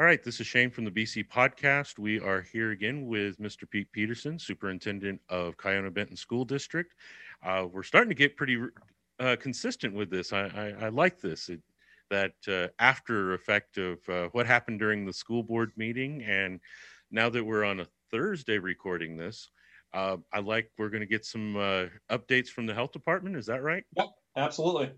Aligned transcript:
All 0.00 0.06
right, 0.06 0.24
this 0.24 0.40
is 0.40 0.46
Shane 0.46 0.70
from 0.70 0.86
the 0.86 0.90
BC 0.90 1.28
Podcast. 1.28 1.98
We 1.98 2.20
are 2.20 2.40
here 2.40 2.70
again 2.70 3.04
with 3.04 3.38
Mr. 3.38 3.68
Pete 3.68 3.92
Peterson, 3.92 4.38
Superintendent 4.38 5.20
of 5.28 5.58
Kiona 5.58 5.92
Benton 5.92 6.16
School 6.16 6.46
District. 6.46 6.94
Uh, 7.44 7.66
we're 7.70 7.82
starting 7.82 8.08
to 8.08 8.14
get 8.14 8.34
pretty 8.34 8.58
uh, 9.18 9.36
consistent 9.38 9.92
with 9.92 10.08
this. 10.08 10.32
I, 10.32 10.44
I, 10.80 10.86
I 10.86 10.88
like 10.88 11.20
this. 11.20 11.50
It, 11.50 11.60
that 12.08 12.32
uh, 12.48 12.68
after 12.78 13.34
effect 13.34 13.76
of 13.76 13.98
uh, 14.08 14.28
what 14.32 14.46
happened 14.46 14.78
during 14.78 15.04
the 15.04 15.12
school 15.12 15.42
board 15.42 15.70
meeting, 15.76 16.22
and 16.22 16.60
now 17.10 17.28
that 17.28 17.44
we're 17.44 17.64
on 17.64 17.80
a 17.80 17.86
Thursday 18.10 18.56
recording 18.56 19.18
this, 19.18 19.50
uh, 19.92 20.16
I 20.32 20.40
like 20.40 20.70
we're 20.78 20.88
going 20.88 21.02
to 21.02 21.06
get 21.06 21.26
some 21.26 21.58
uh, 21.58 21.84
updates 22.10 22.48
from 22.48 22.64
the 22.64 22.72
health 22.72 22.92
department. 22.92 23.36
Is 23.36 23.44
that 23.44 23.62
right? 23.62 23.84
Yep, 23.98 24.08
absolutely. 24.34 24.92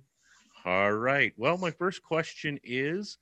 All 0.64 0.92
right. 0.92 1.32
Well, 1.36 1.58
my 1.58 1.72
first 1.72 2.04
question 2.04 2.60
is 2.62 3.18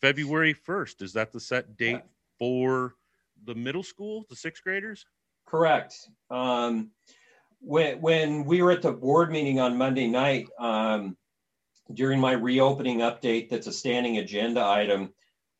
February 0.00 0.54
1st. 0.54 1.02
Is 1.02 1.12
that 1.14 1.32
the 1.32 1.40
set 1.40 1.76
date 1.76 1.92
yeah. 1.92 2.00
for 2.38 2.94
the 3.44 3.54
middle 3.54 3.82
school, 3.82 4.24
the 4.28 4.36
sixth 4.36 4.62
graders? 4.62 5.04
Correct. 5.46 5.94
Um, 6.30 6.90
when, 7.60 8.00
when 8.00 8.44
we 8.44 8.62
were 8.62 8.72
at 8.72 8.82
the 8.82 8.92
board 8.92 9.30
meeting 9.30 9.60
on 9.60 9.76
Monday 9.76 10.06
night, 10.06 10.48
um, 10.58 11.16
during 11.92 12.20
my 12.20 12.32
reopening 12.32 12.98
update, 12.98 13.48
that's 13.48 13.66
a 13.66 13.72
standing 13.72 14.18
agenda 14.18 14.64
item, 14.64 15.12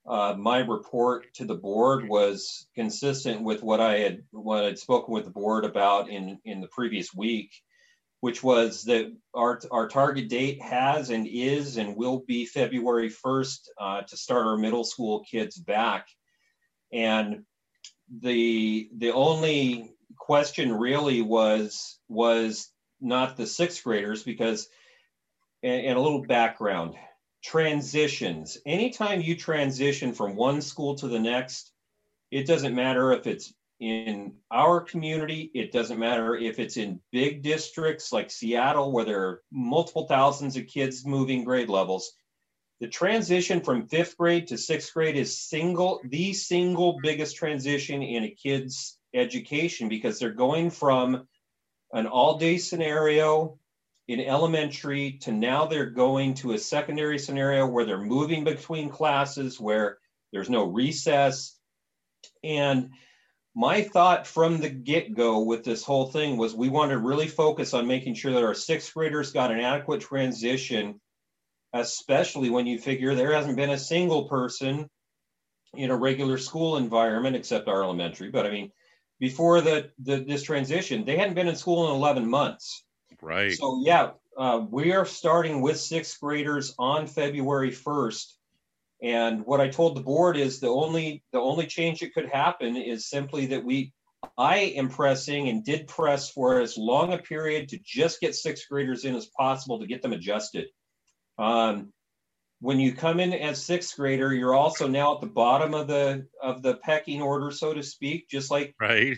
uh, 0.06 0.34
my 0.36 0.58
report 0.58 1.32
to 1.34 1.44
the 1.44 1.54
board 1.54 2.08
was 2.08 2.66
consistent 2.74 3.42
with 3.42 3.62
what 3.62 3.80
I 3.80 3.98
had 3.98 4.22
what 4.30 4.64
I'd 4.64 4.78
spoken 4.78 5.12
with 5.12 5.24
the 5.24 5.30
board 5.30 5.66
about 5.66 6.08
in 6.08 6.38
in 6.46 6.62
the 6.62 6.68
previous 6.68 7.12
week 7.12 7.50
which 8.20 8.42
was 8.42 8.84
that 8.84 9.12
our, 9.34 9.60
our 9.70 9.88
target 9.88 10.28
date 10.28 10.60
has 10.60 11.10
and 11.10 11.26
is 11.26 11.76
and 11.76 11.96
will 11.96 12.24
be 12.26 12.46
February 12.46 13.10
1st 13.10 13.58
uh, 13.80 14.02
to 14.02 14.16
start 14.16 14.46
our 14.46 14.56
middle 14.56 14.84
school 14.84 15.24
kids 15.30 15.56
back. 15.56 16.08
And 16.92 17.44
the 18.20 18.88
the 18.96 19.12
only 19.12 19.92
question 20.16 20.72
really 20.72 21.20
was 21.20 21.98
was 22.08 22.70
not 23.00 23.36
the 23.36 23.46
sixth 23.46 23.84
graders 23.84 24.22
because 24.22 24.68
and, 25.62 25.86
and 25.86 25.98
a 25.98 26.00
little 26.00 26.22
background 26.22 26.94
transitions 27.44 28.58
anytime 28.66 29.20
you 29.20 29.36
transition 29.36 30.12
from 30.12 30.34
one 30.34 30.60
school 30.60 30.94
to 30.96 31.06
the 31.06 31.20
next 31.20 31.70
it 32.30 32.46
doesn't 32.46 32.74
matter 32.74 33.12
if 33.12 33.26
it's 33.26 33.52
in 33.80 34.34
our 34.50 34.80
community, 34.80 35.50
it 35.54 35.72
doesn't 35.72 35.98
matter 35.98 36.36
if 36.36 36.58
it's 36.58 36.76
in 36.76 37.00
big 37.12 37.42
districts 37.42 38.12
like 38.12 38.30
Seattle, 38.30 38.92
where 38.92 39.04
there 39.04 39.22
are 39.22 39.42
multiple 39.52 40.06
thousands 40.06 40.56
of 40.56 40.66
kids 40.66 41.06
moving 41.06 41.44
grade 41.44 41.68
levels. 41.68 42.12
The 42.80 42.88
transition 42.88 43.60
from 43.60 43.88
fifth 43.88 44.16
grade 44.16 44.48
to 44.48 44.58
sixth 44.58 44.92
grade 44.92 45.16
is 45.16 45.38
single, 45.38 46.00
the 46.04 46.32
single 46.32 46.98
biggest 47.02 47.36
transition 47.36 48.02
in 48.02 48.24
a 48.24 48.30
kid's 48.30 48.98
education 49.14 49.88
because 49.88 50.18
they're 50.18 50.30
going 50.30 50.70
from 50.70 51.26
an 51.92 52.06
all 52.06 52.38
day 52.38 52.58
scenario 52.58 53.58
in 54.08 54.20
elementary 54.20 55.12
to 55.20 55.32
now 55.32 55.66
they're 55.66 55.90
going 55.90 56.34
to 56.34 56.52
a 56.52 56.58
secondary 56.58 57.18
scenario 57.18 57.66
where 57.66 57.84
they're 57.84 57.98
moving 57.98 58.42
between 58.42 58.88
classes, 58.88 59.60
where 59.60 59.98
there's 60.32 60.50
no 60.50 60.64
recess. 60.64 61.58
And 62.42 62.90
my 63.58 63.82
thought 63.82 64.24
from 64.24 64.60
the 64.60 64.68
get 64.70 65.16
go 65.16 65.40
with 65.40 65.64
this 65.64 65.82
whole 65.82 66.06
thing 66.06 66.36
was 66.36 66.54
we 66.54 66.68
wanted 66.68 66.92
to 66.92 67.00
really 67.00 67.26
focus 67.26 67.74
on 67.74 67.88
making 67.88 68.14
sure 68.14 68.32
that 68.32 68.44
our 68.44 68.54
sixth 68.54 68.94
graders 68.94 69.32
got 69.32 69.50
an 69.50 69.58
adequate 69.58 70.00
transition, 70.00 71.00
especially 71.72 72.50
when 72.50 72.66
you 72.66 72.78
figure 72.78 73.16
there 73.16 73.32
hasn't 73.32 73.56
been 73.56 73.70
a 73.70 73.78
single 73.78 74.28
person 74.28 74.88
in 75.74 75.90
a 75.90 75.96
regular 75.96 76.38
school 76.38 76.76
environment 76.76 77.34
except 77.34 77.66
our 77.66 77.82
elementary. 77.82 78.30
But 78.30 78.46
I 78.46 78.50
mean, 78.50 78.70
before 79.18 79.60
the, 79.60 79.90
the 79.98 80.18
this 80.18 80.44
transition, 80.44 81.04
they 81.04 81.16
hadn't 81.16 81.34
been 81.34 81.48
in 81.48 81.56
school 81.56 81.88
in 81.88 81.96
11 81.96 82.30
months. 82.30 82.84
Right. 83.20 83.54
So 83.54 83.82
yeah, 83.84 84.10
uh, 84.36 84.66
we 84.70 84.92
are 84.92 85.04
starting 85.04 85.62
with 85.62 85.80
sixth 85.80 86.20
graders 86.20 86.76
on 86.78 87.08
February 87.08 87.72
1st 87.72 88.34
and 89.02 89.46
what 89.46 89.60
I 89.60 89.68
told 89.68 89.96
the 89.96 90.02
board 90.02 90.36
is 90.36 90.60
the 90.60 90.68
only 90.68 91.22
the 91.32 91.38
only 91.38 91.66
change 91.66 92.00
that 92.00 92.14
could 92.14 92.28
happen 92.28 92.76
is 92.76 93.08
simply 93.08 93.46
that 93.46 93.64
we 93.64 93.92
I 94.36 94.56
am 94.76 94.88
pressing 94.88 95.48
and 95.48 95.64
did 95.64 95.86
press 95.86 96.30
for 96.30 96.60
as 96.60 96.76
long 96.76 97.12
a 97.12 97.18
period 97.18 97.68
to 97.68 97.78
just 97.78 98.20
get 98.20 98.34
sixth 98.34 98.66
graders 98.68 99.04
in 99.04 99.14
as 99.14 99.26
possible 99.26 99.78
to 99.78 99.86
get 99.86 100.02
them 100.02 100.12
adjusted. 100.12 100.66
Um, 101.38 101.92
when 102.60 102.80
you 102.80 102.92
come 102.92 103.20
in 103.20 103.32
as 103.32 103.64
sixth 103.64 103.96
grader, 103.96 104.34
you're 104.34 104.54
also 104.54 104.88
now 104.88 105.14
at 105.14 105.20
the 105.20 105.28
bottom 105.28 105.74
of 105.74 105.86
the 105.86 106.26
of 106.42 106.62
the 106.62 106.74
pecking 106.74 107.22
order, 107.22 107.52
so 107.52 107.72
to 107.72 107.84
speak. 107.84 108.28
Just 108.28 108.50
like 108.50 108.74
right. 108.80 109.16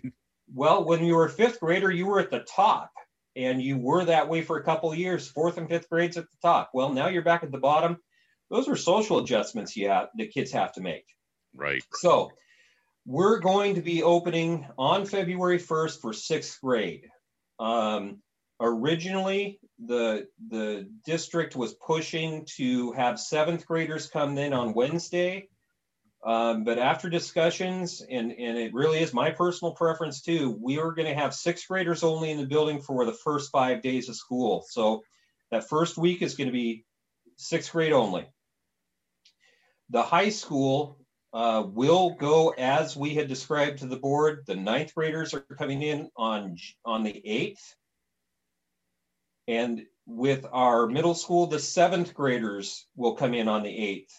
Well, 0.53 0.85
when 0.85 1.05
you 1.05 1.15
were 1.15 1.27
a 1.27 1.31
fifth 1.31 1.61
grader, 1.61 1.91
you 1.91 2.07
were 2.07 2.21
at 2.21 2.31
the 2.31 2.41
top, 2.41 2.91
and 3.37 3.63
you 3.63 3.79
were 3.79 4.05
that 4.05 4.29
way 4.29 4.43
for 4.43 4.59
a 4.59 4.65
couple 4.65 4.93
of 4.93 4.99
years. 4.99 5.29
Fourth 5.29 5.57
and 5.57 5.69
fifth 5.69 5.89
grades 5.89 6.19
at 6.19 6.25
the 6.25 6.37
top. 6.43 6.71
Well, 6.75 6.93
now 6.93 7.09
you're 7.09 7.23
back 7.23 7.43
at 7.43 7.53
the 7.53 7.59
bottom 7.59 7.97
those 8.51 8.69
are 8.69 8.77
social 8.77 9.19
adjustments 9.19 9.77
have 9.77 10.09
the 10.15 10.27
kids 10.27 10.53
have 10.53 10.73
to 10.73 10.81
make. 10.81 11.07
Right. 11.55 11.83
So 11.95 12.33
we're 13.07 13.39
going 13.39 13.77
to 13.77 13.83
be 13.83 14.03
opening 14.03 14.67
on 14.77 15.07
February 15.07 15.59
1st 15.59 16.01
for 16.01 16.13
sixth 16.13 16.61
grade. 16.61 17.09
Um, 17.59 18.23
originally, 18.61 19.61
the 19.79 20.27
the 20.49 20.89
district 21.05 21.57
was 21.57 21.75
pushing 21.75 22.47
to 22.57 22.93
have 22.93 23.19
seventh 23.19 23.67
graders 23.67 24.09
come 24.09 24.37
in 24.37 24.53
on 24.53 24.75
Wednesday. 24.75 25.49
Um, 26.23 26.65
but 26.65 26.79
after 26.79 27.09
discussions, 27.09 28.03
and, 28.03 28.31
and 28.31 28.59
it 28.59 28.75
really 28.75 28.99
is 28.99 29.15
my 29.15 29.31
personal 29.31 29.73
preference 29.73 30.21
too, 30.21 30.59
we 30.61 30.79
are 30.79 30.93
going 30.93 31.09
to 31.09 31.19
have 31.19 31.35
sixth 31.35 31.67
graders 31.67 32.03
only 32.03 32.31
in 32.31 32.37
the 32.37 32.47
building 32.47 32.83
for 32.83 33.07
the 33.07 33.15
first 33.25 33.51
five 33.51 33.81
days 33.81 34.11
of 34.11 34.17
school. 34.17 34.63
So 34.69 35.03
that 35.51 35.69
first 35.69 35.97
week 35.97 36.21
is 36.21 36.35
going 36.35 36.49
to 36.49 36.53
be 36.53 36.85
sixth 37.37 37.73
grade 37.73 37.93
only. 37.93 38.29
The 39.91 40.03
high 40.03 40.31
school 40.31 40.99
uh, 41.33 41.65
will 41.67 42.11
go 42.11 42.51
as 42.51 42.97
we 42.97 43.15
had 43.15 43.29
described 43.29 43.79
to 43.81 43.87
the 43.87 43.97
board. 43.97 44.45
The 44.47 44.57
ninth 44.57 44.95
graders 44.95 45.35
are 45.35 45.41
coming 45.41 45.83
in 45.83 46.11
on, 46.17 46.57
on 46.85 47.05
the 47.05 47.23
8th. 47.27 47.75
And 49.49 49.83
with 50.07 50.47
our 50.53 50.87
middle 50.87 51.15
school, 51.15 51.47
the 51.47 51.59
seventh 51.59 52.15
graders 52.15 52.87
will 52.97 53.15
come 53.15 53.35
in 53.35 53.49
on 53.49 53.63
the 53.63 53.69
8th 53.69 54.13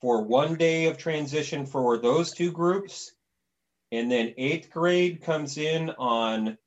for 0.00 0.22
one 0.22 0.56
day 0.56 0.86
of 0.86 0.98
transition 0.98 1.66
for 1.66 1.96
those 1.96 2.32
two 2.32 2.50
groups. 2.50 3.12
And 3.92 4.10
then 4.10 4.34
eighth 4.36 4.70
grade 4.70 5.22
comes 5.22 5.58
in 5.58 5.90
on 5.90 6.58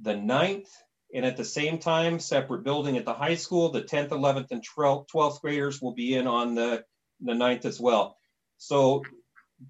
the 0.00 0.14
9th. 0.14 0.68
And 1.14 1.24
at 1.24 1.36
the 1.36 1.44
same 1.44 1.78
time, 1.78 2.18
separate 2.18 2.64
building 2.64 2.96
at 2.96 3.04
the 3.04 3.14
high 3.14 3.36
school, 3.36 3.70
the 3.70 3.82
10th, 3.82 4.08
11th, 4.08 4.50
and 4.50 4.64
12th 4.76 5.40
graders 5.40 5.80
will 5.80 5.94
be 5.94 6.14
in 6.14 6.26
on 6.26 6.54
the 6.54 6.84
the 7.24 7.34
ninth 7.34 7.64
as 7.64 7.80
well. 7.80 8.16
So 8.58 9.02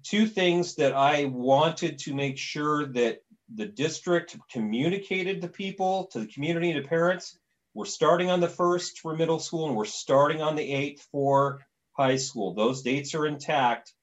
two 0.03 0.25
things 0.27 0.75
that 0.75 0.93
I 0.93 1.25
wanted 1.25 1.99
to 1.99 2.13
make 2.13 2.37
sure 2.37 2.87
that 2.87 3.19
the 3.53 3.65
district 3.65 4.37
communicated 4.51 5.41
to 5.41 5.47
people, 5.47 6.05
to 6.11 6.19
the 6.19 6.27
community, 6.27 6.73
to 6.73 6.81
parents. 6.81 7.37
We're 7.73 7.85
starting 7.85 8.29
on 8.29 8.39
the 8.39 8.49
first 8.49 8.99
for 8.99 9.15
middle 9.15 9.39
school 9.39 9.67
and 9.67 9.75
we're 9.75 9.85
starting 9.85 10.41
on 10.41 10.55
the 10.55 10.73
eighth 10.73 11.07
for 11.11 11.61
high 11.93 12.17
school. 12.17 12.53
Those 12.53 12.81
dates 12.81 13.15
are 13.15 13.27
intact. 13.27 13.93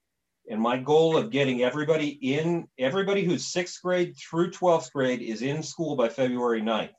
And 0.49 0.61
my 0.61 0.77
goal 0.77 1.17
of 1.17 1.31
getting 1.31 1.61
everybody 1.61 2.09
in, 2.09 2.67
everybody 2.77 3.23
who's 3.23 3.45
sixth 3.45 3.81
grade 3.81 4.15
through 4.17 4.51
12th 4.51 4.91
grade 4.91 5.21
is 5.21 5.41
in 5.41 5.63
school 5.63 5.95
by 5.95 6.09
February 6.09 6.61
9th. 6.61 6.89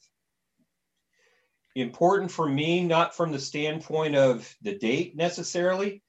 Important 1.74 2.30
for 2.30 2.46
me, 2.46 2.82
not 2.82 3.16
from 3.16 3.32
the 3.32 3.38
standpoint 3.38 4.14
of 4.14 4.54
the 4.62 4.76
date 4.78 5.16
necessarily, 5.16 6.01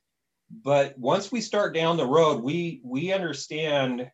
but 0.61 0.97
once 0.97 1.31
we 1.31 1.41
start 1.41 1.73
down 1.73 1.97
the 1.97 2.05
road, 2.05 2.43
we 2.43 2.81
we 2.83 3.11
understand. 3.11 4.09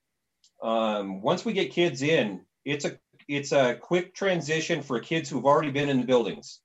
Um, 0.62 1.21
once 1.21 1.45
we 1.45 1.53
get 1.53 1.71
kids 1.71 2.01
in, 2.01 2.41
it's 2.65 2.86
a 2.86 3.00
it's 3.27 3.51
a 3.51 3.75
quick 3.75 4.15
transition 4.15 4.81
for 4.81 5.00
kids 5.00 5.30
who've 5.30 5.45
already 5.45 5.71
been 5.71 5.89
in 5.89 6.00
the 6.00 6.06
buildings. 6.06 6.62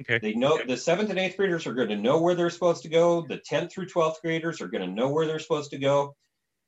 Okay. 0.00 0.18
They 0.18 0.34
know 0.34 0.58
the 0.66 0.76
seventh 0.76 1.10
and 1.10 1.18
eighth 1.18 1.36
graders 1.36 1.66
are 1.66 1.74
going 1.74 1.88
to 1.88 1.96
know 1.96 2.20
where 2.20 2.34
they're 2.34 2.50
supposed 2.50 2.82
to 2.82 2.88
go. 2.88 3.24
The 3.26 3.38
10th 3.38 3.72
through 3.72 3.86
12th 3.86 4.20
graders 4.22 4.60
are 4.60 4.66
going 4.66 4.84
to 4.84 4.92
know 4.92 5.08
where 5.08 5.26
they're 5.26 5.38
supposed 5.38 5.70
to 5.70 5.78
go. 5.78 6.16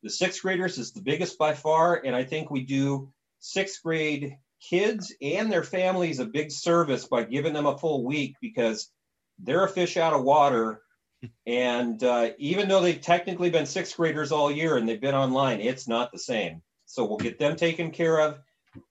The 0.05 0.11
sixth 0.11 0.43
graders 0.43 0.79
is 0.79 0.93
the 0.93 1.03
biggest 1.03 1.37
by 1.37 1.55
far. 1.55 2.00
And 2.05 2.14
I 2.14 2.23
think 2.23 2.50
we 2.50 2.62
do 2.62 3.12
sixth 3.41 3.82
grade 3.82 4.37
kids 4.61 5.12
and 5.20 5.50
their 5.50 5.64
families 5.64 6.20
a 6.20 6.25
big 6.25 6.53
service 6.53 7.06
by 7.06 7.25
giving 7.25 7.53
them 7.53 7.67
a 7.67 7.79
full 7.79 8.05
week 8.05 8.37
because 8.41 8.91
they're 9.41 9.64
a 9.64 9.69
fish 9.69 9.97
out 9.97 10.12
of 10.12 10.23
water 10.23 10.82
and 11.47 12.03
uh, 12.03 12.31
even 12.39 12.69
though 12.69 12.81
they've 12.81 13.01
technically 13.01 13.51
been 13.51 13.67
sixth 13.67 13.97
graders 13.97 14.33
all 14.33 14.51
year 14.51 14.77
and 14.77 14.89
they've 14.89 15.01
been 15.01 15.15
online, 15.15 15.61
it's 15.61 15.89
not 15.89 16.13
the 16.13 16.19
same. 16.19 16.63
So 16.87 17.05
we'll 17.05 17.19
get 17.19 17.39
them 17.39 17.57
taken 17.57 17.91
care 17.91 18.21
of. 18.21 18.39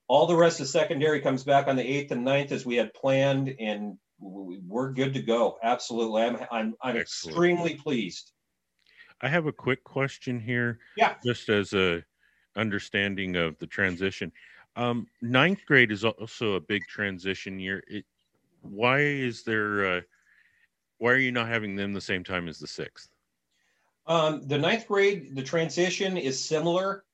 All 0.08 0.26
the 0.26 0.36
rest 0.36 0.60
of 0.60 0.68
secondary 0.68 1.20
comes 1.20 1.44
back 1.44 1.68
on 1.68 1.76
the 1.76 1.82
8th 1.82 2.10
and 2.10 2.26
9th 2.26 2.52
as 2.52 2.66
we 2.66 2.76
had 2.76 2.92
planned, 2.92 3.54
and 3.60 3.96
we're 4.18 4.92
good 4.92 5.14
to 5.14 5.22
go. 5.22 5.58
Absolutely. 5.62 6.22
I'm, 6.22 6.38
I'm, 6.50 6.74
I'm 6.82 6.96
extremely 6.96 7.74
pleased. 7.74 8.32
I 9.20 9.28
have 9.28 9.46
a 9.46 9.52
quick 9.52 9.82
question 9.84 10.40
here. 10.40 10.78
Yeah. 10.96 11.14
Just 11.24 11.48
as 11.48 11.72
a 11.72 12.04
understanding 12.56 13.36
of 13.36 13.58
the 13.58 13.66
transition. 13.66 14.32
Um, 14.76 15.06
ninth 15.22 15.60
grade 15.66 15.92
is 15.92 16.04
also 16.04 16.54
a 16.54 16.60
big 16.60 16.82
transition 16.86 17.58
year. 17.58 17.82
It, 17.86 18.04
why 18.62 19.00
is 19.00 19.42
there? 19.42 19.96
Uh, 19.96 20.00
why 20.98 21.12
are 21.12 21.18
you 21.18 21.32
not 21.32 21.48
having 21.48 21.76
them 21.76 21.92
the 21.92 22.00
same 22.00 22.24
time 22.24 22.48
as 22.48 22.58
the 22.58 22.66
sixth? 22.66 23.08
Um, 24.06 24.46
the 24.46 24.58
ninth 24.58 24.86
grade, 24.86 25.34
the 25.34 25.42
transition 25.42 26.16
is 26.16 26.42
similar, 26.42 27.04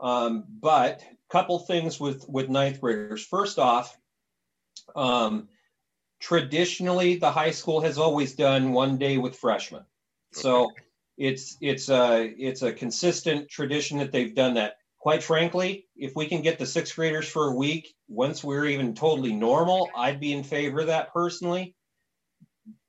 um, 0.00 0.44
but 0.60 1.02
couple 1.30 1.58
things 1.58 1.98
with 1.98 2.28
with 2.28 2.48
ninth 2.48 2.80
graders. 2.80 3.24
First 3.24 3.58
off, 3.58 3.98
um, 4.94 5.48
traditionally 6.20 7.16
the 7.16 7.30
high 7.30 7.50
school 7.50 7.80
has 7.80 7.98
always 7.98 8.34
done 8.34 8.72
one 8.72 8.98
day 8.98 9.18
with 9.18 9.36
freshmen, 9.36 9.84
so 10.32 10.70
it's 11.16 11.56
it's 11.60 11.88
a 11.88 12.26
it's 12.38 12.62
a 12.62 12.72
consistent 12.72 13.48
tradition 13.48 13.98
that 13.98 14.12
they've 14.12 14.34
done 14.34 14.54
that. 14.54 14.76
Quite 14.98 15.22
frankly, 15.22 15.86
if 15.96 16.16
we 16.16 16.26
can 16.26 16.40
get 16.40 16.58
the 16.58 16.66
sixth 16.66 16.94
graders 16.94 17.28
for 17.28 17.48
a 17.48 17.54
week, 17.54 17.94
once 18.08 18.42
we're 18.42 18.66
even 18.66 18.94
totally 18.94 19.32
normal, 19.32 19.90
I'd 19.94 20.20
be 20.20 20.32
in 20.32 20.42
favor 20.42 20.80
of 20.80 20.86
that 20.86 21.12
personally. 21.12 21.74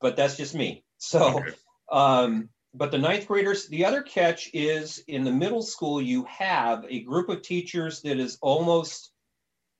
But 0.00 0.16
that's 0.16 0.36
just 0.36 0.54
me. 0.54 0.84
So, 0.98 1.40
okay. 1.40 1.52
um, 1.92 2.48
but 2.74 2.90
the 2.90 2.98
ninth 2.98 3.26
graders, 3.26 3.68
the 3.68 3.84
other 3.84 4.02
catch 4.02 4.50
is 4.52 5.02
in 5.08 5.24
the 5.24 5.32
middle 5.32 5.62
school, 5.62 6.00
you 6.00 6.24
have 6.24 6.84
a 6.88 7.02
group 7.02 7.28
of 7.28 7.42
teachers 7.42 8.02
that 8.02 8.18
is 8.18 8.38
almost 8.40 9.12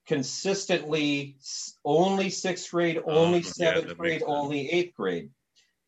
consistently 0.06 1.36
only 1.84 2.30
sixth 2.30 2.70
grade, 2.70 3.00
only 3.06 3.40
uh, 3.40 3.42
seventh 3.42 3.88
yeah, 3.88 3.94
grade, 3.94 4.22
only 4.26 4.70
eighth 4.70 4.94
grade. 4.94 5.30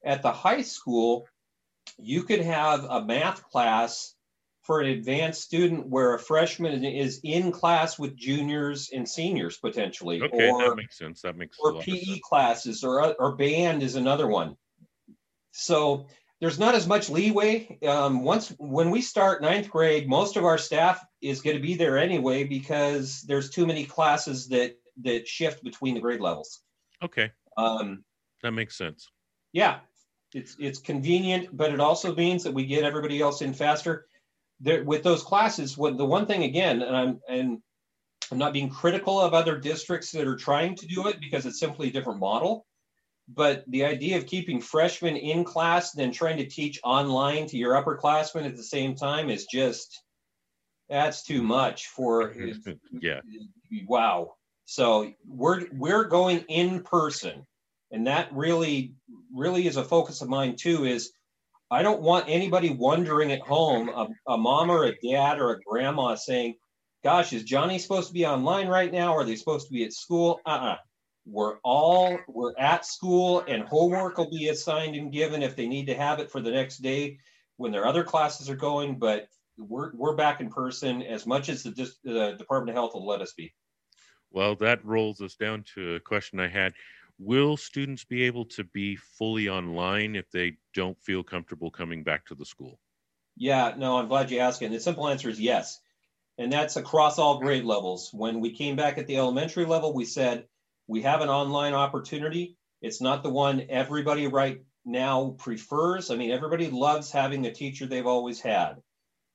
At 0.05 0.23
the 0.23 0.33
high 0.33 0.63
school, 0.63 1.27
you 1.99 2.23
could 2.23 2.41
have 2.41 2.85
a 2.85 3.05
math 3.05 3.43
class 3.45 4.15
for 4.69 4.83
an 4.83 4.89
advanced 4.89 5.41
student 5.41 5.87
where 5.87 6.13
a 6.13 6.19
freshman 6.19 6.85
is 6.85 7.21
in 7.25 7.51
class 7.53 7.99
with 7.99 8.15
juniors 8.15 8.91
and 8.93 9.09
seniors 9.09 9.57
potentially. 9.57 10.21
Okay, 10.23 10.51
or, 10.51 10.69
that 10.69 10.77
makes 10.77 10.99
sense. 10.99 11.23
That 11.23 11.39
makes 11.39 11.57
or 11.59 11.81
PE 11.81 12.19
classes 12.23 12.85
or 12.85 13.15
or 13.19 13.35
band 13.35 13.83
is 13.83 13.95
another 13.95 14.27
one. 14.27 14.59
So 15.53 16.07
there's 16.39 16.59
not 16.59 16.75
as 16.75 16.87
much 16.87 17.09
leeway. 17.09 17.79
Um, 17.83 18.23
once 18.23 18.55
when 18.59 18.91
we 18.91 19.01
start 19.01 19.41
ninth 19.41 19.71
grade, 19.71 20.07
most 20.07 20.37
of 20.37 20.45
our 20.45 20.59
staff 20.59 21.03
is 21.23 21.41
going 21.41 21.57
to 21.57 21.63
be 21.63 21.75
there 21.75 21.97
anyway 21.97 22.45
because 22.45 23.23
there's 23.23 23.49
too 23.49 23.67
many 23.67 23.87
classes 23.87 24.49
that 24.49 24.77
that 25.03 25.27
shift 25.27 25.65
between 25.65 25.95
the 25.95 26.01
grade 26.01 26.21
levels. 26.21 26.61
Okay. 27.03 27.33
Um, 27.57 28.05
that 28.43 28.53
makes 28.53 28.77
sense. 28.77 29.09
Yeah, 29.51 29.79
it's 30.35 30.57
it's 30.61 30.79
convenient, 30.79 31.57
but 31.57 31.73
it 31.73 31.81
also 31.81 32.15
means 32.15 32.45
that 32.45 32.53
we 32.53 32.67
get 32.67 32.85
everybody 32.85 33.23
else 33.23 33.41
in 33.41 33.55
faster 33.55 34.08
there 34.61 34.85
with 34.85 35.03
those 35.03 35.23
classes, 35.23 35.77
what 35.77 35.97
the 35.97 36.05
one 36.05 36.27
thing 36.27 36.43
again, 36.43 36.83
and 36.83 36.97
I'm 36.97 37.21
and 37.29 37.63
I'm 38.31 38.39
not 38.39 38.53
being 38.53 38.69
critical 38.69 39.21
of 39.21 39.35
other 39.35 39.59
districts 39.59 40.13
that 40.13 40.27
are 40.27 40.37
trying 40.37 40.77
to 40.77 40.87
do 40.87 41.09
it 41.09 41.21
because 41.21 41.47
it's 41.47 41.61
simply 41.61 41.89
a 41.89 41.93
different 41.93 42.21
model. 42.21 42.67
But 43.29 43.65
the 43.69 43.85
idea 43.85 44.17
of 44.17 44.27
keeping 44.27 44.61
freshmen 44.61 45.17
in 45.17 45.45
class 45.45 45.95
and 45.95 46.03
then 46.03 46.13
trying 46.13 46.39
to 46.39 46.47
teach 46.47 46.81
online 46.83 47.47
to 47.49 47.59
your 47.59 47.75
upperclassmen 47.75 48.47
at 48.47 48.57
the 48.57 48.63
same 48.63 48.95
time 48.95 49.29
is 49.29 49.47
just 49.47 50.03
that's 50.89 51.23
too 51.23 51.43
much 51.43 51.87
for 51.89 52.35
yeah. 53.01 53.21
Wow. 53.87 54.35
So 54.65 55.13
we're 55.27 55.67
we're 55.73 56.05
going 56.05 56.45
in 56.49 56.83
person. 56.83 57.47
And 57.91 58.07
that 58.07 58.33
really 58.33 58.95
really 59.35 59.67
is 59.67 59.77
a 59.77 59.85
focus 59.85 60.23
of 60.23 60.29
mine 60.29 60.57
too 60.57 60.85
is 60.85 61.13
I 61.71 61.83
don't 61.83 62.01
want 62.01 62.27
anybody 62.29 62.71
wondering 62.71 63.31
at 63.31 63.41
home, 63.41 63.89
a, 63.91 64.09
a, 64.27 64.39
mom 64.39 64.71
or 64.71 64.85
a 64.85 64.97
dad 65.01 65.39
or 65.39 65.53
a 65.53 65.61
grandma 65.61 66.15
saying, 66.15 66.55
Gosh, 67.05 67.33
is 67.33 67.45
Johnny 67.45 67.79
supposed 67.79 68.09
to 68.09 68.15
be 68.15 68.27
online 68.27 68.69
right 68.69 68.91
now? 68.91 69.15
Are 69.15 69.25
they 69.25 69.37
supposed 69.37 69.69
to 69.69 69.73
be 69.73 69.85
at 69.85 69.93
school? 69.93 70.41
Uh 70.47 70.51
uh-uh. 70.51 70.73
uh. 70.73 70.77
we 71.27 71.43
are 71.43 71.61
all, 71.63 72.19
we're 72.27 72.57
at 72.59 72.85
school 72.85 73.45
and 73.47 73.63
homework 73.63 74.19
will 74.19 74.31
be 74.31 74.49
assigned 74.49 74.97
and 74.97 75.13
given 75.13 75.43
if 75.43 75.55
they 75.55 75.69
need 75.69 75.87
to 75.87 75.95
have 75.95 76.19
it 76.19 76.31
for 76.31 76.41
the 76.41 76.51
next 76.51 76.79
day 76.79 77.19
when 77.57 77.71
their 77.71 77.87
other 77.87 78.03
classes 78.03 78.51
are 78.51 78.57
going. 78.57 78.99
But 78.99 79.29
we're, 79.59 79.93
we're 79.95 80.17
back 80.17 80.41
in 80.41 80.51
person 80.51 81.03
as 81.03 81.27
much 81.27 81.49
as 81.49 81.63
the, 81.63 81.71
the 82.03 82.35
Department 82.39 82.71
of 82.71 82.83
Health 82.83 82.95
will 82.95 83.07
let 83.07 83.21
us 83.21 83.35
be. 83.37 83.55
Well, 84.31 84.57
that 84.57 84.85
rolls 84.85 85.21
us 85.21 85.37
down 85.37 85.65
to 85.75 85.95
a 85.95 86.01
question 86.01 86.41
I 86.41 86.49
had 86.49 86.73
will 87.19 87.57
students 87.57 88.05
be 88.05 88.23
able 88.25 88.45
to 88.45 88.65
be 88.65 88.97
fully 88.97 89.49
online 89.49 90.15
if 90.15 90.31
they 90.31 90.57
don't 90.75 91.01
feel 91.03 91.23
comfortable 91.23 91.71
coming 91.71 92.03
back 92.05 92.27
to 92.27 92.35
the 92.35 92.45
school? 92.45 92.79
Yeah, 93.37 93.75
no, 93.77 93.99
I'm 93.99 94.09
glad 94.09 94.31
you 94.31 94.39
asked. 94.39 94.63
And 94.63 94.75
the 94.75 94.81
simple 94.81 95.09
answer 95.09 95.29
is 95.29 95.41
yes. 95.41 95.81
And 96.39 96.53
that's 96.53 96.77
across 96.77 97.19
all 97.19 97.41
grade 97.41 97.65
levels. 97.65 98.11
When 98.13 98.41
we 98.41 98.53
came 98.53 98.77
back 98.77 98.99
at 98.99 99.07
the 99.07 99.17
elementary 99.17 99.65
level, 99.65 99.93
we 99.93 100.05
said 100.05 100.47
we 100.87 101.03
have 101.03 101.21
an 101.21 101.29
online 101.29 101.75
opportunity. 101.75 102.57
It's 102.81 103.01
not 103.01 103.23
the 103.23 103.31
one 103.31 103.67
everybody 103.69 104.29
right 104.29 104.63
now 104.85 105.35
prefers. 105.39 106.11
I 106.11 106.17
mean, 106.17 106.31
everybody 106.31 106.71
loves 106.71 107.11
having 107.11 107.43
the 107.43 107.51
teacher 107.51 107.87
they've 107.87 108.07
always 108.07 108.41
had. 108.41 108.77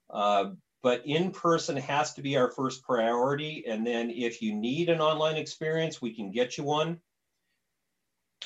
Uh, 0.09 0.51
but 0.81 1.05
in 1.05 1.31
person 1.31 1.77
has 1.77 2.13
to 2.13 2.21
be 2.21 2.37
our 2.37 2.51
first 2.51 2.83
priority. 2.83 3.65
And 3.67 3.85
then 3.85 4.09
if 4.09 4.41
you 4.41 4.53
need 4.53 4.89
an 4.89 5.01
online 5.01 5.37
experience, 5.37 6.01
we 6.01 6.13
can 6.13 6.31
get 6.31 6.57
you 6.57 6.63
one. 6.63 6.99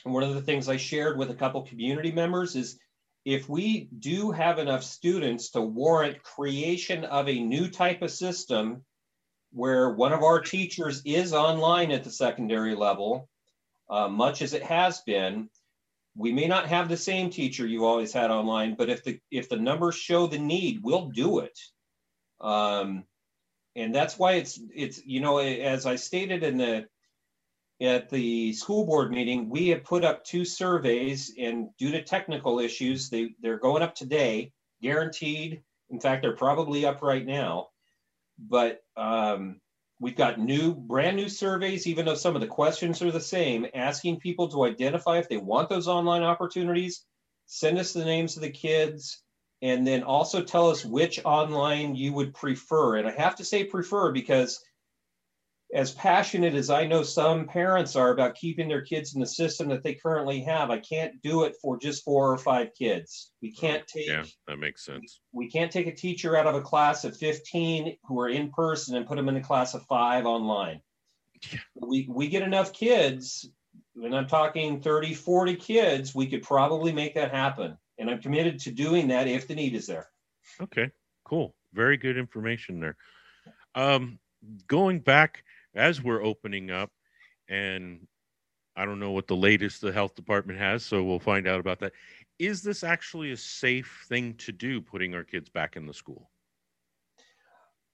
And 0.08 0.14
one 0.14 0.24
of 0.24 0.36
the 0.36 0.42
things 0.42 0.70
I 0.70 0.78
shared 0.78 1.18
with 1.18 1.32
a 1.32 1.36
couple 1.36 1.62
community 1.64 2.14
members 2.14 2.56
is 2.56 2.80
if 3.26 3.50
we 3.50 3.90
do 4.00 4.32
have 4.32 4.58
enough 4.58 4.82
students 4.82 5.50
to 5.50 5.60
warrant 5.60 6.24
creation 6.24 7.04
of 7.04 7.28
a 7.28 7.42
new 7.44 7.68
type 7.68 8.02
of 8.02 8.10
system 8.10 8.86
where 9.52 9.90
one 9.90 10.14
of 10.14 10.24
our 10.24 10.40
teachers 10.40 11.02
is 11.04 11.34
online 11.34 11.92
at 11.92 12.06
the 12.06 12.10
secondary 12.10 12.74
level, 12.74 13.28
uh, 13.90 14.08
much 14.08 14.42
as 14.42 14.54
it 14.54 14.64
has 14.64 15.02
been, 15.02 15.50
we 16.16 16.32
may 16.32 16.48
not 16.48 16.70
have 16.70 16.88
the 16.88 16.96
same 16.96 17.30
teacher 17.30 17.68
you 17.68 17.84
always 17.84 18.14
had 18.14 18.32
online, 18.32 18.76
but 18.76 18.88
if 18.88 19.04
the 19.04 19.20
if 19.30 19.50
the 19.50 19.58
numbers 19.58 19.96
show 19.96 20.26
the 20.26 20.40
need, 20.40 20.80
we'll 20.84 21.10
do 21.10 21.40
it. 21.40 21.60
Um, 22.40 23.04
and 23.76 23.94
that's 23.94 24.18
why 24.18 24.36
it's 24.36 24.58
it's 24.74 25.06
you 25.06 25.20
know 25.20 25.40
as 25.40 25.86
I 25.86 25.98
stated 25.98 26.44
in 26.44 26.56
the 26.56 26.88
at 27.80 28.10
the 28.10 28.54
school 28.54 28.86
board 28.86 29.12
meeting, 29.12 29.50
we 29.50 29.70
have 29.70 29.84
put 29.84 30.04
up 30.04 30.24
two 30.24 30.46
surveys, 30.46 31.34
and 31.40 31.70
due 31.78 31.92
to 31.92 32.02
technical 32.02 32.60
issues, 32.60 33.10
they, 33.10 33.36
they're 33.42 33.60
going 33.60 33.84
up 33.84 33.96
today, 33.96 34.52
guaranteed. 34.82 35.62
In 35.90 36.00
fact, 36.00 36.24
they're 36.24 36.36
probably 36.36 36.86
up 36.86 37.02
right 37.02 37.26
now. 37.26 37.70
But 38.40 38.82
um, 38.96 39.62
we've 40.00 40.16
got 40.16 40.40
new, 40.40 40.74
brand 40.74 41.18
new 41.18 41.30
surveys, 41.30 41.88
even 41.88 42.06
though 42.06 42.16
some 42.16 42.36
of 42.36 42.42
the 42.42 42.48
questions 42.48 43.02
are 43.02 43.12
the 43.12 43.22
same, 43.22 43.68
asking 43.74 44.20
people 44.20 44.48
to 44.50 44.66
identify 44.66 45.18
if 45.18 45.30
they 45.30 45.38
want 45.38 45.70
those 45.70 45.88
online 45.88 46.24
opportunities, 46.24 47.06
send 47.46 47.78
us 47.78 47.94
the 47.94 48.06
names 48.06 48.36
of 48.36 48.42
the 48.42 48.50
kids, 48.50 49.22
and 49.62 49.86
then 49.86 50.04
also 50.04 50.42
tell 50.42 50.70
us 50.70 50.86
which 50.86 51.20
online 51.26 51.96
you 51.96 52.14
would 52.14 52.34
prefer. 52.34 52.98
And 52.98 53.08
I 53.08 53.12
have 53.12 53.36
to 53.38 53.46
say 53.46 53.64
prefer 53.64 54.12
because 54.12 54.64
as 55.74 55.92
passionate 55.92 56.54
as 56.54 56.70
I 56.70 56.88
know 56.88 57.04
some 57.04 57.46
parents 57.46 57.96
are 57.96 58.12
about 58.12 58.36
keeping 58.36 58.70
their 58.70 58.82
kids 58.82 59.14
in 59.14 59.20
the 59.20 59.28
system 59.28 59.68
that 59.70 59.84
they 59.84 59.96
currently 59.96 60.42
have, 60.42 60.70
I 60.70 60.80
can't 60.80 61.22
do 61.22 61.44
it 61.44 61.56
for 61.62 61.78
just 61.78 62.06
four 62.06 62.32
or 62.32 62.38
five 62.38 62.70
kids. 62.74 63.32
We 63.42 63.52
can't 63.52 63.86
take 63.86 64.08
Yeah, 64.08 64.24
that 64.48 64.60
makes 64.60 64.86
sense. 64.86 65.20
We 65.34 65.50
can't 65.50 65.72
take 65.72 65.88
a 65.88 65.96
teacher 65.96 66.38
out 66.38 66.48
of 66.48 66.56
a 66.56 66.62
class 66.62 67.04
of 67.04 67.18
15 67.18 67.98
who 68.06 68.20
are 68.20 68.30
in 68.30 68.50
person 68.52 68.96
and 68.96 69.06
put 69.06 69.18
them 69.18 69.28
in 69.28 69.36
a 69.36 69.44
class 69.44 69.74
of 69.74 69.86
5 69.88 70.26
online. 70.26 70.82
Yeah. 71.52 71.60
We 71.76 72.08
we 72.10 72.30
get 72.30 72.44
enough 72.44 72.74
kids, 72.74 73.48
and 73.96 74.16
I'm 74.16 74.28
talking 74.28 74.82
30, 74.82 75.14
40 75.14 75.56
kids, 75.56 76.16
we 76.16 76.28
could 76.28 76.44
probably 76.44 76.94
make 76.94 77.16
that 77.16 77.32
happen. 77.32 77.78
And 78.00 78.10
I'm 78.10 78.22
committed 78.22 78.60
to 78.62 78.72
doing 78.72 79.10
that 79.10 79.28
if 79.28 79.48
the 79.48 79.56
need 79.56 79.76
is 79.76 79.86
there. 79.86 80.08
Okay, 80.62 80.92
cool. 81.26 81.56
Very 81.74 81.98
good 81.98 82.18
information 82.18 82.80
there. 82.80 82.96
Um 83.76 84.18
going 84.68 85.00
back 85.00 85.44
as 85.78 86.02
we're 86.02 86.24
opening 86.24 86.72
up 86.72 86.92
and 87.48 88.08
I 88.76 88.86
don't 88.86 89.00
know 89.00 89.12
what 89.12 89.28
the 89.28 89.36
latest 89.36 89.82
the 89.82 89.92
health 89.92 90.16
department 90.16 90.60
has, 90.60 90.84
so 90.84 91.04
we'll 91.04 91.20
find 91.20 91.48
out 91.48 91.60
about 91.60 91.80
that. 91.80 91.94
Is 92.38 92.62
this 92.62 92.84
actually 92.84 93.32
a 93.32 93.38
safe 93.38 94.06
thing 94.08 94.36
to 94.36 94.52
do, 94.52 94.82
putting 94.82 95.16
our 95.16 95.24
kids 95.24 95.50
back 95.50 95.76
in 95.76 95.88
the 95.88 95.94
school? 95.94 96.30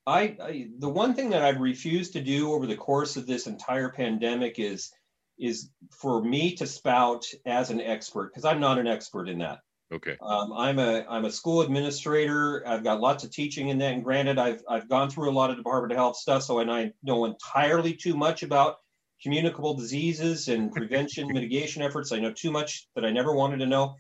I, 0.06 0.36
I, 0.42 0.68
the 0.80 0.90
one 0.90 1.14
thing 1.14 1.30
that 1.30 1.44
I've 1.44 1.62
refused 1.62 2.12
to 2.14 2.22
do 2.22 2.52
over 2.52 2.68
the 2.68 2.76
course 2.76 3.16
of 3.16 3.26
this 3.26 3.48
entire 3.48 3.90
pandemic 3.90 4.60
is 4.60 4.92
is 5.40 5.72
for 5.90 6.22
me 6.22 6.54
to 6.56 6.68
spout 6.68 7.26
as 7.46 7.72
an 7.72 7.82
expert 7.82 8.32
because 8.32 8.46
I'm 8.46 8.60
not 8.60 8.78
an 8.78 8.86
expert 8.86 9.28
in 9.28 9.40
that. 9.40 9.60
Okay. 9.94 10.18
Um, 10.22 10.52
I'm 10.54 10.80
a 10.80 11.06
I'm 11.08 11.26
a 11.26 11.32
school 11.32 11.62
administrator. 11.62 12.68
I've 12.68 12.84
got 12.84 13.00
lots 13.00 13.24
of 13.24 13.30
teaching 13.30 13.70
in 13.70 13.78
that, 13.78 13.94
and 13.94 14.04
granted, 14.04 14.40
I've 14.40 14.64
I've 14.68 14.90
gone 14.90 15.10
through 15.10 15.30
a 15.30 15.32
lot 15.32 15.52
of 15.52 15.58
Department 15.58 15.92
of 15.92 15.98
Health 15.98 16.18
stuff, 16.18 16.42
so 16.44 16.60
and 16.60 16.72
I 16.72 16.94
know 17.04 17.26
entirely 17.26 17.94
too 17.94 18.18
much 18.18 18.42
about 18.42 18.78
communicable 19.22 19.76
diseases 19.76 20.48
and 20.48 20.72
prevention 20.72 21.28
mitigation 21.32 21.84
efforts. 21.84 22.12
I 22.12 22.20
know 22.20 22.34
too 22.34 22.52
much 22.52 22.88
that 22.96 23.06
I 23.06 23.12
never 23.12 23.34
wanted 23.34 23.58
to 23.58 23.68
know, 23.68 23.96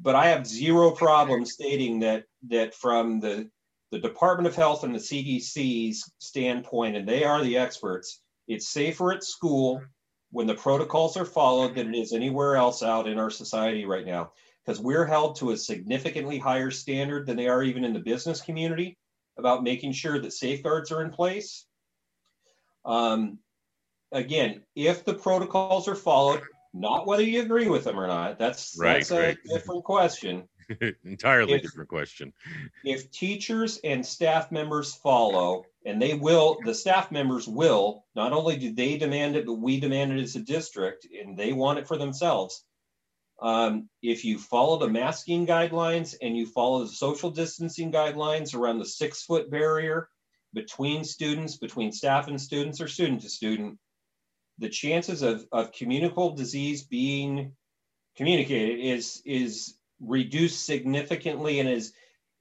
but 0.00 0.14
I 0.14 0.28
have 0.28 0.46
zero 0.46 0.92
problem 0.92 1.44
stating 1.44 2.00
that 2.00 2.24
that 2.48 2.74
from 2.74 3.20
the 3.20 3.50
the 3.90 3.98
Department 3.98 4.46
of 4.46 4.56
Health 4.56 4.82
and 4.82 4.94
the 4.94 4.98
CDC's 4.98 6.10
standpoint, 6.18 6.96
and 6.96 7.06
they 7.06 7.24
are 7.24 7.42
the 7.42 7.58
experts, 7.58 8.22
it's 8.46 8.68
safer 8.68 9.12
at 9.12 9.24
school 9.24 9.82
when 10.30 10.46
the 10.46 10.54
protocols 10.54 11.16
are 11.18 11.24
followed 11.24 11.74
than 11.74 11.94
it 11.94 11.98
is 11.98 12.12
anywhere 12.12 12.56
else 12.56 12.82
out 12.82 13.08
in 13.08 13.18
our 13.18 13.30
society 13.30 13.84
right 13.84 14.06
now. 14.06 14.32
Because 14.68 14.82
we're 14.82 15.06
held 15.06 15.36
to 15.36 15.52
a 15.52 15.56
significantly 15.56 16.36
higher 16.36 16.70
standard 16.70 17.26
than 17.26 17.38
they 17.38 17.48
are 17.48 17.62
even 17.62 17.86
in 17.86 17.94
the 17.94 18.00
business 18.00 18.42
community 18.42 18.98
about 19.38 19.62
making 19.62 19.92
sure 19.92 20.20
that 20.20 20.30
safeguards 20.34 20.92
are 20.92 21.00
in 21.02 21.08
place. 21.10 21.64
Um, 22.84 23.38
again, 24.12 24.60
if 24.76 25.06
the 25.06 25.14
protocols 25.14 25.88
are 25.88 25.94
followed, 25.94 26.42
not 26.74 27.06
whether 27.06 27.22
you 27.22 27.40
agree 27.40 27.70
with 27.70 27.84
them 27.84 27.98
or 27.98 28.06
not, 28.06 28.38
that's 28.38 28.76
Right, 28.78 28.96
that's 28.96 29.10
a 29.10 29.18
right. 29.18 29.38
different 29.50 29.84
question. 29.84 30.46
Entirely 31.02 31.54
If- 31.54 31.62
different 31.62 31.88
question. 31.88 32.34
if 32.84 33.10
teachers 33.10 33.80
and 33.84 34.04
staff 34.04 34.52
members 34.52 34.92
follow, 34.92 35.64
and 35.86 36.00
they 36.02 36.12
will, 36.12 36.58
the 36.66 36.74
staff 36.74 37.10
members 37.10 37.48
will, 37.48 38.04
not 38.14 38.34
only 38.34 38.58
do 38.58 38.74
they 38.74 38.98
demand 38.98 39.34
it, 39.34 39.46
but 39.46 39.54
we 39.54 39.80
demand 39.80 40.12
it 40.12 40.20
as 40.22 40.36
a 40.36 40.40
district, 40.40 41.06
and 41.18 41.38
they 41.38 41.54
want 41.54 41.78
it 41.78 41.88
for 41.88 41.96
themselves. 41.96 42.66
Um, 43.40 43.88
if 44.02 44.24
you 44.24 44.38
follow 44.38 44.78
the 44.78 44.88
masking 44.88 45.46
guidelines 45.46 46.16
and 46.20 46.36
you 46.36 46.46
follow 46.46 46.80
the 46.80 46.88
social 46.88 47.30
distancing 47.30 47.92
guidelines 47.92 48.54
around 48.54 48.78
the 48.78 48.84
six 48.84 49.22
foot 49.22 49.50
barrier 49.50 50.08
between 50.54 51.04
students, 51.04 51.56
between 51.56 51.92
staff 51.92 52.28
and 52.28 52.40
students, 52.40 52.80
or 52.80 52.88
student 52.88 53.22
to 53.22 53.28
student, 53.28 53.78
the 54.58 54.68
chances 54.68 55.22
of, 55.22 55.46
of 55.52 55.72
communicable 55.72 56.34
disease 56.34 56.82
being 56.84 57.52
communicated 58.16 58.80
is 58.80 59.22
is 59.24 59.78
reduced 60.00 60.66
significantly 60.66 61.60
and 61.60 61.68
is 61.68 61.92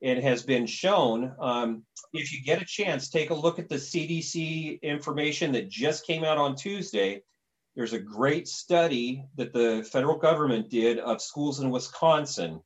it 0.01 0.23
has 0.23 0.43
been 0.43 0.65
shown. 0.65 1.33
Um, 1.39 1.83
if 2.13 2.31
you 2.31 2.43
get 2.43 2.61
a 2.61 2.65
chance, 2.65 3.09
take 3.09 3.31
a 3.31 3.35
look 3.35 3.57
at 3.59 3.67
the 3.67 3.75
CDC 3.75 4.81
information 4.81 5.51
that 5.53 5.69
just 5.69 6.05
came 6.05 6.23
out 6.23 6.37
on 6.37 6.55
Tuesday. 6.55 7.23
There's 7.77 7.93
a 7.93 7.99
great 7.99 8.47
study 8.47 9.23
that 9.35 9.53
the 9.53 9.87
federal 9.91 10.17
government 10.17 10.67
did 10.71 10.97
of 10.97 11.21
schools 11.21 11.59
in 11.59 11.69
Wisconsin. 11.69 12.59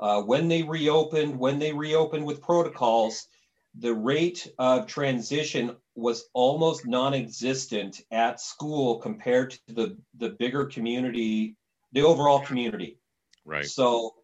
Uh, 0.00 0.22
when 0.22 0.48
they 0.48 0.64
reopened, 0.64 1.38
when 1.38 1.60
they 1.60 1.72
reopened 1.72 2.26
with 2.26 2.42
protocols, 2.42 3.28
the 3.78 3.94
rate 3.94 4.52
of 4.58 4.88
transition 4.88 5.76
was 5.94 6.24
almost 6.32 6.84
non-existent 6.84 8.00
at 8.10 8.40
school 8.40 8.98
compared 8.98 9.52
to 9.52 9.60
the, 9.68 9.96
the 10.18 10.30
bigger 10.30 10.64
community, 10.64 11.56
the 11.92 12.02
overall 12.02 12.40
community. 12.40 12.98
Right. 13.44 13.66
So, 13.66 14.14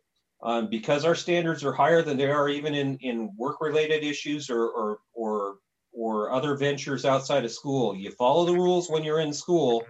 um, 0.43 0.71
because 0.71 1.05
our 1.05 1.15
standards 1.15 1.63
are 1.63 1.73
higher 1.73 2.03
than 2.03 2.17
they 2.17 2.29
are 2.29 2.49
even 2.49 2.75
in, 2.75 2.97
in 2.97 3.31
work-related 3.37 4.03
issues 4.03 4.51
or, 4.51 4.69
or, 4.69 4.99
or, 5.15 5.59
or 5.93 6.33
other 6.33 6.57
ventures 6.57 7.05
outside 7.05 7.45
of 7.45 7.53
school, 7.53 7.95
you 7.95 8.11
follow 8.13 8.45
the 8.45 8.53
rules 8.53 8.89
when 8.89 9.05
you're 9.05 9.21
in 9.21 9.33
school, 9.33 9.85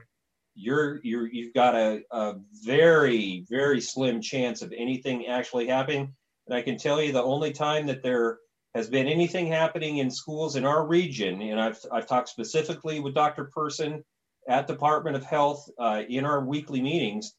you're, 0.54 1.00
you're, 1.02 1.26
you've 1.26 1.54
got 1.54 1.74
a, 1.74 2.02
a 2.10 2.34
very, 2.64 3.44
very 3.48 3.80
slim 3.80 4.20
chance 4.20 4.62
of 4.62 4.72
anything 4.76 5.26
actually 5.26 5.66
happening. 5.66 6.12
And 6.46 6.56
I 6.56 6.62
can 6.62 6.76
tell 6.76 7.00
you 7.00 7.12
the 7.12 7.22
only 7.22 7.52
time 7.52 7.86
that 7.86 8.02
there 8.02 8.38
has 8.74 8.88
been 8.88 9.06
anything 9.06 9.46
happening 9.46 9.98
in 9.98 10.10
schools 10.10 10.56
in 10.56 10.64
our 10.64 10.86
region, 10.86 11.40
and 11.42 11.60
I've, 11.60 11.78
I've 11.92 12.06
talked 12.06 12.30
specifically 12.30 13.00
with 13.00 13.14
Dr. 13.14 13.44
Person 13.44 14.02
at 14.48 14.66
Department 14.66 15.16
of 15.16 15.24
Health 15.24 15.68
uh, 15.78 16.02
in 16.08 16.24
our 16.24 16.44
weekly 16.44 16.80
meetings, 16.80 17.34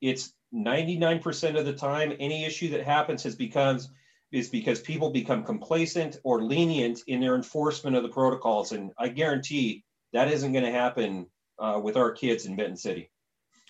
it's 0.00 0.32
99% 0.54 1.58
of 1.58 1.66
the 1.66 1.72
time 1.72 2.12
any 2.18 2.44
issue 2.44 2.70
that 2.70 2.84
happens 2.84 3.22
has 3.24 3.34
becomes 3.34 3.90
is 4.30 4.48
because 4.48 4.80
people 4.80 5.10
become 5.10 5.42
complacent 5.44 6.18
or 6.22 6.42
lenient 6.42 7.00
in 7.06 7.20
their 7.20 7.34
enforcement 7.34 7.96
of 7.96 8.02
the 8.02 8.08
protocols 8.08 8.72
and 8.72 8.92
i 8.98 9.08
guarantee 9.08 9.84
that 10.12 10.28
isn't 10.28 10.52
going 10.52 10.64
to 10.64 10.70
happen 10.70 11.26
uh, 11.58 11.80
with 11.82 11.96
our 11.96 12.12
kids 12.12 12.46
in 12.46 12.56
benton 12.56 12.76
city 12.76 13.10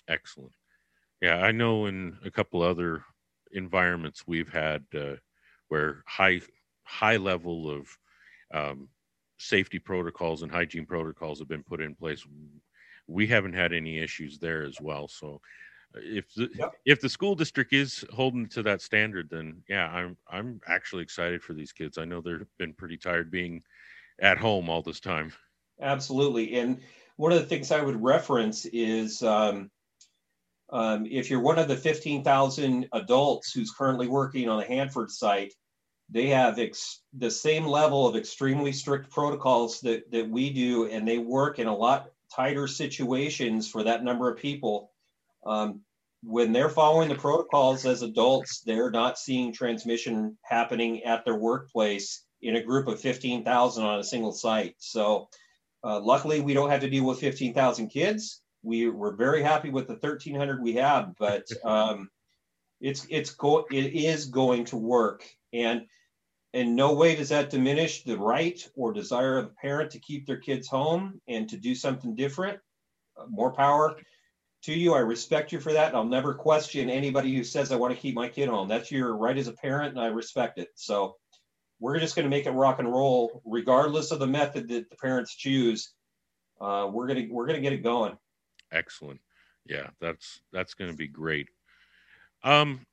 Excellent. 0.09 0.53
Yeah, 1.21 1.37
I 1.37 1.51
know 1.51 1.85
in 1.85 2.17
a 2.25 2.31
couple 2.31 2.63
other 2.63 3.03
environments 3.51 4.23
we've 4.25 4.51
had 4.51 4.83
uh, 4.97 5.15
where 5.67 6.03
high 6.07 6.41
high 6.83 7.17
level 7.17 7.69
of 7.69 7.87
um, 8.53 8.89
safety 9.37 9.77
protocols 9.77 10.41
and 10.41 10.51
hygiene 10.51 10.87
protocols 10.87 11.39
have 11.39 11.47
been 11.47 11.63
put 11.63 11.81
in 11.81 11.93
place. 11.93 12.25
We 13.07 13.27
haven't 13.27 13.53
had 13.53 13.71
any 13.71 13.99
issues 13.99 14.39
there 14.39 14.63
as 14.63 14.81
well. 14.81 15.07
So 15.07 15.41
if 15.95 16.33
the 16.33 16.49
Yep. 16.53 16.75
if 16.85 17.01
the 17.01 17.09
school 17.09 17.35
district 17.35 17.73
is 17.73 18.05
holding 18.11 18.47
to 18.49 18.63
that 18.63 18.81
standard, 18.81 19.29
then 19.29 19.63
yeah, 19.67 19.87
I'm 19.87 20.17
I'm 20.29 20.61
actually 20.67 21.03
excited 21.03 21.43
for 21.43 21.53
these 21.53 21.71
kids. 21.71 21.97
I 21.97 22.05
know 22.05 22.21
they've 22.21 22.45
been 22.57 22.73
pretty 22.73 22.97
tired 22.97 23.31
being 23.31 23.63
at 24.21 24.37
home 24.37 24.69
all 24.69 24.81
this 24.81 24.99
time. 24.99 25.33
Absolutely. 25.81 26.59
And 26.59 26.81
one 27.15 27.31
of 27.31 27.39
the 27.39 27.45
things 27.45 27.71
I 27.71 27.81
would 27.81 28.01
reference 28.01 28.65
is 28.65 29.23
um, 29.23 29.71
um, 30.71 31.05
if 31.09 31.29
you're 31.29 31.39
one 31.39 31.57
of 31.57 31.67
the 31.67 31.75
15,000 31.75 32.87
adults 32.93 33.51
who's 33.51 33.71
currently 33.71 34.07
working 34.07 34.49
on 34.49 34.59
the 34.59 34.65
Hanford 34.65 35.09
site, 35.09 35.53
they 36.09 36.27
have 36.27 36.59
ex- 36.59 37.01
the 37.13 37.31
same 37.31 37.65
level 37.65 38.07
of 38.07 38.15
extremely 38.15 38.71
strict 38.71 39.09
protocols 39.11 39.79
that, 39.81 40.09
that 40.11 40.29
we 40.29 40.51
do, 40.51 40.87
and 40.87 41.07
they 41.07 41.17
work 41.17 41.59
in 41.59 41.67
a 41.67 41.75
lot 41.75 42.11
tighter 42.33 42.67
situations 42.67 43.69
for 43.69 43.83
that 43.83 44.03
number 44.03 44.29
of 44.29 44.37
people. 44.37 44.91
Um, 45.45 45.81
when 46.21 46.51
they're 46.51 46.69
following 46.69 47.09
the 47.09 47.15
protocols 47.15 47.85
as 47.85 48.01
adults, 48.01 48.61
they're 48.65 48.91
not 48.91 49.17
seeing 49.17 49.53
transmission 49.53 50.37
happening 50.43 51.03
at 51.03 51.23
their 51.23 51.35
workplace 51.35 52.25
in 52.41 52.55
a 52.55 52.63
group 52.63 52.87
of 52.87 52.99
15,000 52.99 53.83
on 53.83 53.99
a 53.99 54.03
single 54.03 54.33
site. 54.33 54.75
So, 54.79 55.29
uh, 55.83 55.99
luckily, 56.01 56.41
we 56.41 56.53
don't 56.53 56.69
have 56.69 56.81
to 56.81 56.89
deal 56.89 57.05
with 57.05 57.19
15,000 57.19 57.87
kids. 57.89 58.41
We, 58.63 58.89
we're 58.89 59.15
very 59.15 59.41
happy 59.41 59.69
with 59.69 59.87
the 59.87 59.93
1,300 59.93 60.61
we 60.61 60.73
have, 60.73 61.13
but 61.17 61.45
um, 61.63 62.09
it's 62.81 63.05
it's 63.09 63.31
go 63.31 63.65
it 63.71 63.93
is 63.93 64.25
going 64.25 64.65
to 64.65 64.77
work, 64.77 65.25
and 65.51 65.85
in 66.53 66.75
no 66.75 66.93
way 66.93 67.15
does 67.15 67.29
that 67.29 67.49
diminish 67.49 68.03
the 68.03 68.17
right 68.17 68.59
or 68.75 68.93
desire 68.93 69.37
of 69.37 69.45
a 69.45 69.61
parent 69.61 69.91
to 69.91 69.99
keep 69.99 70.25
their 70.25 70.37
kids 70.37 70.67
home 70.67 71.21
and 71.27 71.49
to 71.49 71.57
do 71.57 71.75
something 71.75 72.15
different. 72.15 72.59
Uh, 73.17 73.25
more 73.27 73.51
power 73.51 73.97
to 74.63 74.73
you. 74.73 74.93
I 74.93 74.99
respect 74.99 75.51
you 75.51 75.59
for 75.59 75.73
that. 75.73 75.89
and 75.89 75.97
I'll 75.97 76.05
never 76.05 76.33
question 76.33 76.89
anybody 76.89 77.35
who 77.35 77.43
says 77.43 77.71
I 77.71 77.75
want 77.75 77.93
to 77.93 77.99
keep 77.99 78.15
my 78.15 78.27
kid 78.29 78.49
home. 78.49 78.67
That's 78.67 78.91
your 78.91 79.15
right 79.15 79.37
as 79.37 79.47
a 79.47 79.53
parent, 79.53 79.91
and 79.95 79.99
I 79.99 80.07
respect 80.07 80.57
it. 80.59 80.69
So 80.75 81.15
we're 81.79 81.99
just 81.99 82.15
going 82.15 82.25
to 82.25 82.29
make 82.29 82.45
it 82.45 82.51
rock 82.51 82.79
and 82.79 82.91
roll, 82.91 83.41
regardless 83.45 84.11
of 84.11 84.19
the 84.19 84.27
method 84.27 84.67
that 84.69 84.89
the 84.89 84.95
parents 84.97 85.35
choose. 85.35 85.93
Uh, 86.59 86.89
we're 86.91 87.07
gonna 87.07 87.25
we're 87.29 87.47
gonna 87.47 87.61
get 87.61 87.71
it 87.73 87.83
going. 87.83 88.17
Excellent. 88.71 89.21
Yeah, 89.65 89.87
that's 90.01 90.41
that's 90.51 90.73
going 90.73 90.91
to 90.91 90.97
be 90.97 91.07
great. 91.07 91.47
Um, 92.43 92.85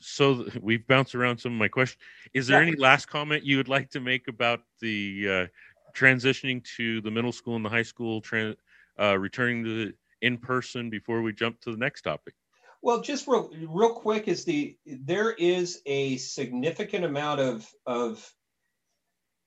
so 0.00 0.42
th- 0.42 0.56
we've 0.62 0.86
bounced 0.86 1.14
around 1.14 1.38
some 1.38 1.52
of 1.52 1.58
my 1.58 1.68
questions. 1.68 2.02
Is 2.34 2.46
there 2.48 2.60
Yeah. 2.62 2.68
any 2.68 2.76
last 2.76 3.06
comment 3.06 3.44
you 3.44 3.56
would 3.58 3.68
like 3.68 3.90
to 3.90 4.00
make 4.00 4.28
about 4.28 4.60
the 4.80 5.28
uh, 5.28 5.46
transitioning 5.94 6.64
to 6.76 7.00
the 7.00 7.10
middle 7.10 7.32
school 7.32 7.56
and 7.56 7.64
the 7.64 7.68
high 7.70 7.82
school, 7.82 8.20
tran- 8.20 8.56
uh, 9.00 9.16
returning 9.18 9.64
to 9.64 9.92
in 10.22 10.38
person 10.38 10.90
before 10.90 11.22
we 11.22 11.32
jump 11.32 11.60
to 11.60 11.70
the 11.70 11.76
next 11.76 12.02
topic? 12.02 12.34
Well, 12.82 13.00
just 13.00 13.26
real, 13.26 13.50
real 13.68 13.94
quick 13.94 14.28
is 14.28 14.44
the 14.44 14.76
there 14.86 15.32
is 15.32 15.80
a 15.86 16.16
significant 16.18 17.04
amount 17.04 17.40
of 17.40 17.68
of 17.84 18.32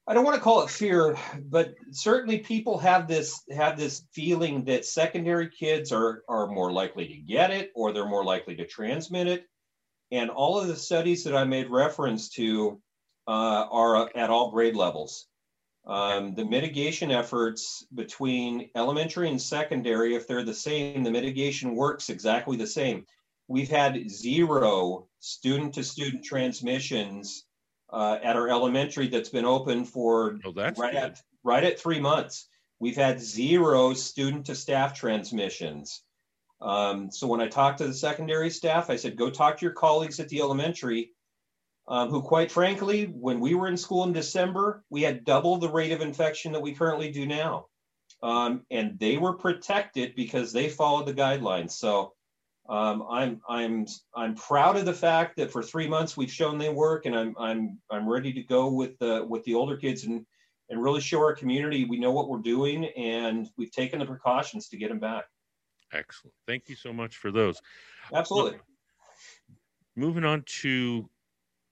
I 0.08 0.16
don't 0.16 0.26
want 0.26 0.38
to 0.38 0.42
call 0.42 0.64
it 0.64 0.72
fear, 0.72 1.16
but 1.40 1.76
certainly 1.92 2.40
people 2.40 2.80
have 2.80 3.08
this 3.08 3.44
have 3.52 3.78
this 3.78 4.04
feeling 4.12 4.66
that 4.66 4.86
secondary 4.86 5.50
kids 5.50 5.92
are 5.92 6.24
are 6.28 6.48
more 6.48 6.72
likely 6.72 7.08
to 7.08 7.18
get 7.18 7.52
it 7.52 7.72
or 7.76 7.94
they're 7.94 8.08
more 8.08 8.26
likely 8.26 8.56
to 8.56 8.66
transmit 8.66 9.28
it. 9.28 9.46
And 10.12 10.32
all 10.32 10.60
of 10.60 10.68
the 10.68 10.76
studies 10.76 11.24
that 11.26 11.36
I 11.36 11.44
made 11.44 11.70
reference 11.70 12.30
to 12.30 12.82
uh, 13.28 13.68
are 13.72 14.10
at 14.18 14.32
all 14.32 14.50
grade 14.50 14.76
levels. 14.76 15.28
Um, 15.90 16.36
the 16.36 16.46
mitigation 16.46 17.10
efforts 17.10 17.84
between 17.96 18.70
elementary 18.76 19.28
and 19.30 19.42
secondary, 19.42 20.16
if 20.16 20.28
they're 20.28 20.44
the 20.46 20.54
same, 20.54 21.04
the 21.04 21.10
mitigation 21.12 21.76
works 21.76 22.10
exactly 22.10 22.56
the 22.58 22.68
same. 22.68 23.06
We've 23.48 23.70
had 23.70 24.08
zero 24.08 25.08
student 25.20 25.74
to 25.74 25.84
student 25.84 26.24
transmissions 26.24 27.46
uh, 27.92 28.20
at 28.24 28.36
our 28.36 28.50
elementary 28.50 29.08
that's 29.08 29.30
been 29.30 29.46
open 29.46 29.84
for 29.84 30.38
Oh, 30.46 30.54
right 30.54 30.76
good. 30.76 30.96
at 30.96 31.22
right 31.44 31.64
at 31.64 31.80
three 31.80 32.00
months. 32.00 32.48
We've 32.80 32.96
had 32.96 33.20
zero 33.20 33.96
student 33.96 34.46
to 34.46 34.56
staff 34.56 34.94
transmissions. 34.94 36.04
Um, 36.62 37.10
so 37.10 37.26
when 37.26 37.42
I 37.42 37.48
talked 37.48 37.80
to 37.80 37.88
the 37.88 37.94
secondary 37.94 38.52
staff, 38.52 38.92
I 38.92 38.96
said, 38.96 39.16
go 39.16 39.30
talk 39.32 39.58
to 39.58 39.66
your 39.66 39.74
colleagues 39.74 40.20
at 40.20 40.30
the 40.30 40.40
elementary, 40.42 41.12
um, 41.90 42.10
who 42.10 42.22
quite 42.22 42.52
frankly, 42.52 43.06
when 43.06 43.42
we 43.42 43.56
were 43.56 43.68
in 43.68 43.76
school 43.76 44.06
in 44.06 44.14
December, 44.14 44.84
we 44.90 45.02
had 45.02 45.26
double 45.26 45.58
the 45.58 45.68
rate 45.68 45.92
of 45.92 46.02
infection 46.02 46.54
that 46.54 46.62
we 46.62 46.74
currently 46.74 47.12
do 47.12 47.26
now. 47.26 47.66
Um, 48.24 48.66
and 48.72 48.98
they 49.00 49.18
were 49.18 49.34
protected 49.34 50.16
because 50.16 50.54
they 50.54 50.70
followed 50.70 51.08
the 51.08 51.14
guidelines. 51.14 51.72
So 51.72 52.14
Um, 52.70 53.02
I'm 53.10 53.42
I'm 53.50 53.88
I'm 54.14 54.36
proud 54.36 54.78
of 54.78 54.86
the 54.86 54.94
fact 54.94 55.38
that 55.38 55.52
for 55.52 55.64
three 55.64 55.88
months 55.88 56.16
we've 56.16 56.32
shown 56.32 56.60
they 56.60 56.70
work, 56.70 57.08
and 57.08 57.16
I'm 57.16 57.34
I'm 57.40 57.80
I'm 57.90 58.08
ready 58.08 58.32
to 58.34 58.44
go 58.44 58.70
with 58.70 58.94
the 59.00 59.26
with 59.28 59.44
the 59.46 59.56
older 59.56 59.76
kids 59.76 60.04
and 60.06 60.24
and 60.70 60.84
really 60.84 61.02
show 61.02 61.20
our 61.20 61.34
community 61.34 61.86
we 61.86 61.98
know 61.98 62.12
what 62.12 62.30
we're 62.30 62.46
doing 62.56 62.86
and 62.96 63.50
we've 63.58 63.72
taken 63.72 63.98
the 63.98 64.06
precautions 64.06 64.70
to 64.70 64.78
get 64.78 64.90
them 64.90 65.00
back. 65.00 65.26
Excellent. 65.92 66.36
Thank 66.46 66.70
you 66.70 66.76
so 66.76 66.94
much 66.94 67.18
for 67.18 67.32
those. 67.32 67.60
Absolutely. 68.14 68.60
Moving 69.96 70.24
on 70.24 70.44
to 70.62 71.10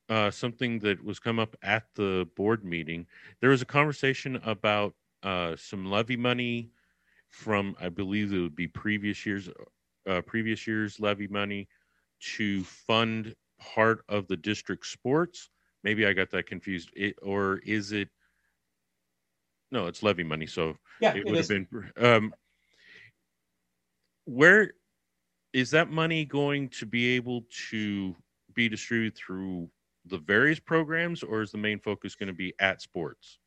uh, 0.10 0.32
something 0.32 0.80
that 0.80 1.04
was 1.04 1.20
come 1.20 1.40
up 1.40 1.56
at 1.62 1.86
the 1.96 2.28
board 2.36 2.64
meeting. 2.64 3.08
There 3.42 3.50
was 3.50 3.62
a 3.62 3.66
conversation 3.66 4.38
about 4.38 4.96
uh, 5.24 5.56
some 5.56 5.86
levy 5.90 6.18
money 6.18 6.72
from, 7.28 7.76
I 7.80 7.90
believe 7.90 8.34
it 8.34 8.40
would 8.40 8.56
be 8.56 8.68
previous 8.68 9.26
years, 9.26 9.50
uh, 10.08 10.22
previous 10.22 10.68
years 10.68 11.00
levy 11.00 11.28
money 11.28 11.68
to 12.20 12.64
fund 12.64 13.36
part 13.60 14.04
of 14.10 14.28
the 14.28 14.38
district 14.38 14.86
sports. 14.86 15.50
Maybe 15.84 16.06
I 16.06 16.14
got 16.14 16.32
that 16.32 16.48
confused. 16.48 16.92
It, 16.96 17.16
or 17.22 17.60
is 17.60 17.92
it? 17.92 18.10
No, 19.72 19.88
it's 19.88 20.04
levy 20.04 20.24
money. 20.24 20.48
So 20.48 20.78
Yeah, 21.00 21.14
it 21.14 21.26
it 21.26 21.28
would 21.30 21.40
have 21.40 21.48
been. 21.48 21.68
Um, 21.98 22.34
where 24.26 24.72
is 25.54 25.72
that 25.72 25.90
money 25.90 26.26
going 26.26 26.70
to 26.70 26.86
be 26.86 27.16
able 27.16 27.46
to 27.70 28.16
be 28.54 28.70
distributed 28.70 29.16
through 29.18 29.70
the 30.10 30.20
various 30.20 30.60
programs, 30.60 31.24
or 31.24 31.42
is 31.42 31.52
the 31.52 31.58
main 31.58 31.80
focus 31.80 32.16
going 32.16 32.28
to 32.28 32.34
be 32.34 32.54
at 32.60 32.82
sports? 32.82 33.40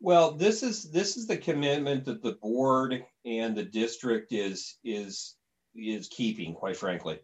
Well, 0.00 0.32
this 0.32 0.62
is 0.62 0.90
this 0.90 1.16
is 1.16 1.26
the 1.26 1.36
commitment 1.36 2.06
that 2.06 2.22
the 2.22 2.32
board 2.32 3.04
and 3.24 3.54
the 3.54 3.64
district 3.64 4.32
is 4.32 4.78
is 4.82 5.36
is 5.74 6.08
keeping, 6.08 6.54
quite 6.54 6.76
frankly. 6.76 7.20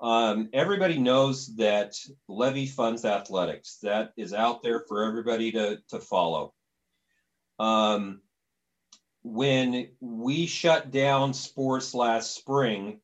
Um, 0.00 0.50
everybody 0.52 0.98
knows 0.98 1.54
that 1.56 1.94
levy 2.28 2.66
funds 2.66 3.04
athletics. 3.04 3.78
That 3.82 4.12
is 4.16 4.34
out 4.34 4.62
there 4.62 4.80
for 4.80 5.04
everybody 5.04 5.52
to 5.52 5.78
to 5.88 6.00
follow. 6.00 6.52
Um, 7.58 8.20
when 9.22 9.88
we 10.00 10.46
shut 10.46 10.90
down 10.90 11.32
sports 11.32 11.94
last 11.94 12.34
spring, 12.34 13.00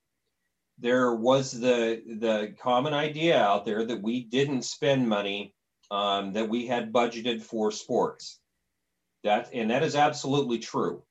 there 0.78 1.14
was 1.14 1.52
the 1.52 2.02
the 2.06 2.54
common 2.60 2.94
idea 2.94 3.40
out 3.40 3.64
there 3.64 3.84
that 3.84 4.02
we 4.02 4.24
didn't 4.24 4.62
spend 4.62 5.08
money 5.08 5.54
um, 5.90 6.32
that 6.34 6.48
we 6.48 6.66
had 6.66 6.92
budgeted 6.92 7.42
for 7.42 7.70
sports. 7.70 8.38
That 9.24 9.50
and 9.52 9.70
that 9.70 9.82
is 9.82 9.96
absolutely 9.96 10.58
true. 10.58 11.02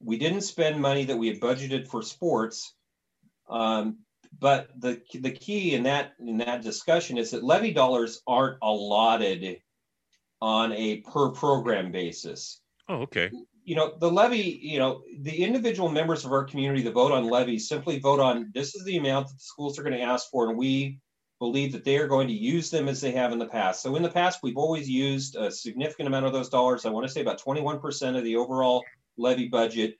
We 0.00 0.18
didn't 0.18 0.40
spend 0.42 0.80
money 0.80 1.04
that 1.04 1.18
we 1.18 1.28
had 1.28 1.40
budgeted 1.40 1.86
for 1.86 2.02
sports, 2.02 2.74
um, 3.48 3.98
but 4.38 4.68
the 4.78 5.00
the 5.14 5.30
key 5.30 5.74
in 5.74 5.84
that 5.84 6.12
in 6.18 6.38
that 6.38 6.62
discussion 6.62 7.18
is 7.18 7.30
that 7.30 7.44
levy 7.44 7.72
dollars 7.72 8.22
aren't 8.26 8.58
allotted 8.62 9.60
on 10.40 10.72
a 10.72 10.96
per 11.02 11.30
program 11.30 11.92
basis 11.92 12.62
Oh, 12.88 13.02
okay. 13.02 13.30
You 13.64 13.76
know, 13.76 13.94
the 13.98 14.10
levy, 14.10 14.58
you 14.62 14.78
know, 14.78 15.02
the 15.20 15.44
individual 15.44 15.88
members 15.88 16.24
of 16.24 16.32
our 16.32 16.44
community 16.44 16.82
that 16.82 16.92
vote 16.92 17.12
on 17.12 17.28
levies 17.28 17.68
simply 17.68 17.98
vote 17.98 18.20
on 18.20 18.50
this 18.54 18.74
is 18.74 18.84
the 18.84 18.96
amount 18.96 19.28
that 19.28 19.34
the 19.34 19.40
schools 19.40 19.78
are 19.78 19.82
going 19.82 19.96
to 19.96 20.02
ask 20.02 20.30
for, 20.30 20.48
and 20.48 20.58
we 20.58 20.98
believe 21.38 21.72
that 21.72 21.84
they 21.84 21.98
are 21.98 22.06
going 22.06 22.28
to 22.28 22.34
use 22.34 22.70
them 22.70 22.88
as 22.88 23.00
they 23.00 23.10
have 23.10 23.32
in 23.32 23.38
the 23.38 23.46
past. 23.46 23.82
So 23.82 23.96
in 23.96 24.02
the 24.02 24.08
past, 24.08 24.40
we've 24.42 24.56
always 24.56 24.88
used 24.88 25.36
a 25.36 25.50
significant 25.50 26.06
amount 26.06 26.26
of 26.26 26.32
those 26.32 26.48
dollars. 26.48 26.84
I 26.84 26.90
want 26.90 27.06
to 27.06 27.12
say 27.12 27.20
about 27.20 27.42
21% 27.42 28.16
of 28.16 28.24
the 28.24 28.36
overall 28.36 28.84
levy 29.16 29.48
budget 29.48 29.98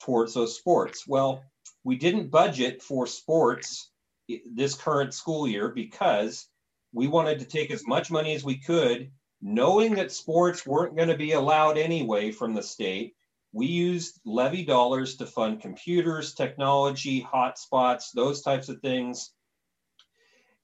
towards 0.00 0.34
those 0.34 0.56
sports. 0.56 1.04
Well, 1.06 1.42
we 1.84 1.96
didn't 1.96 2.30
budget 2.30 2.82
for 2.82 3.06
sports 3.06 3.90
this 4.28 4.74
current 4.74 5.14
school 5.14 5.46
year 5.46 5.70
because 5.70 6.46
we 6.92 7.06
wanted 7.06 7.38
to 7.40 7.46
take 7.46 7.70
as 7.70 7.86
much 7.86 8.10
money 8.10 8.34
as 8.34 8.44
we 8.44 8.58
could 8.58 9.10
knowing 9.46 9.94
that 9.94 10.10
sports 10.10 10.66
weren't 10.66 10.96
going 10.96 11.08
to 11.08 11.16
be 11.16 11.30
allowed 11.30 11.78
anyway 11.78 12.32
from 12.32 12.52
the 12.52 12.62
state, 12.62 13.14
we 13.52 13.66
used 13.66 14.18
levy 14.24 14.64
dollars 14.64 15.16
to 15.16 15.24
fund 15.24 15.60
computers, 15.60 16.34
technology, 16.34 17.22
hotspots, 17.22 18.10
those 18.12 18.42
types 18.42 18.68
of 18.68 18.80
things. 18.80 19.30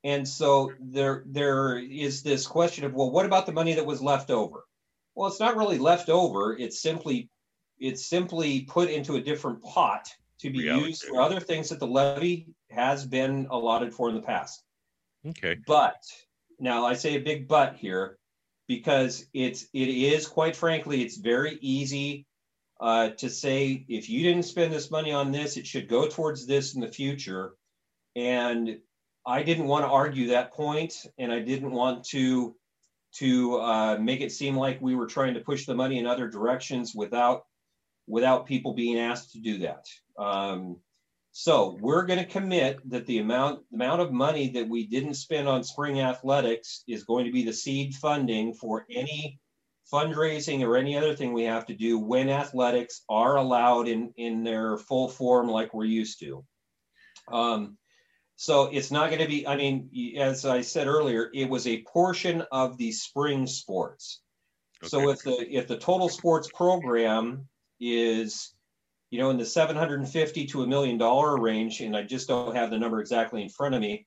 And 0.02 0.26
so 0.26 0.72
there, 0.80 1.22
there 1.26 1.78
is 1.78 2.24
this 2.24 2.44
question 2.44 2.84
of, 2.84 2.92
well, 2.92 3.12
what 3.12 3.24
about 3.24 3.46
the 3.46 3.52
money 3.52 3.74
that 3.74 3.86
was 3.86 4.02
left 4.02 4.30
over? 4.30 4.64
Well, 5.14 5.28
it's 5.28 5.38
not 5.38 5.56
really 5.56 5.78
left 5.78 6.08
over. 6.08 6.58
It's 6.58 6.82
simply, 6.82 7.30
it's 7.78 8.04
simply 8.04 8.62
put 8.62 8.90
into 8.90 9.14
a 9.14 9.20
different 9.20 9.62
pot 9.62 10.08
to 10.40 10.50
be 10.50 10.58
used 10.58 11.04
for 11.04 11.20
other 11.20 11.38
things 11.38 11.68
that 11.68 11.78
the 11.78 11.86
levy 11.86 12.48
has 12.68 13.06
been 13.06 13.46
allotted 13.48 13.94
for 13.94 14.08
in 14.08 14.16
the 14.16 14.22
past. 14.22 14.60
Okay. 15.24 15.56
But 15.68 16.02
now 16.58 16.84
I 16.84 16.94
say 16.94 17.14
a 17.14 17.20
big 17.20 17.46
but 17.46 17.76
here 17.76 18.18
because 18.68 19.26
it's 19.32 19.66
it 19.72 19.88
is 19.88 20.26
quite 20.26 20.56
frankly 20.56 21.02
it's 21.02 21.16
very 21.16 21.58
easy 21.60 22.26
uh, 22.82 23.10
to 23.10 23.30
say 23.30 23.84
if 23.88 24.10
you 24.10 24.24
didn't 24.24 24.42
spend 24.42 24.72
this 24.72 24.90
money 24.90 25.12
on 25.12 25.30
this, 25.30 25.56
it 25.56 25.68
should 25.68 25.88
go 25.88 26.08
towards 26.08 26.46
this 26.46 26.74
in 26.74 26.80
the 26.80 26.88
future. 26.88 27.54
And 28.16 28.78
I 29.24 29.44
didn't 29.44 29.68
want 29.68 29.84
to 29.84 29.88
argue 29.88 30.28
that 30.28 30.52
point, 30.52 31.06
and 31.16 31.32
I 31.32 31.38
didn't 31.38 31.70
want 31.70 32.04
to 32.06 32.56
to 33.16 33.60
uh, 33.60 33.98
make 33.98 34.20
it 34.20 34.32
seem 34.32 34.56
like 34.56 34.80
we 34.80 34.96
were 34.96 35.06
trying 35.06 35.34
to 35.34 35.40
push 35.40 35.64
the 35.64 35.74
money 35.74 35.98
in 35.98 36.06
other 36.06 36.28
directions 36.28 36.92
without 36.92 37.44
without 38.08 38.46
people 38.46 38.74
being 38.74 38.98
asked 38.98 39.32
to 39.32 39.38
do 39.38 39.58
that. 39.58 39.86
Um, 40.18 40.78
so 41.32 41.78
we're 41.80 42.04
going 42.04 42.18
to 42.18 42.26
commit 42.26 42.78
that 42.90 43.06
the 43.06 43.18
amount 43.18 43.62
the 43.70 43.76
amount 43.76 44.02
of 44.02 44.12
money 44.12 44.50
that 44.50 44.68
we 44.68 44.86
didn't 44.86 45.14
spend 45.14 45.48
on 45.48 45.64
spring 45.64 46.00
athletics 46.00 46.84
is 46.86 47.04
going 47.04 47.24
to 47.24 47.32
be 47.32 47.42
the 47.42 47.52
seed 47.52 47.94
funding 47.94 48.52
for 48.52 48.84
any 48.90 49.40
fundraising 49.92 50.60
or 50.60 50.76
any 50.76 50.96
other 50.96 51.14
thing 51.14 51.32
we 51.32 51.44
have 51.44 51.66
to 51.66 51.74
do 51.74 51.98
when 51.98 52.28
athletics 52.28 53.02
are 53.08 53.36
allowed 53.36 53.88
in 53.88 54.12
in 54.16 54.44
their 54.44 54.76
full 54.76 55.08
form 55.08 55.48
like 55.48 55.72
we're 55.72 55.84
used 55.84 56.20
to. 56.20 56.44
Um, 57.28 57.78
so 58.36 58.64
it's 58.72 58.90
not 58.90 59.08
going 59.08 59.22
to 59.22 59.28
be. 59.28 59.46
I 59.46 59.56
mean, 59.56 59.88
as 60.18 60.44
I 60.44 60.60
said 60.60 60.86
earlier, 60.86 61.30
it 61.32 61.48
was 61.48 61.66
a 61.66 61.82
portion 61.84 62.42
of 62.52 62.76
the 62.76 62.92
spring 62.92 63.46
sports. 63.46 64.20
So 64.84 65.10
if 65.10 65.22
the 65.22 65.46
if 65.48 65.68
the 65.68 65.78
total 65.78 66.08
sports 66.08 66.50
program 66.52 67.48
is 67.80 68.52
you 69.12 69.18
know, 69.18 69.28
in 69.28 69.36
the 69.36 69.44
750 69.44 70.46
to 70.46 70.62
a 70.62 70.66
million 70.66 70.96
dollar 70.96 71.38
range, 71.38 71.82
and 71.82 71.94
I 71.94 72.02
just 72.02 72.28
don't 72.28 72.56
have 72.56 72.70
the 72.70 72.78
number 72.78 72.98
exactly 72.98 73.42
in 73.42 73.50
front 73.50 73.74
of 73.74 73.82
me. 73.82 74.06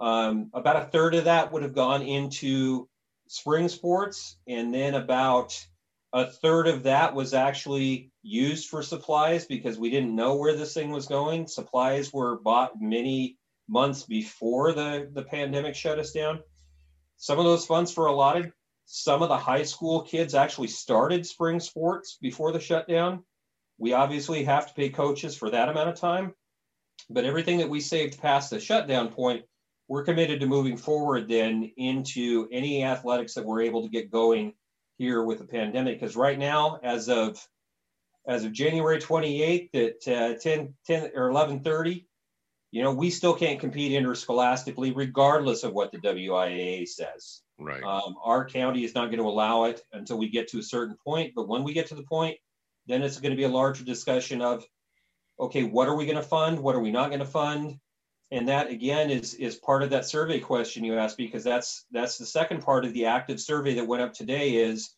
Um, 0.00 0.50
about 0.52 0.82
a 0.82 0.86
third 0.86 1.14
of 1.14 1.26
that 1.26 1.52
would 1.52 1.62
have 1.62 1.76
gone 1.76 2.02
into 2.02 2.88
spring 3.28 3.68
sports, 3.68 4.36
and 4.48 4.74
then 4.74 4.96
about 4.96 5.64
a 6.12 6.26
third 6.26 6.66
of 6.66 6.82
that 6.82 7.14
was 7.14 7.34
actually 7.34 8.10
used 8.24 8.68
for 8.68 8.82
supplies 8.82 9.46
because 9.46 9.78
we 9.78 9.90
didn't 9.90 10.16
know 10.16 10.34
where 10.34 10.56
this 10.56 10.74
thing 10.74 10.90
was 10.90 11.06
going. 11.06 11.46
Supplies 11.46 12.12
were 12.12 12.40
bought 12.40 12.72
many 12.80 13.38
months 13.68 14.02
before 14.02 14.72
the, 14.72 15.08
the 15.12 15.22
pandemic 15.22 15.76
shut 15.76 16.00
us 16.00 16.10
down. 16.10 16.40
Some 17.16 17.38
of 17.38 17.44
those 17.44 17.64
funds 17.64 17.96
were 17.96 18.06
allotted. 18.06 18.52
Some 18.86 19.22
of 19.22 19.28
the 19.28 19.38
high 19.38 19.62
school 19.62 20.02
kids 20.02 20.34
actually 20.34 20.66
started 20.66 21.24
spring 21.24 21.60
sports 21.60 22.18
before 22.20 22.50
the 22.50 22.58
shutdown. 22.58 23.22
We 23.82 23.94
obviously 23.94 24.44
have 24.44 24.68
to 24.68 24.74
pay 24.74 24.90
coaches 24.90 25.36
for 25.36 25.50
that 25.50 25.68
amount 25.68 25.88
of 25.88 25.96
time, 25.96 26.34
but 27.10 27.24
everything 27.24 27.58
that 27.58 27.68
we 27.68 27.80
saved 27.80 28.20
past 28.20 28.48
the 28.48 28.60
shutdown 28.60 29.08
point, 29.08 29.42
we're 29.88 30.04
committed 30.04 30.38
to 30.38 30.46
moving 30.46 30.76
forward 30.76 31.28
then 31.28 31.68
into 31.76 32.46
any 32.52 32.84
athletics 32.84 33.34
that 33.34 33.44
we're 33.44 33.62
able 33.62 33.82
to 33.82 33.88
get 33.88 34.08
going 34.08 34.52
here 34.98 35.24
with 35.24 35.40
the 35.40 35.44
pandemic. 35.44 35.98
Because 35.98 36.14
right 36.14 36.38
now, 36.38 36.78
as 36.84 37.08
of 37.08 37.44
as 38.24 38.44
of 38.44 38.52
January 38.52 39.00
28th 39.00 39.74
at 39.74 40.14
uh, 40.14 40.38
10, 40.38 40.74
10 40.86 41.10
or 41.16 41.30
11:30, 41.30 42.04
you 42.70 42.84
know, 42.84 42.94
we 42.94 43.10
still 43.10 43.34
can't 43.34 43.58
compete 43.58 43.90
interscholastically, 43.90 44.92
regardless 44.92 45.64
of 45.64 45.72
what 45.72 45.90
the 45.90 45.98
WIAA 45.98 46.86
says. 46.86 47.40
Right. 47.58 47.82
Um, 47.82 48.14
our 48.22 48.44
county 48.48 48.84
is 48.84 48.94
not 48.94 49.06
going 49.06 49.18
to 49.18 49.28
allow 49.28 49.64
it 49.64 49.82
until 49.92 50.18
we 50.18 50.28
get 50.28 50.46
to 50.50 50.60
a 50.60 50.62
certain 50.62 50.96
point. 51.04 51.32
But 51.34 51.48
when 51.48 51.64
we 51.64 51.72
get 51.72 51.88
to 51.88 51.96
the 51.96 52.04
point, 52.04 52.36
then 52.86 53.02
it's 53.02 53.20
going 53.20 53.30
to 53.30 53.36
be 53.36 53.44
a 53.44 53.48
larger 53.48 53.84
discussion 53.84 54.42
of, 54.42 54.64
okay, 55.38 55.64
what 55.64 55.88
are 55.88 55.96
we 55.96 56.06
going 56.06 56.16
to 56.16 56.22
fund? 56.22 56.58
What 56.58 56.74
are 56.74 56.80
we 56.80 56.90
not 56.90 57.08
going 57.08 57.20
to 57.20 57.26
fund? 57.26 57.78
And 58.30 58.48
that 58.48 58.70
again 58.70 59.10
is 59.10 59.34
is 59.34 59.56
part 59.56 59.82
of 59.82 59.90
that 59.90 60.06
survey 60.06 60.40
question 60.40 60.84
you 60.84 60.96
asked 60.96 61.18
because 61.18 61.44
that's 61.44 61.84
that's 61.90 62.16
the 62.16 62.24
second 62.24 62.62
part 62.62 62.86
of 62.86 62.94
the 62.94 63.06
active 63.06 63.38
survey 63.38 63.74
that 63.74 63.86
went 63.86 64.02
up 64.02 64.14
today 64.14 64.56
is 64.56 64.94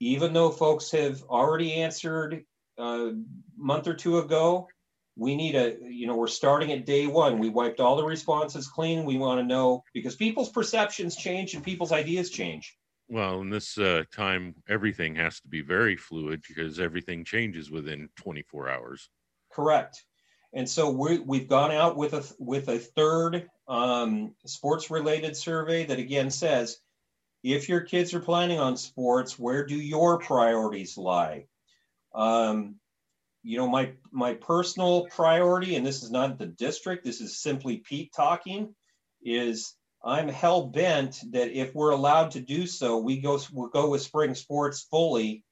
even 0.00 0.32
though 0.32 0.50
folks 0.50 0.90
have 0.90 1.22
already 1.22 1.74
answered 1.74 2.44
a 2.78 3.12
month 3.56 3.86
or 3.86 3.94
two 3.94 4.18
ago, 4.18 4.66
we 5.16 5.36
need 5.36 5.54
a 5.54 5.76
you 5.82 6.08
know 6.08 6.16
we're 6.16 6.26
starting 6.26 6.72
at 6.72 6.84
day 6.84 7.06
one. 7.06 7.38
We 7.38 7.48
wiped 7.48 7.78
all 7.78 7.96
the 7.96 8.04
responses 8.04 8.66
clean. 8.66 9.04
We 9.04 9.18
want 9.18 9.38
to 9.38 9.46
know 9.46 9.84
because 9.92 10.16
people's 10.16 10.50
perceptions 10.50 11.14
change 11.14 11.54
and 11.54 11.62
people's 11.62 11.92
ideas 11.92 12.30
change. 12.30 12.76
Well, 13.08 13.42
in 13.42 13.50
this 13.50 13.76
uh, 13.76 14.04
time, 14.12 14.54
everything 14.68 15.14
has 15.16 15.40
to 15.40 15.48
be 15.48 15.60
very 15.60 15.96
fluid 15.96 16.42
because 16.46 16.80
everything 16.80 17.24
changes 17.24 17.70
within 17.70 18.08
24 18.16 18.70
hours. 18.70 19.10
Correct. 19.52 20.02
And 20.54 20.68
so 20.68 20.90
we, 20.90 21.18
we've 21.18 21.48
gone 21.48 21.72
out 21.72 21.96
with 21.96 22.14
a 22.14 22.24
with 22.38 22.68
a 22.68 22.78
third 22.78 23.48
um, 23.68 24.34
sports 24.46 24.90
related 24.90 25.36
survey 25.36 25.84
that 25.86 25.98
again 25.98 26.30
says, 26.30 26.78
if 27.42 27.68
your 27.68 27.80
kids 27.80 28.14
are 28.14 28.20
planning 28.20 28.58
on 28.58 28.76
sports, 28.76 29.38
where 29.38 29.66
do 29.66 29.74
your 29.74 30.18
priorities 30.18 30.96
lie? 30.96 31.46
Um, 32.14 32.76
you 33.42 33.58
know, 33.58 33.68
my 33.68 33.92
my 34.12 34.34
personal 34.34 35.06
priority, 35.06 35.76
and 35.76 35.84
this 35.84 36.02
is 36.02 36.10
not 36.10 36.38
the 36.38 36.46
district, 36.46 37.04
this 37.04 37.20
is 37.20 37.42
simply 37.42 37.78
Pete 37.78 38.12
talking, 38.16 38.74
is 39.22 39.74
I'm 40.04 40.28
hell 40.28 40.66
bent 40.66 41.20
that 41.32 41.58
if 41.58 41.74
we're 41.74 41.90
allowed 41.90 42.32
to 42.32 42.40
do 42.40 42.66
so, 42.66 42.98
we 42.98 43.18
go 43.18 43.40
we'll 43.52 43.68
go 43.68 43.90
with 43.90 44.02
spring 44.02 44.34
sports 44.34 44.82
fully 44.90 45.44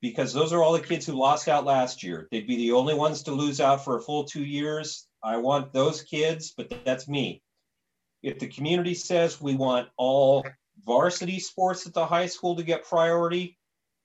because 0.00 0.32
those 0.32 0.52
are 0.52 0.62
all 0.62 0.72
the 0.72 0.80
kids 0.80 1.06
who 1.06 1.14
lost 1.14 1.48
out 1.48 1.64
last 1.64 2.02
year. 2.02 2.28
They'd 2.30 2.46
be 2.46 2.56
the 2.56 2.72
only 2.72 2.94
ones 2.94 3.24
to 3.24 3.32
lose 3.32 3.60
out 3.60 3.84
for 3.84 3.96
a 3.96 4.02
full 4.02 4.24
two 4.24 4.44
years. 4.44 5.08
I 5.22 5.38
want 5.38 5.72
those 5.72 6.02
kids, 6.02 6.52
but 6.56 6.72
that's 6.84 7.08
me. 7.08 7.42
If 8.22 8.38
the 8.38 8.46
community 8.46 8.94
says 8.94 9.40
we 9.40 9.56
want 9.56 9.88
all 9.96 10.46
varsity 10.84 11.40
sports 11.40 11.86
at 11.86 11.94
the 11.94 12.06
high 12.06 12.26
school 12.26 12.54
to 12.56 12.62
get 12.62 12.84
priority, 12.84 13.58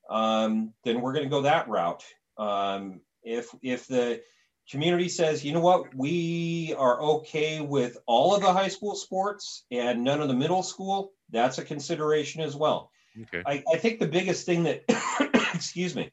um, 0.10 0.74
then 0.84 1.02
we're 1.02 1.14
going 1.14 1.26
to 1.26 1.30
go 1.30 1.42
that 1.42 1.68
route. 1.68 2.04
Um, 2.38 3.02
if 3.24 3.54
if 3.62 3.88
the 3.88 4.22
community 4.70 5.10
says, 5.10 5.44
you 5.44 5.54
know 5.54 5.60
what, 5.60 5.94
we 5.96 6.74
are 6.78 7.02
okay 7.02 7.62
with 7.62 7.98
all 8.06 8.36
of 8.36 8.42
the 8.42 8.52
high 8.52 8.68
school 8.68 8.96
sports 8.96 9.66
and 9.72 10.04
none 10.04 10.22
of 10.22 10.28
the 10.28 10.34
middle 10.34 10.64
school, 10.64 11.12
that's 11.30 11.58
a 11.58 11.64
consideration 11.64 12.42
as 12.42 12.56
well. 12.56 12.92
Okay. 13.22 13.44
I, 13.46 13.64
I 13.72 13.78
think 13.78 14.00
the 14.00 14.08
biggest 14.08 14.46
thing 14.46 14.64
that, 14.64 14.84
excuse 15.54 15.96
me, 15.96 16.12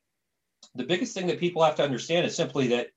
the 0.74 0.84
biggest 0.84 1.14
thing 1.14 1.28
that 1.28 1.40
people 1.40 1.62
have 1.62 1.76
to 1.76 1.84
understand 1.84 2.26
is 2.26 2.34
simply 2.34 2.68
that 2.68 2.88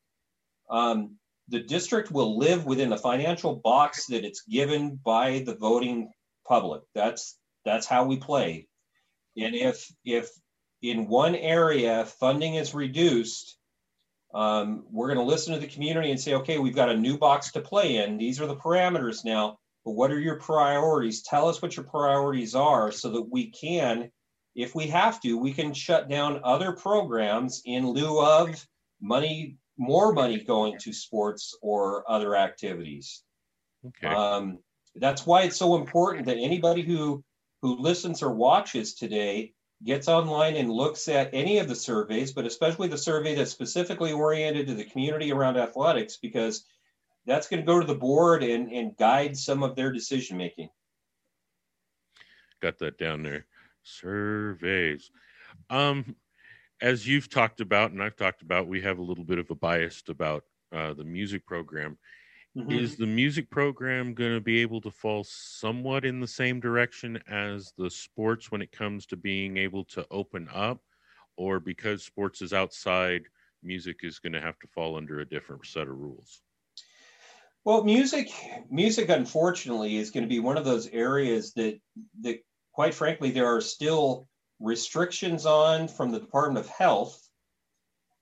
um, 0.69 1.17
the 1.49 1.59
district 1.59 2.11
will 2.11 2.37
live 2.37 2.65
within 2.65 2.89
the 2.89 2.97
financial 2.97 3.55
box 3.55 4.07
that 4.07 4.25
it's 4.25 4.41
given 4.41 4.99
by 5.03 5.43
the 5.45 5.55
voting 5.55 6.11
public. 6.47 6.81
That's 6.95 7.37
that's 7.65 7.85
how 7.85 8.05
we 8.05 8.17
play. 8.17 8.67
And 9.37 9.55
if 9.55 9.91
if 10.03 10.29
in 10.81 11.07
one 11.07 11.35
area 11.35 12.05
funding 12.05 12.55
is 12.55 12.73
reduced, 12.73 13.57
um, 14.34 14.86
we're 14.91 15.08
going 15.08 15.20
to 15.20 15.26
listen 15.26 15.54
to 15.54 15.60
the 15.60 15.67
community 15.67 16.12
and 16.12 16.20
say, 16.20 16.34
okay, 16.36 16.58
we've 16.58 16.76
got 16.76 16.89
a 16.89 16.98
new 16.98 17.17
box 17.17 17.52
to 17.52 17.62
play 17.62 17.98
in. 17.98 18.17
These 18.17 18.39
are 18.39 18.48
the 18.48 18.56
parameters 18.56 19.26
now. 19.26 19.60
But 19.84 19.91
what 19.91 20.12
are 20.12 20.20
your 20.20 20.36
priorities? 20.36 21.24
Tell 21.24 21.48
us 21.50 21.62
what 21.62 21.76
your 21.76 21.86
priorities 21.86 22.56
are 22.56 22.91
so 22.91 23.10
that 23.10 23.22
we 23.30 23.50
can, 23.50 24.12
if 24.56 24.76
we 24.76 24.88
have 24.88 25.20
to, 25.22 25.38
we 25.38 25.54
can 25.54 25.74
shut 25.74 26.08
down 26.08 26.41
other 26.44 26.72
programs 26.72 27.62
in 27.65 27.89
lieu 27.89 28.22
of 28.22 28.65
money, 29.02 29.58
more 29.78 30.13
money 30.13 30.44
going 30.44 30.78
to 30.80 30.94
sports 30.94 31.58
or 31.62 32.10
other 32.10 32.36
activities. 32.36 33.24
Okay. 33.88 34.08
Um, 34.08 34.60
that's 34.96 35.26
why 35.26 35.44
it's 35.44 35.58
so 35.58 35.76
important 35.76 36.26
that 36.28 36.38
anybody 36.38 36.84
who 36.84 37.24
who 37.62 37.78
listens 37.80 38.24
or 38.24 38.34
watches 38.34 38.96
today 38.96 39.54
gets 39.84 40.08
online 40.08 40.56
and 40.56 40.70
looks 40.70 41.08
at 41.08 41.30
any 41.34 41.58
of 41.60 41.67
the 41.67 41.76
surveys, 41.76 42.32
but 42.32 42.46
especially 42.46 42.88
the 42.88 42.98
survey 42.98 43.36
that's 43.36 43.52
specifically 43.52 44.12
oriented 44.12 44.67
to 44.67 44.76
the 44.76 44.86
community 44.86 45.32
around 45.32 45.58
athletics, 45.58 46.17
because 46.22 46.65
that's 47.26 47.48
going 47.48 47.60
to 47.60 47.65
go 47.65 47.80
to 47.80 47.88
the 47.88 47.96
board 47.96 48.44
and, 48.44 48.72
and 48.72 48.96
guide 48.98 49.38
some 49.38 49.63
of 49.63 49.76
their 49.76 49.91
decision 49.91 50.38
making. 50.38 50.70
Got 52.62 52.78
that 52.80 52.98
down 52.98 53.24
there. 53.24 53.46
Surveys. 53.84 55.10
Um, 55.70 56.15
as 56.82 57.08
you've 57.08 57.30
talked 57.30 57.62
about, 57.62 57.91
and 57.91 58.02
I've 58.02 58.15
talked 58.15 58.41
about, 58.41 58.67
we 58.67 58.82
have 58.82 59.00
a 59.00 59.04
little 59.04 59.24
bit 59.24 59.39
of 59.39 59.50
a 59.50 59.56
bias 59.56 60.04
about 60.08 60.44
uh, 60.72 60.94
the 60.94 61.04
music 61.04 61.46
program. 61.46 61.98
Mm-hmm. 62.57 62.71
Is 62.71 62.97
the 62.97 63.07
music 63.07 63.49
program 63.49 64.13
going 64.13 64.33
to 64.33 64.41
be 64.41 64.59
able 64.59 64.81
to 64.81 64.91
fall 64.91 65.23
somewhat 65.23 66.03
in 66.03 66.19
the 66.19 66.27
same 66.27 66.59
direction 66.59 67.17
as 67.29 67.71
the 67.77 67.89
sports 67.89 68.51
when 68.51 68.61
it 68.61 68.73
comes 68.73 69.05
to 69.07 69.15
being 69.15 69.55
able 69.55 69.85
to 69.85 70.05
open 70.11 70.49
up? 70.53 70.81
Or 71.37 71.61
because 71.61 72.03
sports 72.03 72.41
is 72.41 72.51
outside, 72.51 73.23
music 73.63 73.99
is 74.03 74.19
going 74.19 74.33
to 74.33 74.41
have 74.41 74.59
to 74.59 74.67
fall 74.67 74.97
under 74.97 75.21
a 75.21 75.25
different 75.25 75.65
set 75.65 75.87
of 75.87 75.97
rules? 75.97 76.41
Well, 77.63 77.85
music, 77.85 78.29
music, 78.69 79.07
unfortunately, 79.07 79.95
is 79.95 80.11
going 80.11 80.23
to 80.23 80.29
be 80.29 80.39
one 80.39 80.57
of 80.57 80.65
those 80.65 80.87
areas 80.87 81.53
that, 81.53 81.79
that, 82.21 82.39
quite 82.73 82.93
frankly, 82.93 83.31
there 83.31 83.45
are 83.47 83.61
still 83.61 84.27
restrictions 84.59 85.45
on 85.45 85.87
from 85.87 86.11
the 86.11 86.19
Department 86.19 86.65
of 86.65 86.71
Health 86.71 87.17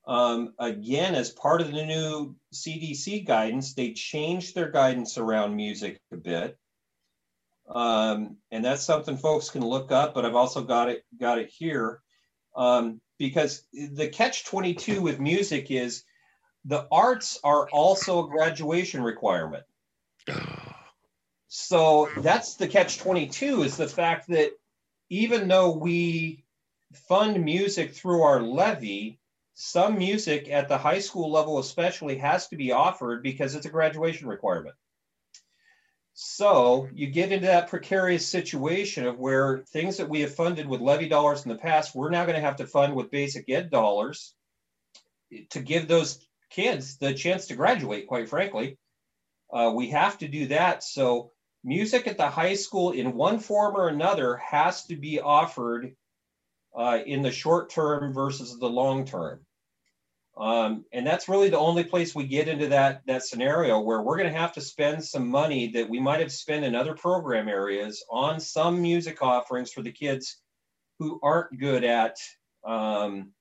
um, 0.10 0.56
again, 0.58 1.14
as 1.14 1.30
part 1.30 1.62
of 1.62 1.72
the 1.72 1.86
new 1.86 2.36
CDC 2.52 3.28
guidance, 3.28 3.76
they 3.76 3.94
changed 3.94 4.56
their 4.56 4.72
guidance 4.72 5.20
around 5.20 5.56
music 5.56 6.02
a 6.12 6.18
bit. 6.18 6.58
Um, 7.70 8.38
and 8.50 8.66
that's 8.66 8.84
something 8.84 9.18
folks 9.18 9.52
can 9.52 9.64
look 9.64 9.92
up, 9.92 10.16
but 10.16 10.26
I've 10.26 10.34
also 10.34 10.64
got 10.64 10.90
it 10.90 11.04
got 11.20 11.38
it 11.38 11.52
here. 11.56 12.02
Um, 12.56 13.00
because 13.20 13.64
the 13.72 14.08
catch 14.08 14.46
22 14.46 15.00
with 15.00 15.20
music 15.20 15.70
is 15.70 16.04
the 16.66 16.88
arts 16.92 17.40
are 17.44 17.70
also 17.70 18.26
a 18.26 18.30
graduation 18.30 19.04
requirement. 19.04 19.64
so 21.50 22.10
that's 22.18 22.56
the 22.56 22.68
catch 22.68 22.98
22 22.98 23.62
is 23.62 23.78
the 23.78 23.88
fact 23.88 24.28
that 24.30 24.54
even 25.12 25.48
though 25.48 25.78
we 25.78 26.44
fund 27.08 27.46
music 27.46 27.94
through 27.94 28.24
our 28.24 28.42
levy, 28.42 29.19
some 29.62 29.98
music 29.98 30.50
at 30.50 30.70
the 30.70 30.78
high 30.78 31.00
school 31.00 31.30
level 31.30 31.60
especially 31.60 32.18
has 32.18 32.48
to 32.48 32.56
be 32.56 32.72
offered 32.72 33.22
because 33.22 33.56
it's 33.56 33.66
a 33.66 33.70
graduation 33.70 34.26
requirement. 34.26 34.74
So 36.14 36.88
you 36.94 37.08
get 37.08 37.34
into 37.34 37.48
that 37.48 37.68
precarious 37.68 38.26
situation 38.26 39.06
of 39.06 39.20
where 39.20 39.66
things 39.74 39.98
that 39.98 40.08
we 40.08 40.22
have 40.22 40.34
funded 40.34 40.66
with 40.66 40.80
levy 40.80 41.10
dollars 41.10 41.44
in 41.44 41.50
the 41.50 41.58
past 41.58 41.94
we're 41.94 42.10
now 42.10 42.24
going 42.24 42.38
to 42.38 42.42
have 42.42 42.56
to 42.58 42.68
fund 42.68 42.96
with 42.96 43.12
basic 43.12 43.50
ed 43.50 43.70
dollars 43.70 44.34
to 45.50 45.60
give 45.60 45.90
those 45.90 46.26
kids 46.50 46.98
the 46.98 47.14
chance 47.14 47.48
to 47.48 47.56
graduate 47.56 48.08
quite 48.08 48.30
frankly. 48.30 48.78
Uh, 49.52 49.74
we 49.76 49.90
have 49.90 50.18
to 50.20 50.30
do 50.30 50.48
that. 50.48 50.86
So 50.86 51.34
music 51.66 52.08
at 52.08 52.16
the 52.16 52.30
high 52.30 52.56
school 52.56 52.92
in 52.92 53.14
one 53.14 53.40
form 53.40 53.76
or 53.76 53.90
another 53.90 54.38
has 54.38 54.86
to 54.86 54.96
be 54.96 55.20
offered 55.20 55.98
uh, 56.74 57.00
in 57.06 57.24
the 57.24 57.32
short 57.32 57.70
term 57.70 58.14
versus 58.14 58.58
the 58.58 58.70
long 58.70 59.04
term 59.04 59.42
um, 60.40 60.86
and 60.94 61.06
that's 61.06 61.28
really 61.28 61.50
the 61.50 61.60
only 61.60 61.84
place 61.84 62.16
we 62.16 62.26
get 62.26 62.48
into 62.48 62.68
that 62.70 63.02
that 63.08 63.24
scenario 63.24 63.80
where 63.82 64.02
we're 64.02 64.18
going 64.18 64.32
to 64.32 64.40
have 64.40 64.54
to 64.54 64.62
spend 64.62 65.04
some 65.04 65.28
money 65.28 65.72
that 65.74 65.90
we 65.90 66.00
might 66.00 66.22
have 66.22 66.32
spent 66.32 66.64
in 66.64 66.76
other 66.76 66.94
program 66.94 67.50
areas 67.50 68.06
on 68.10 68.40
some 68.40 68.82
music 68.82 69.22
offerings 69.22 69.72
for 69.72 69.82
the 69.82 69.92
kids 69.92 70.38
who 70.98 71.20
aren't 71.22 71.60
good 71.60 71.84
at 71.84 72.16
um, 72.66 73.32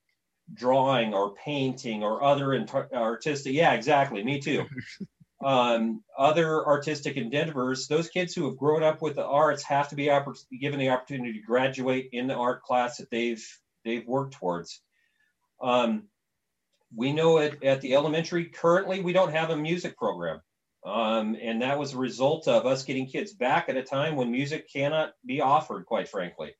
drawing 0.53 1.13
or 1.13 1.35
painting 1.35 2.03
or 2.03 2.21
other 2.21 2.65
artistic. 2.93 3.53
Yeah, 3.53 3.73
exactly. 3.73 4.21
Me 4.21 4.41
too. 4.41 4.65
um, 5.43 6.03
other 6.17 6.65
artistic 6.65 7.15
endeavors. 7.15 7.87
Those 7.87 8.09
kids 8.09 8.33
who 8.33 8.45
have 8.45 8.57
grown 8.57 8.83
up 8.83 9.01
with 9.01 9.15
the 9.15 9.25
arts 9.25 9.63
have 9.63 9.87
to 9.89 9.95
be 9.95 10.09
opp- 10.09 10.35
given 10.59 10.79
the 10.79 10.89
opportunity 10.89 11.33
to 11.33 11.45
graduate 11.45 12.09
in 12.11 12.27
the 12.27 12.35
art 12.35 12.61
class 12.63 12.97
that 12.97 13.09
they've 13.09 13.45
they've 13.85 14.05
worked 14.05 14.33
towards. 14.33 14.81
Um, 15.61 16.09
we 16.95 17.13
know 17.13 17.37
at, 17.37 17.63
at 17.63 17.81
the 17.81 17.95
elementary. 17.95 18.45
Currently 18.45 19.01
we 19.01 19.13
don't 19.13 19.31
have 19.31 19.49
a 19.49 19.57
music 19.57 19.97
program. 19.97 20.41
Um, 20.85 21.35
and 21.41 21.61
that 21.61 21.77
was 21.77 21.93
a 21.93 21.97
result 21.97 22.47
of 22.47 22.65
us 22.65 22.83
getting 22.83 23.05
kids 23.05 23.33
back 23.33 23.67
at 23.67 23.77
a 23.77 23.83
time 23.83 24.15
when 24.15 24.31
music 24.31 24.71
cannot 24.71 25.11
be 25.25 25.41
offered 25.41 25.85
quite 25.85 26.07
frankly. 26.07 26.55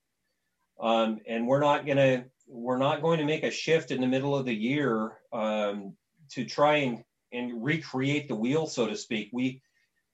Um, 0.79 1.19
and 1.27 1.47
we're 1.47 1.61
not 1.61 1.85
going 1.85 1.97
to 1.97 2.25
we're 2.47 2.77
not 2.77 3.01
going 3.01 3.19
to 3.19 3.25
make 3.25 3.43
a 3.43 3.51
shift 3.51 3.91
in 3.91 4.01
the 4.01 4.07
middle 4.07 4.35
of 4.35 4.45
the 4.45 4.53
year 4.53 5.11
um, 5.31 5.95
to 6.31 6.45
try 6.45 6.77
and, 6.77 7.03
and 7.31 7.63
recreate 7.63 8.27
the 8.27 8.35
wheel 8.35 8.67
so 8.67 8.87
to 8.87 8.97
speak. 8.97 9.29
We 9.31 9.61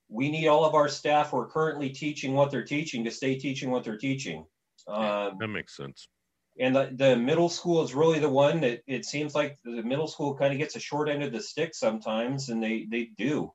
we 0.07 0.29
need 0.29 0.47
all 0.47 0.65
of 0.65 0.75
our 0.75 0.87
staff 0.87 1.31
who 1.31 1.39
are 1.39 1.47
currently 1.47 1.89
teaching 1.89 2.33
what 2.33 2.51
they're 2.51 2.63
teaching 2.63 3.05
to 3.05 3.11
stay 3.11 3.39
teaching 3.39 3.71
what 3.71 3.83
they're 3.83 3.97
teaching. 3.97 4.45
Um, 4.87 5.37
that 5.39 5.47
makes 5.47 5.75
sense 5.75 6.07
and 6.59 6.75
the, 6.75 6.89
the 6.93 7.15
middle 7.15 7.49
school 7.49 7.83
is 7.83 7.93
really 7.93 8.19
the 8.19 8.29
one 8.29 8.61
that 8.61 8.81
it 8.87 9.05
seems 9.05 9.35
like 9.35 9.57
the 9.63 9.83
middle 9.83 10.07
school 10.07 10.35
kind 10.35 10.53
of 10.53 10.59
gets 10.59 10.75
a 10.75 10.79
short 10.79 11.09
end 11.09 11.23
of 11.23 11.33
the 11.33 11.41
stick 11.41 11.75
sometimes, 11.75 12.49
and 12.49 12.63
they 12.63 12.87
they 12.89 13.09
do. 13.17 13.51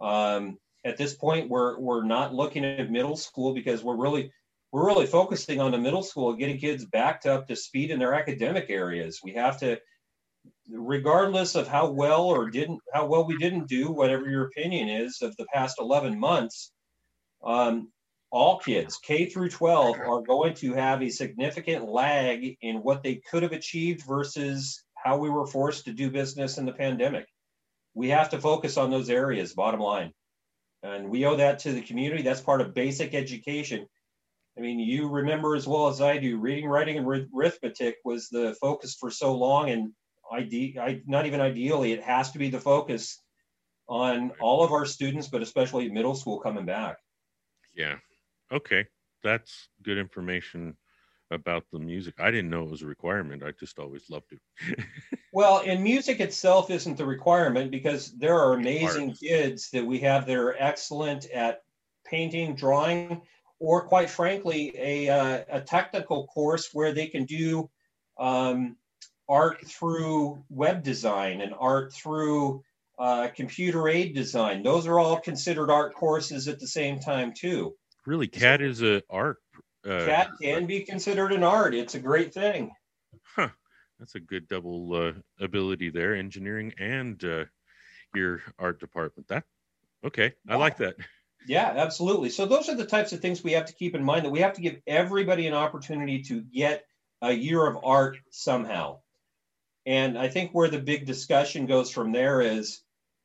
Um, 0.00 0.58
at 0.84 0.96
this 0.96 1.14
point, 1.14 1.50
we're 1.50 1.78
we're 1.78 2.04
not 2.04 2.34
looking 2.34 2.64
at 2.64 2.90
middle 2.90 3.16
school 3.16 3.52
because 3.52 3.84
we're 3.84 3.96
really 3.96 4.32
we're 4.72 4.86
really 4.86 5.06
focusing 5.06 5.60
on 5.60 5.72
the 5.72 5.78
middle 5.78 6.02
school, 6.02 6.32
getting 6.34 6.58
kids 6.58 6.84
back 6.86 7.26
up 7.26 7.48
to 7.48 7.56
speed 7.56 7.90
in 7.90 7.98
their 7.98 8.14
academic 8.14 8.70
areas. 8.70 9.20
We 9.22 9.32
have 9.34 9.58
to, 9.60 9.78
regardless 10.70 11.56
of 11.56 11.68
how 11.68 11.90
well 11.90 12.24
or 12.24 12.48
didn't 12.48 12.80
how 12.94 13.04
well 13.06 13.26
we 13.26 13.36
didn't 13.36 13.68
do, 13.68 13.90
whatever 13.90 14.30
your 14.30 14.46
opinion 14.46 14.88
is 14.88 15.20
of 15.20 15.36
the 15.36 15.46
past 15.52 15.76
11 15.78 16.18
months, 16.18 16.72
um, 17.44 17.92
all 18.30 18.58
kids 18.58 18.96
K 18.98 19.26
through 19.26 19.50
12 19.50 19.98
are 19.98 20.22
going 20.22 20.54
to 20.54 20.74
have 20.74 21.02
a 21.02 21.10
significant 21.10 21.88
lag 21.88 22.56
in 22.62 22.76
what 22.76 23.02
they 23.02 23.16
could 23.16 23.42
have 23.42 23.52
achieved 23.52 24.04
versus 24.06 24.84
how 24.94 25.16
we 25.18 25.30
were 25.30 25.46
forced 25.46 25.84
to 25.86 25.92
do 25.92 26.10
business 26.10 26.58
in 26.58 26.66
the 26.66 26.72
pandemic. 26.72 27.26
we 27.94 28.08
have 28.08 28.30
to 28.30 28.40
focus 28.40 28.76
on 28.76 28.90
those 28.90 29.10
areas, 29.10 29.52
bottom 29.52 29.80
line. 29.80 30.12
And 30.84 31.10
we 31.10 31.26
owe 31.26 31.36
that 31.36 31.58
to 31.60 31.72
the 31.72 31.82
community. 31.82 32.22
That's 32.22 32.40
part 32.40 32.60
of 32.60 32.72
basic 32.72 33.14
education. 33.14 33.86
I 34.56 34.60
mean, 34.60 34.78
you 34.78 35.08
remember 35.08 35.56
as 35.56 35.66
well 35.66 35.88
as 35.88 36.00
I 36.00 36.18
do, 36.18 36.38
reading, 36.38 36.66
writing, 36.68 36.98
and 36.98 37.06
arithmetic 37.34 37.96
was 38.04 38.28
the 38.28 38.54
focus 38.60 38.96
for 38.98 39.10
so 39.10 39.34
long, 39.34 39.70
and 39.70 39.92
ide- 40.30 40.78
I, 40.78 41.00
not 41.06 41.26
even 41.26 41.40
ideally, 41.40 41.92
it 41.92 42.02
has 42.02 42.30
to 42.32 42.38
be 42.38 42.48
the 42.48 42.60
focus 42.60 43.20
on 43.88 44.30
all 44.40 44.62
of 44.62 44.70
our 44.70 44.86
students, 44.86 45.28
but 45.28 45.42
especially 45.42 45.90
middle 45.90 46.14
school 46.14 46.40
coming 46.40 46.64
back. 46.64 46.96
Yeah. 47.74 47.96
Okay. 48.52 48.86
That's 49.22 49.68
good 49.82 49.98
information 49.98 50.76
about 51.30 51.64
the 51.72 51.78
music. 51.78 52.14
I 52.18 52.30
didn't 52.30 52.50
know 52.50 52.64
it 52.64 52.70
was 52.70 52.82
a 52.82 52.86
requirement. 52.86 53.42
I 53.42 53.52
just 53.52 53.78
always 53.78 54.10
loved 54.10 54.32
it. 54.32 54.84
well, 55.32 55.62
and 55.64 55.82
music 55.82 56.20
itself 56.20 56.70
isn't 56.70 56.96
the 56.96 57.04
requirement 57.04 57.70
because 57.70 58.12
there 58.18 58.38
are 58.38 58.54
amazing 58.54 59.14
kids 59.14 59.70
that 59.70 59.86
we 59.86 60.00
have 60.00 60.26
that 60.26 60.36
are 60.36 60.56
excellent 60.58 61.30
at 61.30 61.62
painting, 62.04 62.56
drawing, 62.56 63.22
or 63.60 63.86
quite 63.86 64.10
frankly, 64.10 64.72
a, 64.76 65.08
uh, 65.08 65.44
a 65.50 65.60
technical 65.60 66.26
course 66.26 66.70
where 66.72 66.92
they 66.92 67.06
can 67.06 67.26
do 67.26 67.70
um, 68.18 68.76
art 69.28 69.64
through 69.64 70.44
web 70.48 70.82
design 70.82 71.42
and 71.42 71.54
art 71.58 71.92
through 71.92 72.64
uh, 72.98 73.28
computer 73.28 73.88
aid 73.88 74.14
design. 74.14 74.62
Those 74.62 74.86
are 74.86 74.98
all 74.98 75.20
considered 75.20 75.70
art 75.70 75.94
courses 75.94 76.48
at 76.48 76.58
the 76.58 76.66
same 76.66 76.98
time 76.98 77.32
too. 77.32 77.74
Really, 78.06 78.28
CAD 78.28 78.62
is 78.62 78.82
a 78.82 79.02
art 79.10 79.38
uh, 79.84 80.04
CAD 80.04 80.30
can 80.40 80.66
be 80.66 80.80
considered 80.80 81.32
an 81.32 81.42
art. 81.42 81.74
It's 81.74 81.94
a 81.94 82.00
great 82.00 82.34
thing. 82.34 82.72
Huh. 83.24 83.48
That's 83.98 84.14
a 84.14 84.20
good 84.20 84.48
double 84.48 84.94
uh, 84.94 85.12
ability 85.42 85.90
there, 85.90 86.14
engineering 86.14 86.72
and 86.78 87.22
uh, 87.24 87.44
your 88.14 88.42
art 88.58 88.80
department. 88.80 89.28
That 89.28 89.44
okay. 90.04 90.34
I 90.48 90.56
like 90.56 90.78
that. 90.78 90.96
Yeah, 91.46 91.72
absolutely. 91.76 92.28
So 92.28 92.44
those 92.44 92.68
are 92.68 92.74
the 92.74 92.86
types 92.86 93.12
of 93.12 93.20
things 93.20 93.42
we 93.42 93.52
have 93.52 93.66
to 93.66 93.72
keep 93.72 93.94
in 93.94 94.04
mind 94.04 94.26
that 94.26 94.30
we 94.30 94.40
have 94.40 94.54
to 94.54 94.60
give 94.60 94.76
everybody 94.86 95.46
an 95.46 95.54
opportunity 95.54 96.22
to 96.24 96.42
get 96.42 96.84
a 97.22 97.32
year 97.32 97.66
of 97.66 97.78
art 97.82 98.18
somehow. 98.30 98.98
And 99.86 100.18
I 100.18 100.28
think 100.28 100.52
where 100.52 100.68
the 100.68 100.78
big 100.78 101.06
discussion 101.06 101.64
goes 101.64 101.90
from 101.90 102.12
there 102.12 102.42
is 102.42 102.82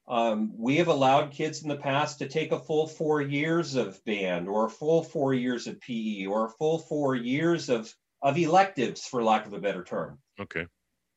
um, 0.07 0.53
we 0.57 0.77
have 0.77 0.87
allowed 0.87 1.31
kids 1.31 1.63
in 1.63 1.69
the 1.69 1.75
past 1.75 2.19
to 2.19 2.27
take 2.27 2.51
a 2.51 2.59
full 2.59 2.87
four 2.87 3.21
years 3.21 3.75
of 3.75 4.03
band 4.05 4.47
or 4.47 4.65
a 4.65 4.69
full 4.69 5.03
four 5.03 5.33
years 5.33 5.65
of 5.65 5.81
PE 5.81 6.25
or 6.25 6.45
a 6.45 6.49
full 6.49 6.79
four 6.79 7.15
years 7.15 7.69
of, 7.69 7.91
of 8.21 8.37
electives, 8.37 9.07
for 9.07 9.23
lack 9.23 9.47
of 9.47 9.53
a 9.53 9.59
better 9.59 9.83
term. 9.83 10.19
Okay. 10.39 10.67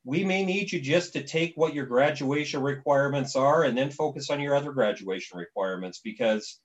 We 0.04 0.24
may 0.24 0.44
need 0.44 0.72
you 0.72 0.80
just 0.80 1.12
to 1.12 1.22
take 1.22 1.52
what 1.54 1.74
your 1.74 1.84
graduation 1.84 2.62
requirements 2.62 3.36
are 3.36 3.64
and 3.64 3.76
then 3.76 3.90
focus 3.90 4.30
on 4.30 4.40
your 4.40 4.54
other 4.54 4.72
graduation 4.72 5.38
requirements 5.38 6.00
because 6.02 6.58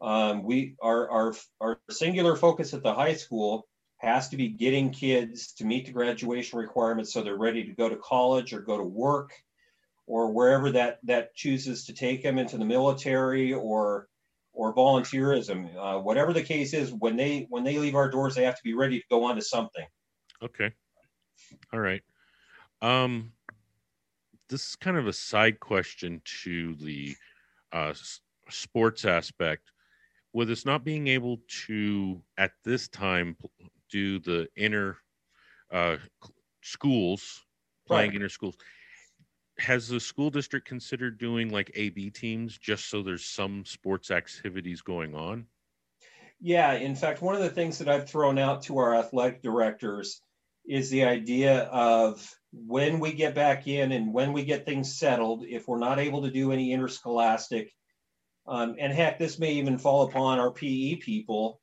um, 0.00 0.44
we 0.44 0.76
our, 0.82 1.10
our 1.10 1.34
our 1.60 1.80
singular 1.90 2.36
focus 2.36 2.74
at 2.74 2.82
the 2.82 2.94
high 2.94 3.14
school 3.14 3.66
has 3.98 4.28
to 4.28 4.36
be 4.36 4.48
getting 4.48 4.90
kids 4.90 5.54
to 5.54 5.64
meet 5.64 5.86
the 5.86 5.92
graduation 5.92 6.58
requirements 6.58 7.12
so 7.12 7.22
they're 7.22 7.36
ready 7.36 7.64
to 7.64 7.72
go 7.72 7.88
to 7.88 7.96
college 7.96 8.52
or 8.52 8.60
go 8.60 8.76
to 8.76 8.84
work 8.84 9.32
or 10.06 10.30
wherever 10.30 10.70
that 10.70 10.98
that 11.04 11.34
chooses 11.34 11.84
to 11.84 11.92
take 11.92 12.22
them 12.22 12.38
into 12.38 12.56
the 12.58 12.64
military 12.64 13.52
or 13.52 14.08
or 14.52 14.74
volunteerism 14.74 15.68
uh, 15.76 16.00
whatever 16.00 16.32
the 16.32 16.42
case 16.42 16.72
is 16.72 16.92
when 16.92 17.16
they 17.16 17.46
when 17.50 17.64
they 17.64 17.78
leave 17.78 17.94
our 17.94 18.10
doors 18.10 18.34
they 18.34 18.44
have 18.44 18.56
to 18.56 18.64
be 18.64 18.74
ready 18.74 18.98
to 18.98 19.04
go 19.10 19.24
on 19.24 19.36
to 19.36 19.42
something. 19.42 19.86
Okay. 20.42 20.72
All 21.72 21.80
right. 21.80 22.02
Um 22.80 23.32
this 24.48 24.68
is 24.68 24.76
kind 24.76 24.96
of 24.96 25.06
a 25.06 25.12
side 25.12 25.58
question 25.60 26.22
to 26.42 26.74
the 26.76 27.16
uh, 27.72 27.92
sports 28.48 29.04
aspect. 29.04 29.72
With 30.32 30.50
us 30.50 30.64
not 30.64 30.84
being 30.84 31.08
able 31.08 31.38
to 31.66 32.22
at 32.36 32.52
this 32.64 32.88
time 32.88 33.36
do 33.90 34.18
the 34.18 34.48
inner 34.56 34.98
uh, 35.72 35.96
schools 36.62 37.44
playing 37.86 38.10
right. 38.10 38.16
inner 38.16 38.28
schools 38.28 38.56
has 39.58 39.88
the 39.88 40.00
school 40.00 40.30
district 40.30 40.68
considered 40.68 41.18
doing 41.18 41.50
like 41.50 41.70
AB 41.74 42.10
teams 42.10 42.58
just 42.58 42.90
so 42.90 43.02
there's 43.02 43.24
some 43.24 43.64
sports 43.64 44.10
activities 44.10 44.82
going 44.82 45.14
on? 45.14 45.46
Yeah, 46.40 46.74
in 46.74 46.94
fact, 46.94 47.22
one 47.22 47.34
of 47.34 47.40
the 47.40 47.50
things 47.50 47.78
that 47.78 47.88
I've 47.88 48.08
thrown 48.08 48.38
out 48.38 48.62
to 48.64 48.78
our 48.78 48.94
athletic 48.94 49.42
directors 49.42 50.20
is 50.68 50.90
the 50.90 51.04
idea 51.04 51.62
of 51.64 52.28
when 52.52 53.00
we 53.00 53.12
get 53.12 53.34
back 53.34 53.66
in 53.66 53.92
and 53.92 54.12
when 54.12 54.32
we 54.32 54.44
get 54.44 54.66
things 54.66 54.98
settled, 54.98 55.44
if 55.46 55.66
we're 55.66 55.78
not 55.78 55.98
able 55.98 56.22
to 56.22 56.30
do 56.30 56.52
any 56.52 56.72
interscholastic, 56.72 57.72
um, 58.46 58.76
and 58.78 58.92
heck, 58.92 59.18
this 59.18 59.38
may 59.38 59.54
even 59.54 59.78
fall 59.78 60.02
upon 60.08 60.38
our 60.38 60.50
PE 60.50 60.96
people. 60.96 61.60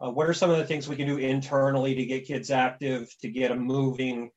Uh, 0.00 0.10
what 0.10 0.28
are 0.28 0.34
some 0.34 0.50
of 0.50 0.58
the 0.58 0.66
things 0.66 0.88
we 0.88 0.96
can 0.96 1.06
do 1.06 1.18
internally 1.18 1.94
to 1.94 2.06
get 2.06 2.26
kids 2.26 2.50
active, 2.50 3.14
to 3.20 3.28
get 3.28 3.48
them 3.48 3.60
moving, 3.60 4.30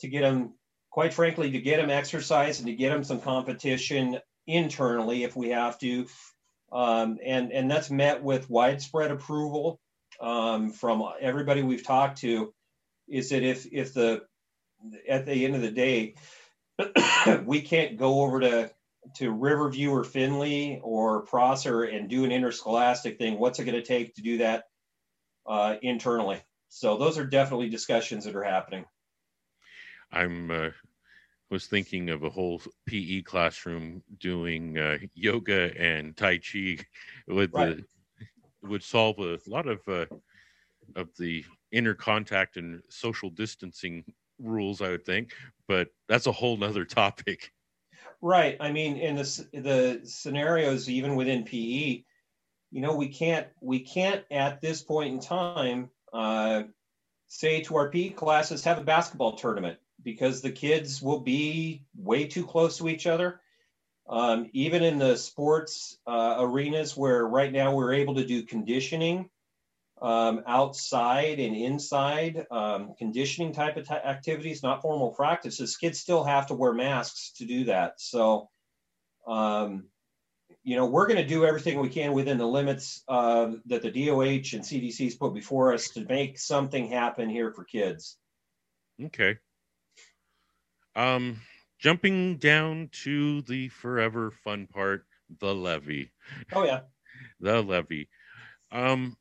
to 0.00 0.08
get 0.08 0.22
them 0.22 0.54
quite 0.96 1.12
frankly, 1.12 1.50
to 1.50 1.60
get 1.60 1.76
them 1.76 1.90
exercise 1.90 2.58
and 2.58 2.68
to 2.68 2.72
get 2.72 2.88
them 2.88 3.04
some 3.04 3.20
competition 3.20 4.18
internally 4.46 5.24
if 5.24 5.36
we 5.36 5.50
have 5.50 5.78
to. 5.78 6.06
Um, 6.72 7.18
and, 7.22 7.52
and 7.52 7.70
that's 7.70 7.90
met 7.90 8.22
with 8.22 8.48
widespread 8.48 9.10
approval 9.10 9.78
um, 10.22 10.72
from 10.72 11.06
everybody 11.20 11.62
we've 11.62 11.84
talked 11.84 12.22
to 12.22 12.54
is 13.06 13.28
that 13.28 13.42
if, 13.42 13.66
if 13.70 13.92
the, 13.92 14.22
at 15.06 15.26
the 15.26 15.44
end 15.44 15.54
of 15.54 15.60
the 15.60 15.70
day, 15.70 16.14
we 17.44 17.60
can't 17.60 17.98
go 17.98 18.22
over 18.22 18.40
to, 18.40 18.70
to 19.16 19.30
Riverview 19.30 19.90
or 19.90 20.02
Finley 20.02 20.80
or 20.82 21.26
Prosser 21.26 21.82
and 21.82 22.08
do 22.08 22.24
an 22.24 22.32
interscholastic 22.32 23.18
thing, 23.18 23.38
what's 23.38 23.58
it 23.58 23.66
going 23.66 23.74
to 23.74 23.86
take 23.86 24.14
to 24.14 24.22
do 24.22 24.38
that 24.38 24.64
uh, 25.46 25.76
internally? 25.82 26.40
So 26.70 26.96
those 26.96 27.18
are 27.18 27.26
definitely 27.26 27.68
discussions 27.68 28.24
that 28.24 28.34
are 28.34 28.42
happening. 28.42 28.86
I'm 30.12 30.50
uh, 30.50 30.70
was 31.50 31.66
thinking 31.66 32.10
of 32.10 32.22
a 32.22 32.30
whole 32.30 32.60
PE 32.86 33.22
classroom 33.22 34.02
doing 34.18 34.78
uh, 34.78 34.98
yoga 35.14 35.72
and 35.80 36.16
Tai 36.16 36.38
Chi 36.38 36.78
would 37.28 37.54
right. 37.54 37.76
the, 37.76 38.68
would 38.68 38.82
solve 38.82 39.18
a 39.18 39.38
lot 39.46 39.68
of 39.68 39.80
uh, 39.88 40.06
of 40.96 41.08
the 41.18 41.44
inner 41.72 41.94
contact 41.94 42.56
and 42.56 42.82
social 42.88 43.30
distancing 43.30 44.04
rules, 44.38 44.80
I 44.82 44.90
would 44.90 45.04
think. 45.04 45.32
But 45.68 45.88
that's 46.08 46.26
a 46.26 46.32
whole 46.32 46.56
nother 46.56 46.84
topic. 46.84 47.52
Right. 48.20 48.56
I 48.60 48.72
mean, 48.72 48.96
in 48.96 49.16
the 49.16 49.46
the 49.52 50.00
scenarios, 50.04 50.88
even 50.88 51.16
within 51.16 51.44
PE, 51.44 52.04
you 52.72 52.80
know, 52.80 52.96
we 52.96 53.08
can't 53.08 53.46
we 53.60 53.80
can't 53.80 54.24
at 54.30 54.60
this 54.60 54.82
point 54.82 55.14
in 55.14 55.20
time 55.20 55.90
uh, 56.12 56.64
say 57.28 57.62
to 57.62 57.76
our 57.76 57.90
PE 57.90 58.10
classes 58.10 58.64
have 58.64 58.78
a 58.78 58.84
basketball 58.84 59.36
tournament 59.36 59.78
because 60.06 60.40
the 60.40 60.52
kids 60.52 61.02
will 61.02 61.18
be 61.18 61.82
way 61.96 62.26
too 62.26 62.46
close 62.46 62.78
to 62.78 62.88
each 62.88 63.08
other. 63.08 63.40
Um, 64.08 64.48
even 64.52 64.84
in 64.84 64.98
the 65.00 65.16
sports 65.16 65.98
uh, 66.06 66.36
arenas 66.38 66.96
where 66.96 67.26
right 67.26 67.52
now 67.52 67.74
we're 67.74 67.94
able 67.94 68.14
to 68.14 68.24
do 68.24 68.44
conditioning 68.44 69.28
um, 70.00 70.44
outside 70.46 71.40
and 71.40 71.56
inside, 71.56 72.46
um, 72.52 72.94
conditioning 72.96 73.52
type 73.52 73.76
of 73.76 73.88
t- 73.88 73.94
activities, 73.94 74.62
not 74.62 74.80
formal 74.80 75.10
practices, 75.10 75.76
kids 75.76 75.98
still 75.98 76.22
have 76.22 76.46
to 76.46 76.54
wear 76.54 76.72
masks 76.72 77.32
to 77.38 77.44
do 77.44 77.64
that. 77.64 78.00
So, 78.00 78.48
um, 79.26 79.86
you 80.62 80.76
know, 80.76 80.86
we're 80.86 81.08
going 81.08 81.20
to 81.20 81.26
do 81.26 81.44
everything 81.44 81.80
we 81.80 81.88
can 81.88 82.12
within 82.12 82.38
the 82.38 82.46
limits 82.46 83.02
uh, 83.08 83.54
that 83.66 83.82
the 83.82 83.90
DOH 83.90 84.54
and 84.54 84.62
CDC's 84.62 85.16
put 85.16 85.34
before 85.34 85.72
us 85.72 85.88
to 85.90 86.04
make 86.04 86.38
something 86.38 86.86
happen 86.86 87.28
here 87.28 87.52
for 87.52 87.64
kids. 87.64 88.16
Okay. 89.02 89.38
Um, 90.96 91.42
jumping 91.78 92.38
down 92.38 92.88
to 93.04 93.42
the 93.42 93.68
forever 93.68 94.32
fun 94.42 94.66
part, 94.66 95.04
the 95.40 95.54
levy. 95.54 96.10
Oh 96.52 96.64
yeah, 96.64 96.80
the 97.40 97.62
levy. 97.62 98.08
Um, 98.72 99.16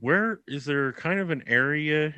where 0.00 0.40
is 0.48 0.64
there 0.64 0.92
kind 0.92 1.20
of 1.20 1.30
an 1.30 1.44
area 1.46 2.12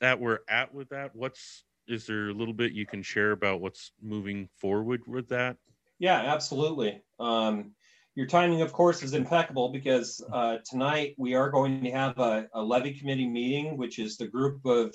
that 0.00 0.20
we're 0.20 0.40
at 0.48 0.74
with 0.74 0.88
that? 0.90 1.14
What's 1.14 1.64
is 1.86 2.06
there 2.06 2.28
a 2.28 2.34
little 2.34 2.54
bit 2.54 2.72
you 2.72 2.86
can 2.86 3.02
share 3.02 3.32
about 3.32 3.60
what's 3.60 3.92
moving 4.02 4.48
forward 4.58 5.02
with 5.06 5.28
that? 5.28 5.56
Yeah, 5.98 6.16
absolutely. 6.16 7.02
Um, 7.18 7.72
your 8.14 8.26
timing, 8.26 8.62
of 8.62 8.72
course, 8.72 9.02
is 9.02 9.14
impeccable 9.14 9.70
because 9.72 10.22
uh, 10.32 10.58
tonight 10.68 11.14
we 11.18 11.34
are 11.34 11.50
going 11.50 11.84
to 11.84 11.90
have 11.90 12.18
a, 12.18 12.48
a 12.54 12.62
levy 12.62 12.94
committee 12.94 13.28
meeting, 13.28 13.76
which 13.76 13.98
is 13.98 14.16
the 14.16 14.26
group 14.26 14.64
of 14.64 14.94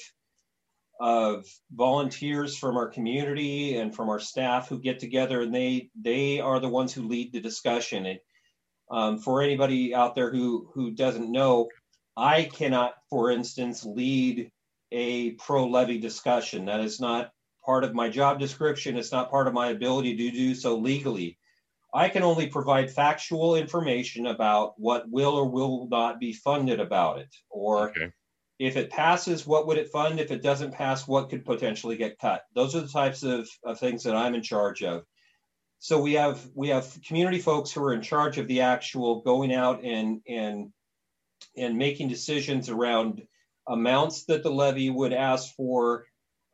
of 0.99 1.45
volunteers 1.71 2.58
from 2.58 2.77
our 2.77 2.88
community 2.88 3.77
and 3.77 3.93
from 3.95 4.10
our 4.10 4.19
staff 4.19 4.69
who 4.69 4.79
get 4.79 4.99
together 4.99 5.41
and 5.41 5.53
they 5.53 5.89
they 5.99 6.39
are 6.39 6.60
the 6.60 6.69
ones 6.69 6.93
who 6.93 7.08
lead 7.08 7.34
the 7.34 7.41
discussion 7.41 8.05
and 8.05 8.19
um, 8.91 9.17
for 9.17 9.41
anybody 9.41 9.93
out 9.93 10.15
there 10.15 10.31
who 10.31 10.69
who 10.73 10.91
doesn't 10.91 11.31
know 11.31 11.67
i 12.15 12.43
cannot 12.43 12.93
for 13.10 13.29
instance 13.29 13.84
lead 13.84 14.49
a 14.93 15.31
pro 15.31 15.67
levy 15.67 15.97
discussion 15.99 16.65
that 16.65 16.79
is 16.79 17.01
not 17.01 17.31
part 17.65 17.84
of 17.84 17.95
my 17.95 18.10
job 18.10 18.39
description. 18.39 18.97
It's 18.97 19.12
not 19.12 19.31
part 19.31 19.47
of 19.47 19.53
my 19.53 19.69
ability 19.69 20.15
to 20.15 20.31
do 20.31 20.55
so 20.55 20.77
legally. 20.77 21.38
I 21.93 22.10
can 22.10 22.23
only 22.23 22.47
provide 22.47 22.91
factual 22.91 23.55
information 23.55 24.27
about 24.27 24.73
what 24.77 25.10
will 25.10 25.34
or 25.34 25.49
will 25.49 25.88
not 25.89 26.19
be 26.19 26.34
funded 26.34 26.79
about 26.79 27.19
it. 27.19 27.34
Or 27.49 27.89
Okay. 27.89 28.12
If 28.57 28.77
it 28.77 28.89
passes, 28.89 29.45
what 29.45 29.67
would 29.67 29.77
it 29.77 29.89
fund? 29.89 30.19
If 30.19 30.31
it 30.31 30.41
doesn't 30.41 30.73
pass, 30.73 31.07
what 31.07 31.29
could 31.29 31.45
potentially 31.45 31.97
get 31.97 32.19
cut? 32.19 32.43
Those 32.53 32.75
are 32.75 32.81
the 32.81 32.87
types 32.87 33.23
of, 33.23 33.49
of 33.63 33.79
things 33.79 34.03
that 34.03 34.15
I'm 34.15 34.35
in 34.35 34.41
charge 34.41 34.81
of. 34.83 35.03
So 35.79 36.01
we 36.01 36.13
have 36.13 36.43
we 36.55 36.69
have 36.69 36.97
community 37.05 37.39
folks 37.39 37.71
who 37.71 37.83
are 37.83 37.93
in 37.93 38.01
charge 38.01 38.37
of 38.37 38.47
the 38.47 38.61
actual 38.61 39.21
going 39.21 39.53
out 39.53 39.83
and 39.83 40.21
and 40.27 40.71
and 41.57 41.77
making 41.77 42.07
decisions 42.07 42.69
around 42.69 43.21
amounts 43.67 44.23
that 44.25 44.41
the 44.41 44.49
levy 44.49 44.89
would 44.89 45.13
ask 45.13 45.53
for, 45.55 46.05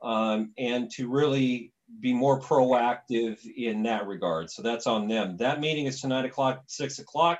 um, 0.01 0.53
and 0.57 0.89
to 0.91 1.09
really 1.09 1.71
be 1.99 2.13
more 2.13 2.39
proactive 2.39 3.37
in 3.55 3.83
that 3.83 4.07
regard. 4.07 4.49
So 4.49 4.61
that's 4.61 4.87
on 4.87 5.07
them. 5.07 5.37
That 5.37 5.59
meeting 5.59 5.85
is 5.85 6.01
tonight 6.01 6.25
o'clock, 6.25 6.63
six 6.67 6.99
o'clock. 6.99 7.39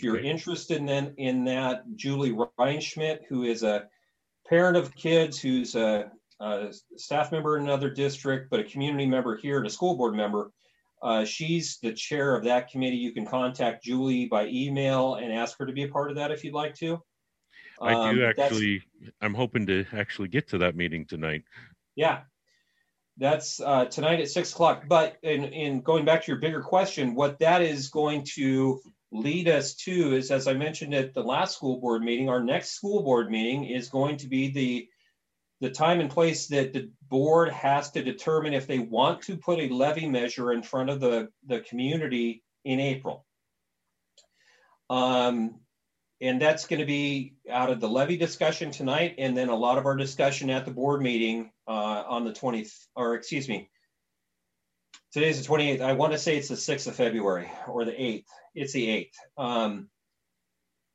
If 0.00 0.04
you're 0.04 0.18
interested 0.18 0.78
in, 0.78 0.86
then- 0.86 1.14
in 1.18 1.44
that, 1.44 1.84
Julie 1.94 2.32
Reinschmidt, 2.58 3.26
who 3.28 3.42
is 3.42 3.62
a 3.62 3.86
parent 4.48 4.78
of 4.78 4.94
kids, 4.94 5.38
who's 5.38 5.74
a, 5.74 6.10
a 6.40 6.72
staff 6.96 7.30
member 7.30 7.58
in 7.58 7.64
another 7.64 7.90
district, 7.90 8.48
but 8.50 8.60
a 8.60 8.64
community 8.64 9.04
member 9.04 9.36
here 9.36 9.58
and 9.58 9.66
a 9.66 9.70
school 9.70 9.98
board 9.98 10.14
member, 10.14 10.52
uh, 11.02 11.26
she's 11.26 11.78
the 11.82 11.92
chair 11.92 12.34
of 12.34 12.44
that 12.44 12.70
committee. 12.70 12.96
You 12.96 13.12
can 13.12 13.26
contact 13.26 13.84
Julie 13.84 14.24
by 14.24 14.46
email 14.46 15.16
and 15.16 15.34
ask 15.34 15.58
her 15.58 15.66
to 15.66 15.72
be 15.74 15.82
a 15.82 15.88
part 15.88 16.08
of 16.10 16.16
that 16.16 16.30
if 16.30 16.44
you'd 16.44 16.54
like 16.54 16.74
to. 16.76 17.02
I 17.78 17.92
Um, 17.92 18.14
do 18.14 18.20
that's- 18.22 18.50
actually. 18.52 18.82
I'm 19.20 19.34
hoping 19.34 19.66
to 19.66 19.84
actually 19.92 20.28
get 20.28 20.48
to 20.48 20.58
that 20.58 20.76
meeting 20.76 21.04
tonight. 21.04 21.44
Yeah. 21.94 22.22
That's 23.18 23.60
uh, 23.60 23.84
tonight 23.84 24.20
at 24.20 24.30
six 24.30 24.50
o'clock. 24.52 24.84
But 24.88 25.18
in, 25.22 25.44
in 25.44 25.82
going 25.82 26.06
back 26.06 26.24
to 26.24 26.32
your 26.32 26.40
bigger 26.40 26.62
question, 26.62 27.14
what 27.14 27.38
that 27.40 27.60
is 27.60 27.88
going 27.88 28.24
to 28.36 28.80
lead 29.12 29.48
us 29.48 29.74
to 29.74 30.14
is, 30.14 30.30
as 30.30 30.46
I 30.46 30.54
mentioned 30.54 30.94
at 30.94 31.14
the 31.14 31.22
last 31.22 31.56
school 31.56 31.80
board 31.80 32.02
meeting, 32.02 32.28
our 32.28 32.42
next 32.42 32.72
school 32.72 33.02
board 33.02 33.30
meeting 33.30 33.64
is 33.64 33.88
going 33.88 34.18
to 34.18 34.28
be 34.28 34.50
the 34.50 34.88
the 35.60 35.70
time 35.70 36.00
and 36.00 36.10
place 36.10 36.46
that 36.46 36.72
the 36.72 36.90
board 37.08 37.50
has 37.50 37.90
to 37.90 38.02
determine 38.02 38.54
if 38.54 38.66
they 38.66 38.78
want 38.78 39.20
to 39.22 39.36
put 39.36 39.58
a 39.58 39.68
levy 39.68 40.08
measure 40.08 40.52
in 40.52 40.62
front 40.62 40.88
of 40.88 41.00
the, 41.00 41.28
the 41.46 41.60
community 41.60 42.42
in 42.64 42.80
April. 42.80 43.26
Um, 44.88 45.56
and 46.22 46.40
that's 46.40 46.66
going 46.66 46.80
to 46.80 46.86
be 46.86 47.34
out 47.50 47.70
of 47.70 47.80
the 47.80 47.88
levy 47.88 48.16
discussion 48.16 48.70
tonight, 48.70 49.16
and 49.18 49.36
then 49.36 49.50
a 49.50 49.54
lot 49.54 49.78
of 49.78 49.86
our 49.86 49.96
discussion 49.96 50.50
at 50.50 50.64
the 50.64 50.70
board 50.70 51.02
meeting 51.02 51.52
uh, 51.68 52.04
on 52.08 52.24
the 52.24 52.32
20th, 52.32 52.74
or 52.96 53.14
excuse 53.14 53.48
me, 53.48 53.70
today's 55.12 55.42
the 55.42 55.48
28th. 55.48 55.80
I 55.80 55.92
want 55.92 56.12
to 56.12 56.18
say 56.18 56.36
it's 56.36 56.48
the 56.48 56.54
6th 56.54 56.86
of 56.86 56.94
February 56.94 57.50
or 57.66 57.84
the 57.84 57.92
8th. 57.92 58.26
It's 58.54 58.72
the 58.72 58.86
8th. 59.38 59.42
Um, 59.42 59.88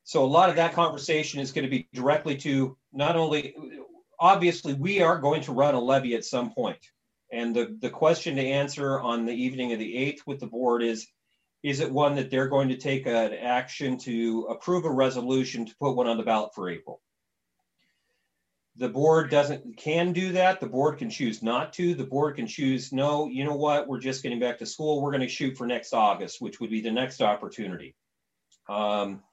so 0.04 0.23
a 0.23 0.28
lot 0.28 0.49
of 0.49 0.58
that 0.58 0.73
conversation 0.73 1.39
is 1.39 1.51
going 1.51 1.65
to 1.65 1.69
be 1.69 1.88
directly 1.93 2.38
to 2.38 2.78
not 2.93 3.15
only, 3.15 3.56
obviously, 4.19 4.73
we 4.73 5.01
are 5.01 5.17
going 5.17 5.41
to 5.43 5.51
run 5.51 5.73
a 5.73 5.80
levy 5.80 6.15
at 6.15 6.25
some 6.25 6.54
point. 6.54 6.80
And 7.32 7.56
the, 7.56 7.75
the 7.82 7.89
question 7.89 8.36
to 8.36 8.41
answer 8.41 8.99
on 8.99 9.25
the 9.25 9.34
evening 9.34 9.73
of 9.73 9.80
the 9.80 9.95
8th 9.95 10.19
with 10.28 10.39
the 10.39 10.47
board 10.47 10.84
is, 10.84 11.08
is 11.63 11.80
it 11.80 11.91
one 11.91 12.15
that 12.15 12.30
they're 12.30 12.47
going 12.47 12.69
to 12.69 12.78
take 12.78 13.08
an 13.08 13.34
action 13.34 13.97
to 13.97 14.47
approve 14.51 14.86
a 14.86 14.91
resolution 14.91 15.65
to 15.65 15.75
put 15.78 15.95
one 15.95 16.08
on 16.08 16.17
the 16.17 16.23
ballot 16.23 16.54
for 16.54 16.69
April? 16.69 17.01
The 18.77 18.89
board 18.89 19.29
doesn't, 19.29 19.77
can 19.77 20.11
do 20.11 20.33
that. 20.33 20.59
The 20.59 20.67
board 20.67 20.97
can 20.97 21.09
choose 21.09 21.41
not 21.41 21.71
to. 21.73 21.93
The 21.93 22.03
board 22.03 22.35
can 22.35 22.45
choose, 22.45 22.91
no, 22.91 23.27
you 23.27 23.45
know 23.45 23.55
what, 23.55 23.88
we're 23.88 23.99
just 23.99 24.21
getting 24.21 24.39
back 24.39 24.57
to 24.59 24.65
school. 24.65 25.01
We're 25.01 25.11
going 25.11 25.21
to 25.21 25.29
shoot 25.29 25.57
for 25.57 25.65
next 25.65 25.93
August, 25.93 26.41
which 26.41 26.59
would 26.59 26.69
be 26.69 26.81
the 26.81 26.91
next 26.91 27.21
opportunity. 27.21 27.95
Um, 28.67 29.23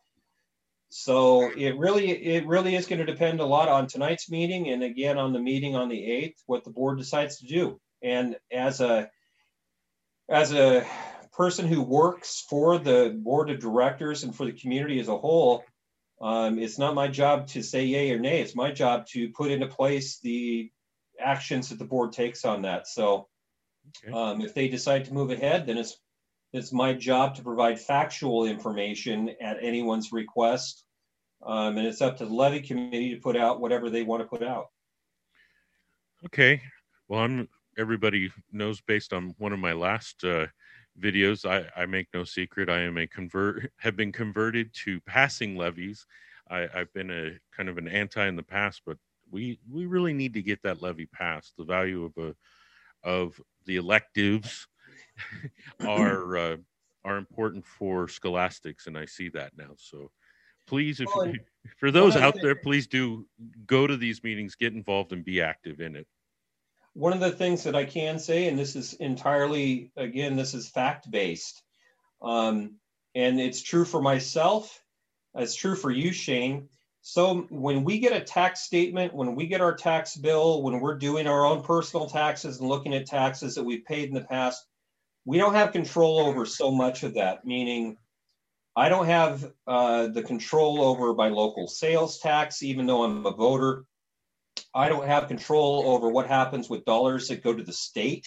so 0.91 1.51
it 1.51 1.77
really, 1.77 2.11
it 2.11 2.47
really 2.47 2.77
is 2.77 2.87
going 2.87 3.05
to 3.05 3.11
depend 3.11 3.41
a 3.41 3.47
lot 3.47 3.69
on 3.69 3.89
tonight's 3.89 4.31
meeting 4.31 4.69
and 4.69 4.85
again 4.85 5.19
on 5.19 5.33
the 5.33 5.41
meeting 5.41 5.75
on 5.75 5.89
the 5.89 5.97
8th, 5.97 6.37
what 6.47 6.65
the 6.65 6.71
board 6.71 6.99
decides 6.99 7.39
to 7.39 7.47
do. 7.47 7.81
And 8.03 8.37
as 8.53 8.81
a, 8.81 9.11
as 10.29 10.53
a 10.53 10.87
person 11.33 11.67
who 11.67 11.83
works 11.83 12.45
for 12.49 12.79
the 12.79 13.19
board 13.19 13.51
of 13.51 13.59
directors 13.59 14.23
and 14.23 14.35
for 14.35 14.45
the 14.45 14.53
community 14.53 15.01
as 15.01 15.09
a 15.09 15.17
whole, 15.17 15.65
um, 16.23 16.59
it's 16.59 16.79
not 16.79 16.95
my 16.95 17.09
job 17.09 17.49
to 17.49 17.63
say 17.63 17.85
yay 17.85 18.13
or 18.13 18.19
nay. 18.19 18.41
It's 18.41 18.55
my 18.55 18.71
job 18.71 19.07
to 19.09 19.29
put 19.31 19.51
into 19.51 19.67
place 19.67 20.21
the 20.21 20.71
actions 21.21 21.69
that 21.69 21.79
the 21.79 21.85
board 21.85 22.13
takes 22.13 22.45
on 22.45 22.63
that. 22.63 22.87
So 22.87 23.29
Okay. 24.05 24.13
um, 24.13 24.41
if 24.41 24.55
they 24.55 24.69
decide 24.69 25.05
to 25.07 25.13
move 25.13 25.31
ahead, 25.31 25.67
then 25.67 25.77
it's 25.77 25.99
it's 26.53 26.73
my 26.73 26.93
job 26.93 27.35
to 27.35 27.43
provide 27.43 27.81
factual 27.81 28.45
information 28.45 29.35
at 29.41 29.63
anyone's 29.63 30.13
request. 30.13 30.85
Um, 31.45 31.79
and 31.79 31.87
it's 31.87 32.03
up 32.03 32.19
to 32.19 32.27
the 32.27 32.33
levy 32.33 32.61
committee 32.61 33.15
to 33.15 33.21
put 33.21 33.37
out 33.37 33.61
whatever 33.61 33.91
they 33.91 34.03
want 34.03 34.23
to 34.23 34.29
put 34.29 34.43
out. 34.43 34.67
Okay. 36.27 36.61
Well, 37.09 37.21
I'm, 37.21 37.49
everybody 37.79 38.31
knows 38.53 38.81
based 38.83 39.13
on 39.13 39.35
one 39.39 39.53
of 39.53 39.59
my 39.59 39.73
last 39.73 40.23
uh, 40.25 40.47
videos, 41.01 41.49
I, 41.49 41.69
I 41.81 41.87
make 41.87 42.09
no 42.13 42.25
secret. 42.25 42.69
I 42.69 42.81
am 42.81 42.99
a 42.99 43.07
convert, 43.07 43.73
have 43.79 43.97
been 43.97 44.13
converted 44.13 44.73
to 44.85 45.01
passing 45.03 45.57
levies. 45.57 46.07
I, 46.51 46.69
I've 46.75 46.93
been 46.93 47.11
a 47.11 47.39
kind 47.57 47.69
of 47.69 47.79
an 47.79 47.89
anti 47.89 48.27
in 48.27 48.37
the 48.37 48.43
past, 48.43 48.83
but 48.85 48.99
we 49.31 49.59
we 49.71 49.87
really 49.87 50.13
need 50.13 50.35
to 50.35 50.43
get 50.43 50.63
that 50.63 50.83
levy 50.83 51.07
passed. 51.07 51.55
The 51.57 51.65
value 51.65 52.05
of 52.05 52.17
a 52.19 52.35
of 53.03 53.41
the 53.65 53.77
electives 53.77 54.67
are 55.87 56.37
uh, 56.37 56.57
are 57.05 57.17
important 57.17 57.67
for 57.67 58.09
scholastics, 58.09 58.87
and 58.87 58.97
I 58.97 59.07
see 59.07 59.29
that 59.31 59.53
now. 59.57 59.75
So 59.77 60.11
please, 60.67 61.01
if 61.01 61.09
Well, 61.15 61.27
and 61.27 61.41
for 61.79 61.91
those 61.91 62.17
out 62.17 62.35
there, 62.41 62.55
please 62.55 62.87
do 62.87 63.27
go 63.67 63.87
to 63.87 63.97
these 63.97 64.23
meetings, 64.23 64.55
get 64.55 64.75
involved, 64.75 65.13
and 65.13 65.25
be 65.25 65.41
active 65.41 65.81
in 65.81 65.97
it. 65.97 66.07
One 66.95 67.13
of 67.13 67.21
the 67.21 67.31
things 67.31 67.65
that 67.65 67.75
I 67.75 67.85
can 67.85 68.19
say, 68.19 68.49
and 68.49 68.59
this 68.59 68.77
is 68.77 68.95
entirely, 68.95 69.93
again, 69.97 70.37
this 70.37 70.55
is 70.55 70.69
fact 70.69 71.11
based, 71.11 71.63
um, 72.21 72.77
and 73.15 73.41
it's 73.41 73.63
true 73.63 73.85
for 73.85 74.01
myself, 74.01 74.83
it's 75.35 75.55
true 75.55 75.75
for 75.75 75.91
you, 75.91 76.13
Shane. 76.13 76.69
So 77.01 77.47
when 77.51 77.83
we 77.83 77.99
get 77.99 78.13
a 78.13 78.21
tax 78.21 78.61
statement, 78.61 79.13
when 79.13 79.35
we 79.35 79.47
get 79.47 79.61
our 79.61 79.75
tax 79.75 80.17
bill, 80.17 80.63
when 80.63 80.79
we're 80.81 80.99
doing 80.99 81.27
our 81.27 81.45
own 81.45 81.63
personal 81.63 82.09
taxes 82.09 82.61
and 82.61 82.69
looking 82.69 82.95
at 82.95 83.07
taxes 83.07 83.57
that 83.57 83.65
we've 83.65 83.85
paid 83.85 84.09
in 84.09 84.15
the 84.15 84.21
past, 84.21 84.65
we 85.25 85.39
don't 85.39 85.55
have 85.55 85.73
control 85.73 86.21
over 86.21 86.47
so 86.47 86.71
much 86.71 87.03
of 87.03 87.15
that. 87.15 87.45
Meaning, 87.45 87.97
I 88.77 88.89
don't 88.89 89.07
have 89.07 89.53
uh, 89.67 90.07
the 90.09 90.23
control 90.23 90.81
over 90.81 91.13
my 91.13 91.29
local 91.29 91.67
sales 91.67 92.19
tax, 92.19 92.63
even 92.63 92.87
though 92.87 93.03
I'm 93.03 93.27
a 93.27 93.33
voter. 93.33 93.85
I 94.75 94.89
don't 94.89 95.07
have 95.07 95.29
control 95.29 95.85
over 95.87 96.09
what 96.09 96.27
happens 96.27 96.71
with 96.71 96.85
dollars 96.85 97.29
that 97.29 97.43
go 97.43 97.53
to 97.53 97.63
the 97.63 97.73
state, 97.73 98.27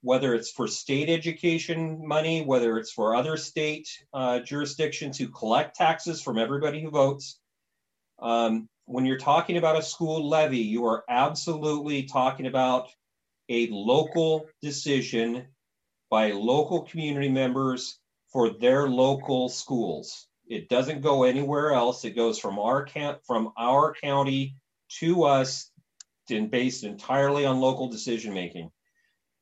whether 0.00 0.34
it's 0.34 0.50
for 0.50 0.66
state 0.66 1.10
education 1.10 2.06
money, 2.06 2.42
whether 2.42 2.78
it's 2.78 2.92
for 2.92 3.14
other 3.14 3.36
state 3.36 3.88
uh, 4.14 4.40
jurisdictions 4.40 5.18
who 5.18 5.28
collect 5.28 5.76
taxes 5.76 6.22
from 6.22 6.38
everybody 6.38 6.82
who 6.82 6.90
votes. 6.90 7.38
Um, 8.18 8.68
when 8.86 9.04
you're 9.04 9.18
talking 9.18 9.56
about 9.56 9.78
a 9.78 9.82
school 9.82 10.28
levy, 10.28 10.58
you 10.58 10.86
are 10.86 11.04
absolutely 11.08 12.04
talking 12.04 12.46
about 12.46 12.88
a 13.48 13.68
local 13.68 14.46
decision 14.62 15.46
by 16.10 16.32
local 16.32 16.82
community 16.82 17.28
members 17.28 17.98
for 18.32 18.50
their 18.50 18.88
local 18.88 19.48
schools. 19.48 20.26
It 20.48 20.68
doesn't 20.68 21.02
go 21.02 21.24
anywhere 21.24 21.72
else. 21.72 22.04
It 22.04 22.16
goes 22.16 22.38
from 22.38 22.58
our 22.58 22.84
count 22.84 23.18
from 23.26 23.52
our 23.58 23.94
county 23.94 24.56
to 25.00 25.24
us 25.24 25.70
and 26.30 26.50
based 26.50 26.84
entirely 26.84 27.44
on 27.44 27.60
local 27.60 27.88
decision 27.88 28.34
making. 28.34 28.70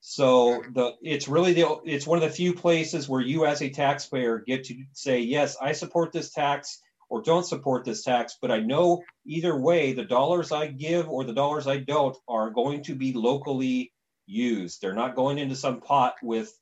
So 0.00 0.62
the 0.74 0.92
it's 1.00 1.28
really 1.28 1.54
the 1.54 1.80
it's 1.87 2.07
one 2.07 2.18
of 2.18 2.24
the 2.24 2.36
few 2.36 2.53
places 2.53 3.09
where 3.09 3.22
you 3.22 3.47
as 3.47 3.62
a 3.62 3.70
taxpayer 3.70 4.40
get 4.47 4.64
to 4.64 4.76
say 4.92 5.20
yes, 5.20 5.57
I 5.61 5.72
support 5.72 6.12
this 6.12 6.30
tax 6.30 6.78
or 7.09 7.22
don't 7.22 7.47
support 7.47 7.86
this 7.86 8.03
tax, 8.03 8.36
but 8.40 8.51
I 8.51 8.61
know 8.61 9.03
either 9.24 9.59
way 9.59 9.95
the 9.95 10.05
dollars 10.05 10.53
I 10.53 10.66
give 10.66 11.09
or 11.09 11.24
the 11.24 11.32
dollars 11.32 11.66
I 11.66 11.78
don't 11.78 12.16
are 12.28 12.51
going 12.51 12.82
to 12.82 12.95
be 12.95 13.14
locally 13.14 13.95
used. 14.26 14.82
They're 14.82 14.92
not 14.92 15.16
going 15.16 15.38
into 15.38 15.57
some 15.57 15.80
pot 15.80 16.16
with 16.22 16.53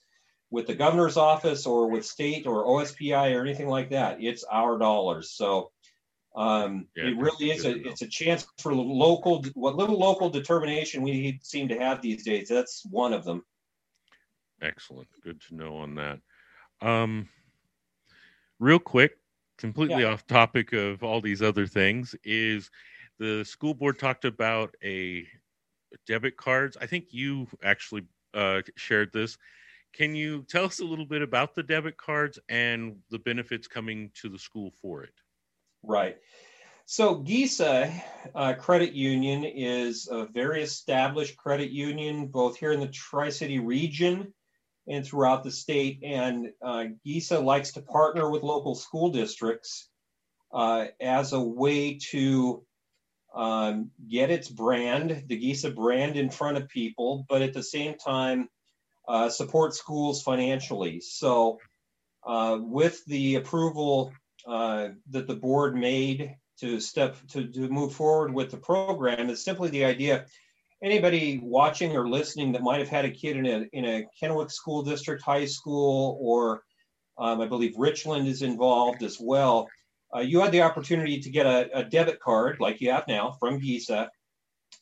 with 0.52 0.68
the 0.68 0.74
governor's 0.76 1.16
office 1.16 1.66
or 1.66 1.90
with 1.90 2.06
state 2.06 2.46
or 2.46 2.64
OSPI 2.64 3.34
or 3.34 3.40
anything 3.40 3.68
like 3.68 3.90
that. 3.90 4.22
It's 4.22 4.44
our 4.44 4.78
dollars. 4.78 5.32
So 5.32 5.71
um, 6.34 6.86
Yeah, 6.96 7.08
it 7.08 7.16
really 7.18 7.50
is 7.50 7.64
a 7.64 7.86
it's 7.86 8.02
a 8.02 8.06
chance 8.06 8.46
for 8.58 8.74
local 8.74 9.44
what 9.54 9.76
little 9.76 9.98
local 9.98 10.30
determination 10.30 11.02
we 11.02 11.38
seem 11.42 11.68
to 11.68 11.78
have 11.78 12.00
these 12.00 12.24
days. 12.24 12.48
That's 12.48 12.84
one 12.90 13.12
of 13.12 13.24
them. 13.24 13.44
Excellent. 14.62 15.08
Good 15.22 15.40
to 15.48 15.54
know 15.54 15.76
on 15.76 15.94
that. 15.96 16.20
Um, 16.80 17.28
real 18.58 18.78
quick, 18.78 19.18
completely 19.58 20.04
off 20.04 20.26
topic 20.26 20.72
of 20.72 21.02
all 21.02 21.20
these 21.20 21.42
other 21.42 21.66
things, 21.66 22.14
is 22.24 22.70
the 23.18 23.44
school 23.44 23.74
board 23.74 23.98
talked 23.98 24.24
about 24.24 24.74
a 24.82 25.26
debit 26.06 26.36
cards. 26.36 26.76
I 26.80 26.86
think 26.86 27.06
you 27.10 27.46
actually 27.62 28.04
uh, 28.34 28.62
shared 28.76 29.12
this. 29.12 29.36
Can 29.92 30.14
you 30.14 30.44
tell 30.48 30.64
us 30.64 30.80
a 30.80 30.84
little 30.84 31.04
bit 31.04 31.20
about 31.20 31.54
the 31.54 31.62
debit 31.62 31.98
cards 31.98 32.38
and 32.48 32.96
the 33.10 33.18
benefits 33.18 33.68
coming 33.68 34.10
to 34.14 34.28
the 34.28 34.38
school 34.38 34.72
for 34.80 35.02
it? 35.02 35.12
Right. 35.82 36.16
So 36.86 37.22
GESA 37.22 38.02
uh, 38.34 38.54
Credit 38.54 38.92
Union 38.92 39.44
is 39.44 40.08
a 40.10 40.26
very 40.26 40.62
established 40.62 41.36
credit 41.36 41.70
union, 41.70 42.26
both 42.26 42.56
here 42.56 42.72
in 42.72 42.80
the 42.80 42.88
Tri-City 42.88 43.58
region 43.60 44.32
and 44.88 45.06
throughout 45.06 45.44
the 45.44 45.50
state. 45.50 46.00
And 46.04 46.48
uh, 46.62 46.84
GESA 47.06 47.42
likes 47.42 47.72
to 47.72 47.82
partner 47.82 48.30
with 48.30 48.42
local 48.42 48.74
school 48.74 49.10
districts 49.10 49.88
uh, 50.52 50.86
as 51.00 51.32
a 51.32 51.40
way 51.40 51.98
to 52.10 52.64
um, 53.34 53.90
get 54.08 54.30
its 54.30 54.48
brand, 54.48 55.24
the 55.26 55.40
GESA 55.40 55.74
brand, 55.74 56.16
in 56.16 56.30
front 56.30 56.58
of 56.58 56.68
people, 56.68 57.24
but 57.28 57.42
at 57.42 57.54
the 57.54 57.62
same 57.62 57.96
time 57.96 58.48
uh, 59.08 59.28
support 59.28 59.74
schools 59.74 60.22
financially. 60.22 61.00
So, 61.00 61.58
uh, 62.24 62.58
with 62.60 63.04
the 63.06 63.36
approval 63.36 64.12
uh, 64.46 64.88
that 65.10 65.26
the 65.26 65.36
board 65.36 65.74
made 65.74 66.36
to 66.60 66.80
step 66.80 67.16
to, 67.28 67.46
to 67.48 67.68
move 67.68 67.94
forward 67.94 68.32
with 68.32 68.50
the 68.50 68.56
program, 68.56 69.30
is 69.30 69.44
simply 69.44 69.70
the 69.70 69.84
idea. 69.84 70.26
Anybody 70.82 71.40
watching 71.42 71.96
or 71.96 72.08
listening 72.08 72.52
that 72.52 72.62
might 72.62 72.80
have 72.80 72.88
had 72.88 73.04
a 73.04 73.10
kid 73.10 73.36
in 73.36 73.46
a 73.46 73.66
in 73.72 73.84
a 73.84 74.06
Kennewick 74.20 74.50
School 74.50 74.82
District 74.82 75.22
high 75.22 75.44
school, 75.44 76.18
or 76.20 76.62
um, 77.18 77.40
I 77.40 77.46
believe 77.46 77.74
Richland 77.76 78.26
is 78.26 78.42
involved 78.42 79.02
as 79.02 79.18
well 79.20 79.68
uh, 80.14 80.20
you 80.20 80.40
had 80.40 80.52
the 80.52 80.62
opportunity 80.62 81.18
to 81.20 81.30
get 81.30 81.46
a, 81.46 81.78
a, 81.78 81.84
debit 81.84 82.20
card 82.20 82.58
like 82.60 82.80
you 82.80 82.90
have 82.90 83.08
now 83.08 83.32
from 83.40 83.60
GESA, 83.60 84.08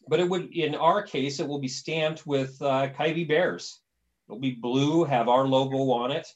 but 0.08 0.20
it 0.20 0.28
would, 0.28 0.52
in 0.52 0.74
our 0.74 1.02
case, 1.02 1.38
it 1.38 1.46
will 1.46 1.61
be 1.61 1.68
stamped 1.68 2.26
with 2.26 2.61
uh, 2.61 2.88
Ki-Be 2.88 3.24
Bears. 3.24 3.80
It'll 4.28 4.40
be 4.40 4.52
blue, 4.52 5.04
have 5.04 5.28
our 5.28 5.46
logo 5.46 5.90
on 5.92 6.11
it. 6.11 6.26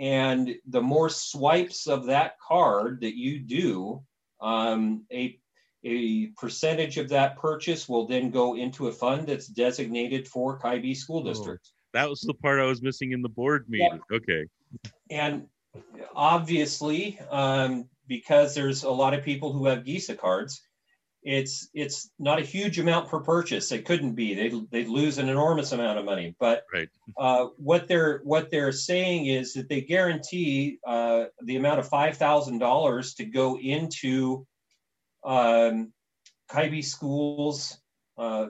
And 0.00 0.54
the 0.66 0.80
more 0.80 1.10
swipes 1.10 1.86
of 1.86 2.06
that 2.06 2.38
card 2.40 3.02
that 3.02 3.16
you 3.16 3.38
do, 3.38 4.02
um, 4.40 5.04
a, 5.12 5.38
a 5.84 6.28
percentage 6.38 6.96
of 6.96 7.10
that 7.10 7.36
purchase 7.36 7.86
will 7.86 8.06
then 8.06 8.30
go 8.30 8.56
into 8.56 8.88
a 8.88 8.92
fund 8.92 9.26
that's 9.28 9.46
designated 9.46 10.26
for 10.26 10.58
Ki-Be 10.58 10.94
School 10.94 11.20
oh, 11.20 11.24
District. 11.24 11.62
Oh, 11.62 11.76
that 11.92 12.08
was 12.08 12.22
the 12.22 12.32
part 12.32 12.60
I 12.60 12.64
was 12.64 12.80
missing 12.80 13.12
in 13.12 13.20
the 13.20 13.28
board 13.28 13.66
meeting. 13.68 14.00
Yeah. 14.10 14.16
Okay. 14.16 14.46
And 15.10 15.46
obviously, 16.16 17.20
um, 17.30 17.86
because 18.08 18.54
there's 18.54 18.84
a 18.84 18.90
lot 18.90 19.12
of 19.12 19.22
people 19.22 19.52
who 19.52 19.66
have 19.66 19.84
GESA 19.84 20.16
cards, 20.16 20.62
it's 21.22 21.68
it's 21.74 22.10
not 22.18 22.38
a 22.38 22.44
huge 22.44 22.78
amount 22.78 23.08
per 23.08 23.20
purchase. 23.20 23.72
It 23.72 23.84
couldn't 23.84 24.14
be. 24.14 24.34
They 24.34 24.60
they 24.70 24.88
lose 24.88 25.18
an 25.18 25.28
enormous 25.28 25.72
amount 25.72 25.98
of 25.98 26.04
money. 26.04 26.34
But 26.40 26.64
right. 26.72 26.88
uh, 27.18 27.46
what 27.56 27.88
they're 27.88 28.20
what 28.24 28.50
they're 28.50 28.72
saying 28.72 29.26
is 29.26 29.52
that 29.54 29.68
they 29.68 29.82
guarantee 29.82 30.78
uh, 30.86 31.24
the 31.42 31.56
amount 31.56 31.80
of 31.80 31.88
five 31.88 32.16
thousand 32.16 32.58
dollars 32.58 33.14
to 33.14 33.24
go 33.24 33.58
into 33.58 34.46
um, 35.24 35.92
Ki-Be 36.54 36.80
schools 36.82 37.78
uh, 38.16 38.46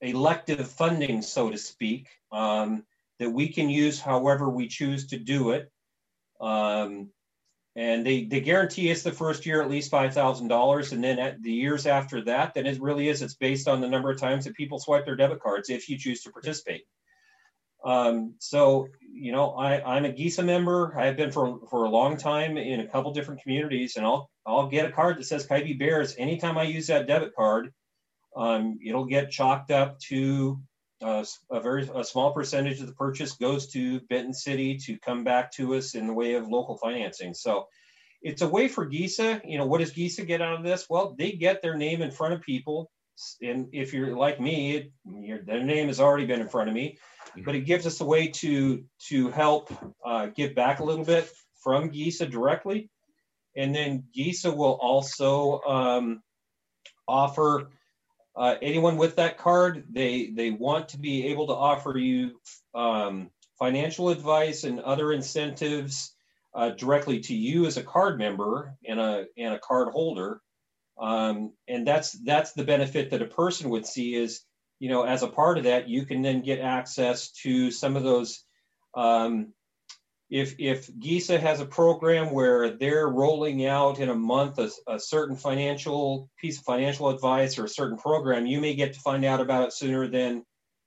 elective 0.00 0.68
funding, 0.68 1.22
so 1.22 1.50
to 1.50 1.58
speak, 1.58 2.08
um, 2.32 2.84
that 3.18 3.30
we 3.30 3.48
can 3.48 3.70
use 3.70 4.00
however 4.00 4.50
we 4.50 4.66
choose 4.66 5.06
to 5.08 5.18
do 5.18 5.50
it. 5.50 5.70
Um, 6.40 7.10
and 7.76 8.06
they 8.06 8.24
they 8.24 8.40
guarantee 8.40 8.90
us 8.90 9.02
the 9.02 9.12
first 9.12 9.44
year 9.44 9.60
at 9.60 9.70
least 9.70 9.90
five 9.90 10.14
thousand 10.14 10.48
dollars, 10.48 10.92
and 10.92 11.04
then 11.04 11.18
at 11.18 11.42
the 11.42 11.52
years 11.52 11.86
after 11.86 12.24
that, 12.24 12.54
then 12.54 12.66
it 12.66 12.80
really 12.80 13.08
is. 13.08 13.20
It's 13.20 13.34
based 13.34 13.68
on 13.68 13.82
the 13.82 13.88
number 13.88 14.10
of 14.10 14.18
times 14.18 14.46
that 14.46 14.54
people 14.54 14.78
swipe 14.78 15.04
their 15.04 15.14
debit 15.14 15.40
cards 15.40 15.68
if 15.68 15.88
you 15.88 15.98
choose 15.98 16.22
to 16.22 16.32
participate. 16.32 16.84
Um, 17.84 18.34
so 18.38 18.88
you 19.12 19.30
know, 19.30 19.50
I, 19.50 19.96
I'm 19.96 20.06
a 20.06 20.12
GESA 20.12 20.44
member. 20.44 20.98
I've 20.98 21.18
been 21.18 21.30
for 21.30 21.60
for 21.68 21.84
a 21.84 21.90
long 21.90 22.16
time 22.16 22.56
in 22.56 22.80
a 22.80 22.88
couple 22.88 23.12
different 23.12 23.42
communities, 23.42 23.96
and 23.96 24.06
I'll 24.06 24.30
I'll 24.46 24.68
get 24.68 24.86
a 24.86 24.92
card 24.92 25.18
that 25.18 25.24
says 25.24 25.46
Ki-Be 25.46 25.74
Bears 25.74 26.16
anytime 26.18 26.56
I 26.56 26.62
use 26.62 26.86
that 26.86 27.06
debit 27.06 27.34
card. 27.36 27.72
Um, 28.34 28.78
it'll 28.84 29.06
get 29.06 29.30
chalked 29.30 29.70
up 29.70 29.98
to 30.08 30.58
uh, 31.02 31.24
a 31.50 31.60
very 31.60 31.88
a 31.94 32.04
small 32.04 32.32
percentage 32.32 32.80
of 32.80 32.86
the 32.86 32.94
purchase 32.94 33.32
goes 33.32 33.66
to 33.68 34.00
Benton 34.08 34.32
City 34.32 34.76
to 34.78 34.98
come 34.98 35.24
back 35.24 35.52
to 35.52 35.74
us 35.74 35.94
in 35.94 36.06
the 36.06 36.12
way 36.12 36.34
of 36.34 36.48
local 36.48 36.76
financing. 36.76 37.34
So 37.34 37.68
it's 38.22 38.42
a 38.42 38.48
way 38.48 38.68
for 38.68 38.86
GESA. 38.86 39.42
You 39.44 39.58
know, 39.58 39.66
what 39.66 39.78
does 39.78 39.92
GESA 39.92 40.26
get 40.26 40.42
out 40.42 40.58
of 40.58 40.64
this? 40.64 40.86
Well, 40.88 41.14
they 41.18 41.32
get 41.32 41.62
their 41.62 41.76
name 41.76 42.02
in 42.02 42.10
front 42.10 42.34
of 42.34 42.40
people. 42.40 42.90
And 43.42 43.68
if 43.72 43.92
you're 43.92 44.16
like 44.16 44.40
me, 44.40 44.76
it, 44.76 45.46
their 45.46 45.62
name 45.62 45.86
has 45.86 46.00
already 46.00 46.26
been 46.26 46.40
in 46.40 46.48
front 46.48 46.68
of 46.68 46.74
me. 46.74 46.98
Mm-hmm. 47.30 47.42
But 47.44 47.54
it 47.54 47.62
gives 47.62 47.86
us 47.86 48.00
a 48.00 48.04
way 48.04 48.28
to 48.28 48.84
to 49.08 49.30
help 49.30 49.70
uh, 50.04 50.26
give 50.26 50.54
back 50.54 50.80
a 50.80 50.84
little 50.84 51.04
bit 51.04 51.30
from 51.62 51.90
GESA 51.90 52.30
directly. 52.30 52.90
And 53.56 53.74
then 53.74 54.04
GESA 54.16 54.54
will 54.54 54.78
also 54.80 55.60
um, 55.62 56.22
offer 57.08 57.70
uh, 58.36 58.56
anyone 58.60 58.96
with 58.96 59.16
that 59.16 59.38
card, 59.38 59.84
they 59.90 60.30
they 60.30 60.50
want 60.50 60.90
to 60.90 60.98
be 60.98 61.28
able 61.28 61.46
to 61.46 61.54
offer 61.54 61.96
you 61.96 62.38
um, 62.74 63.30
financial 63.58 64.10
advice 64.10 64.64
and 64.64 64.80
other 64.80 65.12
incentives 65.12 66.14
uh, 66.54 66.70
directly 66.70 67.20
to 67.20 67.34
you 67.34 67.66
as 67.66 67.76
a 67.76 67.82
card 67.82 68.18
member 68.18 68.74
and 68.86 69.00
a 69.00 69.26
and 69.38 69.54
a 69.54 69.58
card 69.58 69.88
holder. 69.88 70.40
Um, 70.98 71.52
and 71.66 71.86
that's 71.86 72.12
that's 72.12 72.52
the 72.52 72.64
benefit 72.64 73.10
that 73.10 73.22
a 73.22 73.26
person 73.26 73.70
would 73.70 73.86
see 73.86 74.14
is 74.14 74.42
you 74.80 74.90
know 74.90 75.04
as 75.04 75.22
a 75.22 75.28
part 75.28 75.56
of 75.56 75.64
that 75.64 75.88
you 75.88 76.04
can 76.04 76.20
then 76.20 76.42
get 76.42 76.60
access 76.60 77.30
to 77.42 77.70
some 77.70 77.96
of 77.96 78.02
those 78.02 78.44
um, 78.94 79.52
if 80.28 80.56
if 80.58 80.92
GESA 80.94 81.38
has 81.40 81.60
a 81.60 81.66
program 81.66 82.32
where 82.32 82.70
they're 82.70 83.08
rolling 83.08 83.66
out 83.66 84.00
in 84.00 84.08
a 84.08 84.14
month 84.14 84.58
a, 84.58 84.70
a, 84.88 84.98
certain 84.98 85.36
financial 85.36 86.28
piece 86.40 86.58
of 86.58 86.64
financial 86.64 87.10
advice 87.10 87.58
or 87.58 87.64
a 87.64 87.68
certain 87.68 87.96
program, 87.96 88.44
you 88.44 88.60
may 88.60 88.74
get 88.74 88.92
to 88.94 89.00
find 89.00 89.24
out 89.24 89.40
about 89.40 89.68
it 89.68 89.72
sooner 89.72 90.08
than 90.08 90.44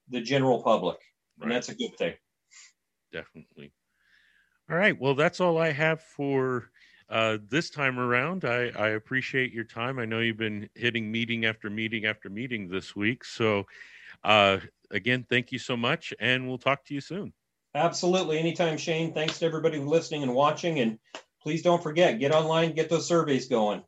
the 0.10 0.20
general 0.20 0.62
public, 0.62 0.98
right. 1.38 1.44
and 1.44 1.52
that's 1.52 1.70
a 1.70 1.76
good 1.76 1.98
thing. 1.98 2.14
Definitely. 3.14 3.72
All 4.70 4.78
right. 4.78 5.00
Well, 5.00 5.16
that's 5.16 5.40
all 5.40 5.58
I 5.58 5.72
have 5.72 6.02
for 6.02 6.70
uh, 7.10 7.38
this 7.50 7.70
time 7.70 7.98
around. 7.98 8.46
I, 8.46 8.70
I 8.76 8.90
appreciate 8.90 9.54
your 9.54 9.64
time. 9.64 10.00
I 10.00 10.06
know 10.06 10.20
you've 10.20 10.38
been 10.38 10.70
hitting 10.76 11.12
meeting 11.12 11.46
after 11.46 11.70
meeting 11.70 12.06
after 12.06 12.30
meeting 12.30 12.68
this 12.68 12.96
week. 12.96 13.24
So, 13.24 13.66
uh, 14.24 14.60
again, 14.92 15.26
thank 15.28 15.52
you 15.52 15.60
so 15.60 15.76
much, 15.76 16.14
and 16.20 16.48
we'll 16.48 16.60
talk 16.60 16.86
to 16.86 16.94
you 16.94 17.02
soon. 17.02 17.34
Absolutely. 17.76 18.40
Anytime, 18.40 18.78
Shane. 18.78 19.14
Thanks 19.14 19.40
to 19.40 19.46
everybody 19.46 19.80
listening 19.80 20.24
and 20.24 20.34
watching. 20.34 20.80
And 20.80 21.00
please 21.42 21.62
don't 21.62 21.82
forget, 21.84 22.20
get 22.20 22.34
online, 22.34 22.74
get 22.74 22.90
those 22.90 23.08
surveys 23.08 23.48
going. 23.48 23.84